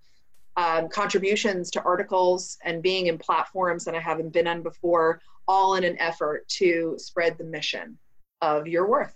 um, 0.57 0.89
contributions 0.89 1.71
to 1.71 1.81
articles 1.81 2.57
and 2.63 2.83
being 2.83 3.07
in 3.07 3.17
platforms 3.17 3.83
that 3.85 3.95
I 3.95 3.99
haven't 3.99 4.31
been 4.31 4.47
on 4.47 4.61
before, 4.61 5.21
all 5.47 5.75
in 5.75 5.83
an 5.83 5.97
effort 5.99 6.47
to 6.49 6.95
spread 6.97 7.37
the 7.37 7.43
mission 7.45 7.97
of 8.41 8.67
your 8.67 8.87
worth. 8.87 9.15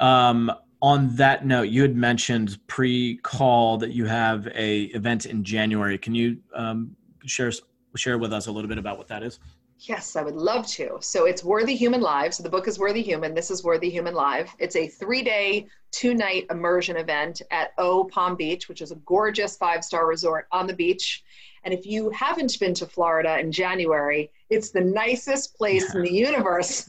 Um, 0.00 0.50
on 0.82 1.14
that 1.14 1.46
note, 1.46 1.68
you 1.68 1.80
had 1.80 1.96
mentioned 1.96 2.58
pre-call 2.66 3.78
that 3.78 3.92
you 3.92 4.04
have 4.04 4.48
a 4.48 4.82
event 4.86 5.26
in 5.26 5.44
January. 5.44 5.96
Can 5.96 6.14
you 6.14 6.38
um, 6.54 6.96
share 7.24 7.52
share 7.94 8.18
with 8.18 8.32
us 8.32 8.48
a 8.48 8.52
little 8.52 8.68
bit 8.68 8.78
about 8.78 8.98
what 8.98 9.06
that 9.08 9.22
is? 9.22 9.38
Yes, 9.78 10.16
I 10.16 10.22
would 10.22 10.36
love 10.36 10.66
to. 10.68 10.98
So 11.00 11.26
it's 11.26 11.44
Worthy 11.44 11.74
Human 11.74 12.00
Live. 12.00 12.34
So 12.34 12.42
the 12.42 12.48
book 12.48 12.68
is 12.68 12.78
Worthy 12.78 13.02
Human. 13.02 13.34
This 13.34 13.50
is 13.50 13.64
Worthy 13.64 13.90
Human 13.90 14.14
Live. 14.14 14.54
It's 14.58 14.76
a 14.76 14.88
three 14.88 15.22
day, 15.22 15.66
two 15.92 16.14
night 16.14 16.46
immersion 16.50 16.96
event 16.96 17.42
at 17.50 17.72
Eau 17.78 18.04
Palm 18.04 18.34
Beach, 18.36 18.68
which 18.68 18.80
is 18.80 18.90
a 18.90 18.96
gorgeous 18.96 19.56
five 19.56 19.84
star 19.84 20.06
resort 20.06 20.46
on 20.50 20.66
the 20.66 20.74
beach. 20.74 21.22
And 21.64 21.72
if 21.72 21.86
you 21.86 22.10
haven't 22.10 22.58
been 22.58 22.74
to 22.74 22.86
Florida 22.86 23.38
in 23.38 23.52
January, 23.52 24.32
it's 24.50 24.70
the 24.70 24.80
nicest 24.80 25.56
place 25.56 25.94
in 25.94 26.02
the 26.02 26.12
universe. 26.12 26.88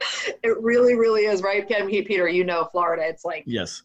it 0.42 0.60
really, 0.60 0.94
really 0.94 1.26
is, 1.26 1.42
right? 1.42 1.66
Peter, 1.66 2.28
you 2.28 2.44
know 2.44 2.68
Florida. 2.70 3.02
It's 3.06 3.24
like 3.24 3.44
yes, 3.46 3.82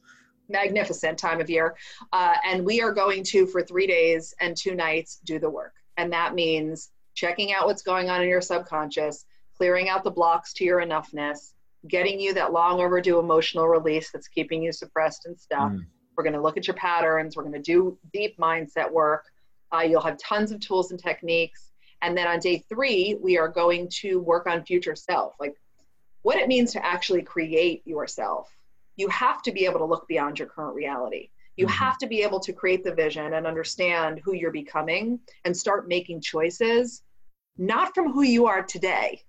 magnificent 0.50 1.18
time 1.18 1.40
of 1.40 1.50
year. 1.50 1.76
Uh, 2.12 2.36
and 2.46 2.66
we 2.66 2.82
are 2.82 2.92
going 2.92 3.24
to, 3.24 3.46
for 3.46 3.62
three 3.62 3.88
days 3.88 4.34
and 4.40 4.58
two 4.58 4.76
nights, 4.76 5.20
do 5.24 5.40
the 5.40 5.50
work. 5.50 5.74
And 5.98 6.12
that 6.12 6.34
means 6.34 6.92
checking 7.16 7.54
out 7.54 7.66
what's 7.66 7.82
going 7.82 8.10
on 8.10 8.22
in 8.22 8.30
your 8.30 8.42
subconscious, 8.42 9.26
clearing 9.56 9.90
out 9.90 10.04
the 10.04 10.12
blocks 10.12 10.54
to 10.54 10.64
your 10.64 10.82
enoughness, 10.82 11.54
getting 11.88 12.20
you 12.20 12.34
that 12.34 12.52
long 12.52 12.80
overdue 12.80 13.20
emotional 13.20 13.68
release 13.68 14.12
that's 14.12 14.28
keeping 14.28 14.64
you 14.64 14.72
suppressed 14.72 15.26
and 15.26 15.40
stuck. 15.40 15.72
Mm. 15.72 15.86
We're 16.16 16.24
going 16.24 16.34
to 16.34 16.42
look 16.42 16.58
at 16.58 16.68
your 16.68 16.76
patterns. 16.76 17.38
We're 17.38 17.44
going 17.44 17.54
to 17.54 17.62
do 17.62 17.98
deep 18.14 18.38
mindset 18.38 18.92
work. 18.92 19.24
Uh, 19.74 19.82
you'll 19.82 20.02
have 20.02 20.18
tons 20.18 20.52
of 20.52 20.60
tools 20.60 20.92
and 20.92 21.02
techniques. 21.02 21.72
And 22.02 22.18
then 22.18 22.28
on 22.28 22.40
day 22.40 22.64
three, 22.70 23.18
we 23.22 23.38
are 23.38 23.48
going 23.48 23.90
to 24.02 24.20
work 24.20 24.48
on 24.48 24.64
future 24.64 24.96
self, 24.96 25.36
like 25.40 25.54
what 26.22 26.38
it 26.38 26.48
means 26.48 26.72
to 26.74 26.86
actually 26.86 27.22
create 27.22 27.86
yourself. 27.86 28.50
You 28.96 29.08
have 29.10 29.42
to 29.44 29.52
be 29.52 29.66
able 29.66 29.80
to 29.80 29.86
look 29.86 30.08
beyond 30.08 30.40
your 30.40 30.48
current 30.48 30.76
reality. 30.76 31.30
You 31.56 31.66
mm-hmm. 31.66 31.76
have 31.76 31.98
to 32.00 32.08
be 32.08 32.22
able 32.24 32.40
to 32.42 32.54
create 32.54 32.84
the 32.84 32.94
vision 32.94 33.34
and 33.34 33.48
understand 33.48 34.22
who 34.24 34.34
you're 34.34 34.52
becoming 34.52 35.20
and 35.46 35.56
start 35.56 35.88
making 35.88 36.22
choices 36.22 37.04
not 37.58 37.94
from 37.94 38.12
who 38.12 38.24
you 38.24 38.48
are 38.48 38.64
today, 38.64 39.22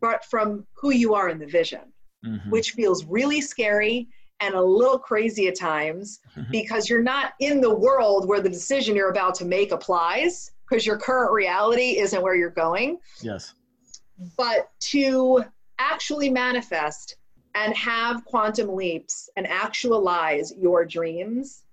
but 0.00 0.24
from 0.24 0.66
who 0.72 0.90
you 0.90 1.14
are 1.14 1.28
in 1.28 1.38
the 1.38 1.46
vision, 1.46 1.92
mm-hmm. 2.26 2.50
which 2.50 2.72
feels 2.72 3.04
really 3.04 3.40
scary 3.40 4.08
and 4.40 4.54
a 4.54 4.60
little 4.60 4.98
crazy 4.98 5.46
at 5.46 5.56
times 5.56 6.20
mm-hmm. 6.36 6.50
because 6.50 6.88
you're 6.88 7.02
not 7.02 7.34
in 7.40 7.60
the 7.60 7.72
world 7.72 8.26
where 8.26 8.40
the 8.40 8.48
decision 8.48 8.96
you're 8.96 9.10
about 9.10 9.34
to 9.34 9.44
make 9.44 9.72
applies 9.72 10.50
because 10.68 10.86
your 10.86 10.96
current 10.96 11.32
reality 11.32 11.98
isn't 11.98 12.22
where 12.22 12.34
you're 12.34 12.50
going. 12.50 12.98
Yes. 13.20 13.54
But 14.36 14.70
to 14.80 15.44
actually 15.78 16.30
manifest 16.30 17.16
and 17.54 17.74
have 17.76 18.24
quantum 18.24 18.74
leaps 18.74 19.28
and 19.36 19.46
actualize 19.46 20.52
your 20.58 20.84
dreams 20.84 21.64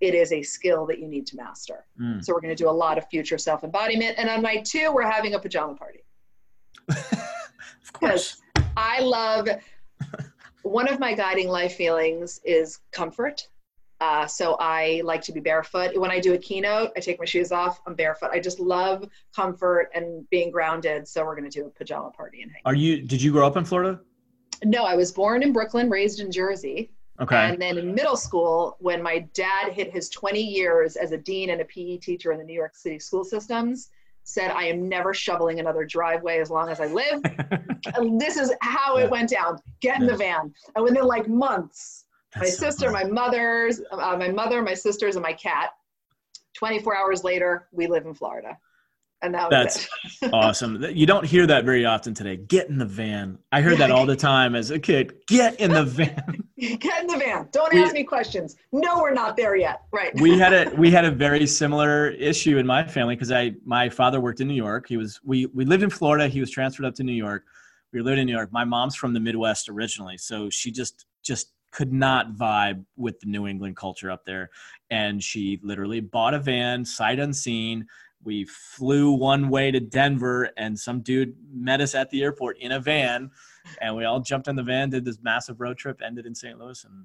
it 0.00 0.14
is 0.14 0.32
a 0.32 0.42
skill 0.42 0.86
that 0.86 0.98
you 0.98 1.08
need 1.08 1.26
to 1.28 1.36
master. 1.36 1.86
Mm. 2.00 2.24
So 2.24 2.34
we're 2.34 2.40
going 2.40 2.54
to 2.54 2.62
do 2.62 2.68
a 2.68 2.70
lot 2.70 2.98
of 2.98 3.08
future 3.08 3.38
self 3.38 3.64
embodiment. 3.64 4.16
And 4.18 4.28
on 4.28 4.42
night 4.42 4.64
two, 4.64 4.92
we're 4.92 5.10
having 5.10 5.34
a 5.34 5.38
pajama 5.38 5.74
party. 5.74 6.04
of 6.88 7.92
course. 7.92 8.42
I 8.76 9.00
love 9.00 9.48
one 10.62 10.88
of 10.88 11.00
my 11.00 11.14
guiding 11.14 11.48
life 11.48 11.74
feelings 11.74 12.40
is 12.44 12.80
comfort. 12.90 13.48
Uh, 14.00 14.26
so 14.26 14.56
I 14.60 15.00
like 15.04 15.22
to 15.22 15.32
be 15.32 15.40
barefoot. 15.40 15.96
When 15.96 16.10
I 16.10 16.20
do 16.20 16.34
a 16.34 16.38
keynote, 16.38 16.90
I 16.96 17.00
take 17.00 17.18
my 17.18 17.24
shoes 17.24 17.50
off. 17.50 17.80
I'm 17.86 17.94
barefoot. 17.94 18.30
I 18.30 18.40
just 18.40 18.60
love 18.60 19.08
comfort 19.34 19.90
and 19.94 20.28
being 20.30 20.50
grounded. 20.50 21.08
So 21.08 21.24
we're 21.24 21.36
going 21.36 21.50
to 21.50 21.60
do 21.60 21.66
a 21.66 21.70
pajama 21.70 22.10
party 22.10 22.42
and 22.42 22.50
hang. 22.50 22.60
Are 22.66 22.74
you? 22.74 23.02
Did 23.02 23.22
you 23.22 23.32
grow 23.32 23.46
up 23.46 23.56
in 23.56 23.64
Florida? 23.64 24.00
No, 24.64 24.84
I 24.84 24.96
was 24.96 25.12
born 25.12 25.42
in 25.42 25.52
Brooklyn, 25.52 25.88
raised 25.88 26.20
in 26.20 26.30
Jersey. 26.30 26.90
Okay. 27.20 27.36
And 27.36 27.60
then 27.60 27.78
in 27.78 27.94
middle 27.94 28.16
school, 28.16 28.76
when 28.80 29.02
my 29.02 29.20
dad 29.32 29.72
hit 29.72 29.90
his 29.90 30.10
20 30.10 30.40
years 30.40 30.96
as 30.96 31.12
a 31.12 31.16
dean 31.16 31.50
and 31.50 31.62
a 31.62 31.64
PE 31.64 31.96
teacher 31.98 32.32
in 32.32 32.38
the 32.38 32.44
New 32.44 32.54
York 32.54 32.76
City 32.76 32.98
school 32.98 33.24
systems, 33.24 33.90
said, 34.24 34.50
I 34.50 34.64
am 34.64 34.88
never 34.88 35.14
shoveling 35.14 35.60
another 35.60 35.84
driveway 35.84 36.40
as 36.40 36.50
long 36.50 36.68
as 36.68 36.80
I 36.80 36.86
live. 36.86 37.22
this 38.18 38.36
is 38.36 38.52
how 38.60 38.96
it 38.98 39.08
went 39.08 39.30
down. 39.30 39.58
Get 39.80 39.96
in 39.96 40.02
yeah. 40.02 40.12
the 40.12 40.16
van. 40.16 40.54
And 40.74 40.84
within 40.84 41.04
like 41.04 41.28
months, 41.28 42.05
my 42.38 42.46
sister, 42.46 42.90
my 42.90 43.04
mother's, 43.04 43.80
uh, 43.90 44.16
my 44.16 44.28
mother, 44.28 44.62
my 44.62 44.74
sisters, 44.74 45.16
and 45.16 45.22
my 45.22 45.32
cat, 45.32 45.70
24 46.58 46.96
hours 46.96 47.24
later, 47.24 47.68
we 47.72 47.86
live 47.86 48.06
in 48.06 48.14
Florida. 48.14 48.56
And 49.22 49.34
that 49.34 49.48
That's 49.48 49.88
awesome. 50.32 50.84
You 50.92 51.06
don't 51.06 51.24
hear 51.24 51.46
that 51.46 51.64
very 51.64 51.86
often 51.86 52.12
today. 52.12 52.36
Get 52.36 52.68
in 52.68 52.76
the 52.76 52.84
van. 52.84 53.38
I 53.50 53.62
heard 53.62 53.78
that 53.78 53.90
all 53.90 54.04
the 54.04 54.14
time 54.14 54.54
as 54.54 54.70
a 54.70 54.78
kid. 54.78 55.14
Get 55.26 55.58
in 55.58 55.72
the 55.72 55.84
van. 55.84 56.42
Get 56.58 57.00
in 57.00 57.06
the 57.06 57.16
van. 57.16 57.48
Don't 57.50 57.72
We- 57.72 57.82
ask 57.82 57.94
me 57.94 58.04
questions. 58.04 58.56
No, 58.72 58.98
we're 59.00 59.14
not 59.14 59.34
there 59.36 59.56
yet. 59.56 59.80
Right. 59.90 60.14
we 60.20 60.38
had 60.38 60.52
a 60.52 60.74
we 60.76 60.90
had 60.90 61.06
a 61.06 61.10
very 61.10 61.46
similar 61.46 62.10
issue 62.10 62.58
in 62.58 62.66
my 62.66 62.84
family 62.86 63.16
because 63.16 63.32
I 63.32 63.52
my 63.64 63.88
father 63.88 64.20
worked 64.20 64.40
in 64.42 64.48
New 64.48 64.54
York. 64.54 64.86
He 64.86 64.98
was 64.98 65.18
we 65.24 65.46
we 65.46 65.64
lived 65.64 65.82
in 65.82 65.90
Florida. 65.90 66.28
He 66.28 66.40
was 66.40 66.50
transferred 66.50 66.84
up 66.84 66.94
to 66.96 67.02
New 67.02 67.12
York. 67.12 67.44
We 67.94 68.02
lived 68.02 68.18
in 68.18 68.26
New 68.26 68.34
York. 68.34 68.52
My 68.52 68.64
mom's 68.64 68.96
from 68.96 69.14
the 69.14 69.20
Midwest 69.20 69.70
originally, 69.70 70.18
so 70.18 70.50
she 70.50 70.70
just 70.70 71.06
just 71.22 71.52
could 71.76 71.92
not 71.92 72.32
vibe 72.32 72.82
with 72.96 73.20
the 73.20 73.26
New 73.26 73.46
England 73.46 73.76
culture 73.76 74.10
up 74.10 74.24
there. 74.24 74.48
And 74.88 75.22
she 75.22 75.60
literally 75.62 76.00
bought 76.00 76.32
a 76.32 76.38
van, 76.38 76.86
sight 76.86 77.18
unseen. 77.18 77.86
We 78.24 78.46
flew 78.46 79.10
one 79.12 79.50
way 79.50 79.70
to 79.70 79.78
Denver, 79.78 80.48
and 80.56 80.78
some 80.78 81.00
dude 81.02 81.36
met 81.52 81.82
us 81.82 81.94
at 81.94 82.08
the 82.08 82.22
airport 82.22 82.58
in 82.60 82.72
a 82.72 82.80
van, 82.80 83.30
and 83.82 83.94
we 83.94 84.04
all 84.06 84.20
jumped 84.20 84.48
in 84.48 84.56
the 84.56 84.62
van, 84.62 84.88
did 84.88 85.04
this 85.04 85.18
massive 85.22 85.60
road 85.60 85.76
trip, 85.76 86.00
ended 86.02 86.24
in 86.24 86.34
St. 86.34 86.58
Louis, 86.58 86.82
and 86.84 87.04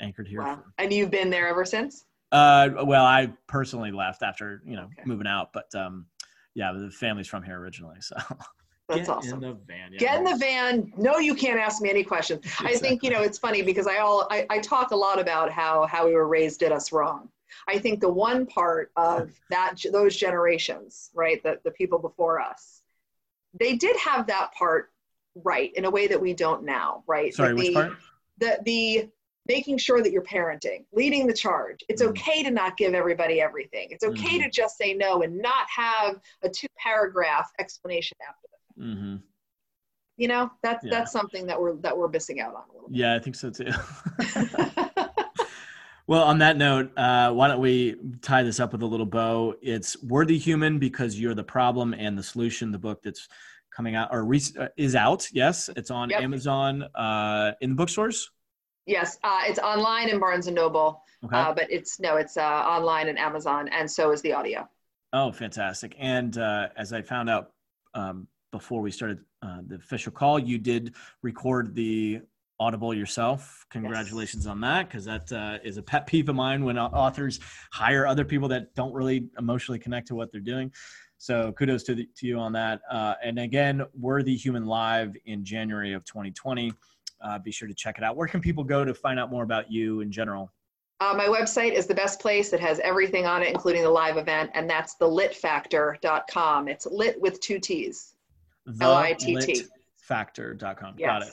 anchored 0.00 0.26
here. 0.26 0.40
Wow. 0.42 0.56
For, 0.56 0.64
And 0.78 0.92
you've 0.92 1.12
been 1.12 1.30
there 1.30 1.46
ever 1.46 1.64
since? 1.64 2.04
uh, 2.32 2.68
well, 2.84 3.04
I 3.04 3.32
personally 3.46 3.92
left 3.92 4.24
after 4.24 4.60
you 4.66 4.74
know 4.74 4.86
Okay. 4.98 5.02
moving 5.04 5.28
out, 5.28 5.52
but 5.52 5.72
um, 5.76 6.06
yeah, 6.54 6.72
the 6.72 6.90
family's 6.90 7.28
from 7.28 7.44
here 7.44 7.58
originally, 7.60 8.00
so 8.00 8.16
That's 8.90 9.06
Get 9.06 9.16
awesome. 9.16 9.34
In 9.44 9.48
the 9.50 9.54
van. 9.66 9.92
yeah. 9.92 9.98
Get 9.98 10.18
in 10.18 10.24
the 10.24 10.36
van. 10.36 10.92
No, 10.96 11.18
you 11.18 11.34
can't 11.34 11.60
ask 11.60 11.80
me 11.80 11.90
any 11.90 12.02
questions. 12.02 12.44
I 12.60 12.74
think 12.76 13.02
you 13.02 13.10
know 13.10 13.22
it's 13.22 13.38
funny 13.38 13.62
because 13.62 13.86
I 13.86 13.98
all 13.98 14.26
I, 14.30 14.46
I 14.50 14.58
talk 14.58 14.90
a 14.90 14.96
lot 14.96 15.20
about 15.20 15.50
how 15.50 15.86
how 15.86 16.06
we 16.06 16.14
were 16.14 16.26
raised 16.28 16.60
did 16.60 16.72
us 16.72 16.90
wrong. 16.92 17.28
I 17.68 17.78
think 17.78 18.00
the 18.00 18.08
one 18.12 18.46
part 18.46 18.90
of 18.96 19.30
that 19.50 19.76
those 19.92 20.16
generations, 20.16 21.10
right, 21.14 21.42
the 21.42 21.60
the 21.64 21.70
people 21.70 21.98
before 21.98 22.40
us, 22.40 22.82
they 23.58 23.76
did 23.76 23.96
have 23.98 24.26
that 24.26 24.52
part 24.54 24.90
right 25.36 25.72
in 25.74 25.84
a 25.84 25.90
way 25.90 26.08
that 26.08 26.20
we 26.20 26.34
don't 26.34 26.64
now, 26.64 27.04
right? 27.06 27.32
Sorry, 27.32 27.50
the, 27.50 27.54
which 27.56 27.74
part? 27.74 27.92
The 28.38 28.58
the 28.64 29.08
making 29.46 29.78
sure 29.78 30.02
that 30.02 30.12
you're 30.12 30.22
parenting, 30.22 30.84
leading 30.92 31.26
the 31.26 31.32
charge. 31.32 31.82
It's 31.88 32.02
Mhm. 32.02 32.08
okay 32.10 32.42
to 32.42 32.50
not 32.50 32.76
give 32.76 32.94
everybody 32.94 33.40
everything. 33.40 33.88
It's 33.90 34.04
okay 34.04 34.38
Mhm. 34.38 34.44
to 34.44 34.50
just 34.50 34.76
say 34.76 34.94
no 34.94 35.22
and 35.22 35.38
not 35.38 35.66
have 35.74 36.20
a 36.42 36.48
two 36.48 36.68
paragraph 36.76 37.50
explanation 37.58 38.16
after 38.28 38.46
that. 38.76 38.82
hmm 38.82 39.16
You 40.16 40.28
know, 40.28 40.50
that's 40.62 40.84
Yeah. 40.84 40.90
that's 40.90 41.12
something 41.12 41.46
that 41.46 41.60
we're 41.60 41.76
that 41.76 41.96
we're 41.96 42.08
missing 42.08 42.40
out 42.40 42.54
on 42.54 42.62
a 42.70 42.72
little 42.72 42.88
bit. 42.88 42.96
Yeah, 42.98 43.14
I 43.14 43.18
think 43.18 43.36
so 43.36 43.50
too. 43.50 43.66
well, 46.06 46.24
on 46.24 46.38
that 46.38 46.56
note, 46.56 46.96
uh, 46.98 47.32
why 47.32 47.48
don't 47.48 47.60
we 47.60 47.96
tie 48.20 48.42
this 48.42 48.58
up 48.60 48.72
with 48.72 48.82
a 48.82 48.86
little 48.86 49.06
bow? 49.06 49.54
It's 49.62 50.02
Worthy 50.02 50.38
Human 50.38 50.78
because 50.78 51.18
you're 51.18 51.34
the 51.34 51.44
problem 51.44 51.94
and 51.94 52.18
the 52.18 52.22
solution. 52.22 52.72
The 52.72 52.78
book 52.78 53.02
that's 53.02 53.28
coming 53.74 53.94
out 53.94 54.08
or 54.10 54.24
re- 54.24 54.40
uh, 54.58 54.68
is 54.76 54.96
out. 54.96 55.26
Yes, 55.32 55.70
it's 55.76 55.90
on 55.90 56.10
Yep. 56.10 56.22
Amazon 56.22 56.82
uh, 56.94 57.52
in 57.60 57.70
the 57.70 57.76
bookstores. 57.76 58.30
yes, 58.86 59.18
uh, 59.22 59.42
it's 59.44 59.60
online 59.60 60.08
in 60.08 60.18
Barnes 60.18 60.48
and 60.48 60.56
Noble, 60.56 61.02
Okay. 61.24 61.36
uh, 61.36 61.52
but 61.54 61.70
it's 61.70 62.00
no, 62.00 62.16
it's 62.16 62.36
uh, 62.36 62.42
online 62.42 63.06
in 63.08 63.16
Amazon, 63.16 63.68
and 63.68 63.88
so 63.88 64.10
is 64.10 64.20
the 64.22 64.32
audio. 64.32 64.68
Oh, 65.12 65.30
fantastic! 65.32 65.94
And 65.98 66.36
uh, 66.38 66.68
as 66.76 66.92
I 66.92 67.02
found 67.02 67.30
out 67.30 67.52
um, 67.94 68.26
before 68.50 68.80
we 68.80 68.90
started 68.90 69.20
uh, 69.42 69.58
the 69.66 69.76
official 69.76 70.12
call, 70.12 70.38
you 70.38 70.58
did 70.58 70.94
record 71.22 71.74
the 71.74 72.20
Audible 72.58 72.92
yourself. 72.92 73.64
Congratulations 73.70 74.46
on 74.46 74.60
that, 74.60 74.86
because 74.86 75.06
that 75.06 75.32
uh, 75.32 75.58
is 75.64 75.78
a 75.78 75.82
pet 75.82 76.06
peeve 76.06 76.28
of 76.28 76.34
mine 76.34 76.62
when 76.62 76.78
authors 76.78 77.40
hire 77.72 78.06
other 78.06 78.24
people 78.24 78.48
that 78.48 78.74
don't 78.74 78.92
really 78.92 79.28
emotionally 79.38 79.78
connect 79.78 80.08
to 80.08 80.14
what 80.14 80.30
they're 80.30 80.42
doing. 80.42 80.70
So 81.16 81.52
kudos 81.52 81.84
to, 81.84 81.94
the, 81.94 82.08
to 82.16 82.26
you 82.26 82.38
on 82.38 82.52
that. 82.52 82.82
Uh, 82.90 83.14
and 83.24 83.38
again, 83.38 83.82
Worthy 83.98 84.36
Human 84.36 84.66
Live 84.66 85.16
in 85.24 85.42
January 85.42 85.94
of 85.94 86.04
2020. 86.04 86.72
Uh, 87.22 87.38
be 87.38 87.50
sure 87.50 87.66
to 87.66 87.74
check 87.74 87.96
it 87.96 88.04
out. 88.04 88.16
Where 88.16 88.28
can 88.28 88.40
people 88.42 88.64
go 88.64 88.84
to 88.84 88.92
find 88.92 89.18
out 89.18 89.30
more 89.30 89.42
about 89.42 89.70
you 89.72 90.00
in 90.00 90.12
general? 90.12 90.52
Uh, 91.00 91.14
my 91.16 91.26
website 91.26 91.72
is 91.72 91.86
the 91.86 91.94
best 91.94 92.20
place. 92.20 92.52
It 92.52 92.60
has 92.60 92.78
everything 92.80 93.24
on 93.24 93.42
it, 93.42 93.48
including 93.48 93.82
the 93.82 93.90
live 93.90 94.18
event, 94.18 94.50
and 94.52 94.68
that's 94.68 94.96
thelittfactor.com. 94.96 96.68
It's 96.68 96.86
lit 96.86 97.18
with 97.20 97.40
two 97.40 97.58
T's. 97.58 98.16
L-I-T-T. 98.80 99.62
Factor.com. 99.96 100.94
Yes. 100.98 101.06
Got 101.08 101.22
it. 101.22 101.32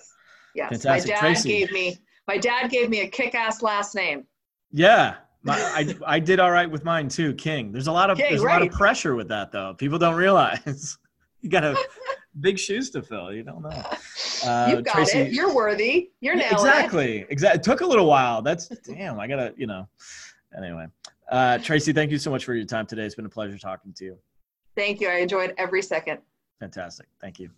Yes. 0.55 0.69
Fantastic. 0.83 1.09
My 1.11 1.15
dad 1.15 1.19
Tracy. 1.21 1.49
gave 1.49 1.71
me 1.71 1.97
my 2.27 2.37
dad 2.37 2.69
gave 2.69 2.89
me 2.89 3.01
a 3.01 3.07
kick-ass 3.07 3.61
last 3.61 3.95
name. 3.95 4.25
Yeah. 4.71 5.15
My, 5.43 5.53
I, 5.57 5.95
I 6.05 6.19
did 6.19 6.39
all 6.39 6.51
right 6.51 6.69
with 6.69 6.83
mine 6.83 7.07
too, 7.09 7.33
King. 7.35 7.71
There's 7.71 7.87
a 7.87 7.91
lot 7.91 8.09
of 8.09 8.17
King, 8.17 8.27
there's 8.29 8.41
a 8.41 8.45
lot 8.45 8.61
of 8.61 8.71
pressure 8.71 9.15
with 9.15 9.27
that 9.29 9.51
though. 9.51 9.73
People 9.75 9.97
don't 9.97 10.15
realize 10.15 10.97
you 11.41 11.49
got 11.49 11.63
a 11.63 11.75
big 12.41 12.59
shoes 12.59 12.89
to 12.91 13.01
fill. 13.01 13.33
You 13.33 13.43
don't 13.43 13.61
know. 13.61 13.69
Uh, 14.45 14.67
you 14.69 14.81
got 14.81 14.93
Tracy- 14.95 15.19
it. 15.19 15.31
You're 15.31 15.53
worthy. 15.53 16.11
You're 16.19 16.35
Yeah, 16.35 16.49
nailing 16.51 16.65
it. 16.65 16.69
exactly. 16.69 17.25
Exactly. 17.29 17.59
It 17.59 17.63
took 17.63 17.81
a 17.81 17.85
little 17.85 18.05
while. 18.05 18.41
That's 18.41 18.67
damn. 18.67 19.19
I 19.19 19.27
gotta, 19.27 19.53
you 19.57 19.67
know. 19.67 19.87
Anyway, 20.57 20.87
uh, 21.31 21.57
Tracy, 21.59 21.93
thank 21.93 22.09
you 22.11 22.17
so 22.17 22.31
much 22.31 22.45
for 22.45 22.53
your 22.53 22.65
time 22.65 22.85
today. 22.85 23.03
It's 23.05 23.15
been 23.15 23.25
a 23.25 23.29
pleasure 23.29 23.57
talking 23.57 23.93
to 23.93 24.05
you. 24.05 24.17
Thank 24.75 25.01
you. 25.01 25.09
I 25.09 25.15
enjoyed 25.17 25.53
every 25.57 25.81
second. 25.81 26.19
Fantastic. 26.59 27.07
Thank 27.21 27.39
you. 27.39 27.51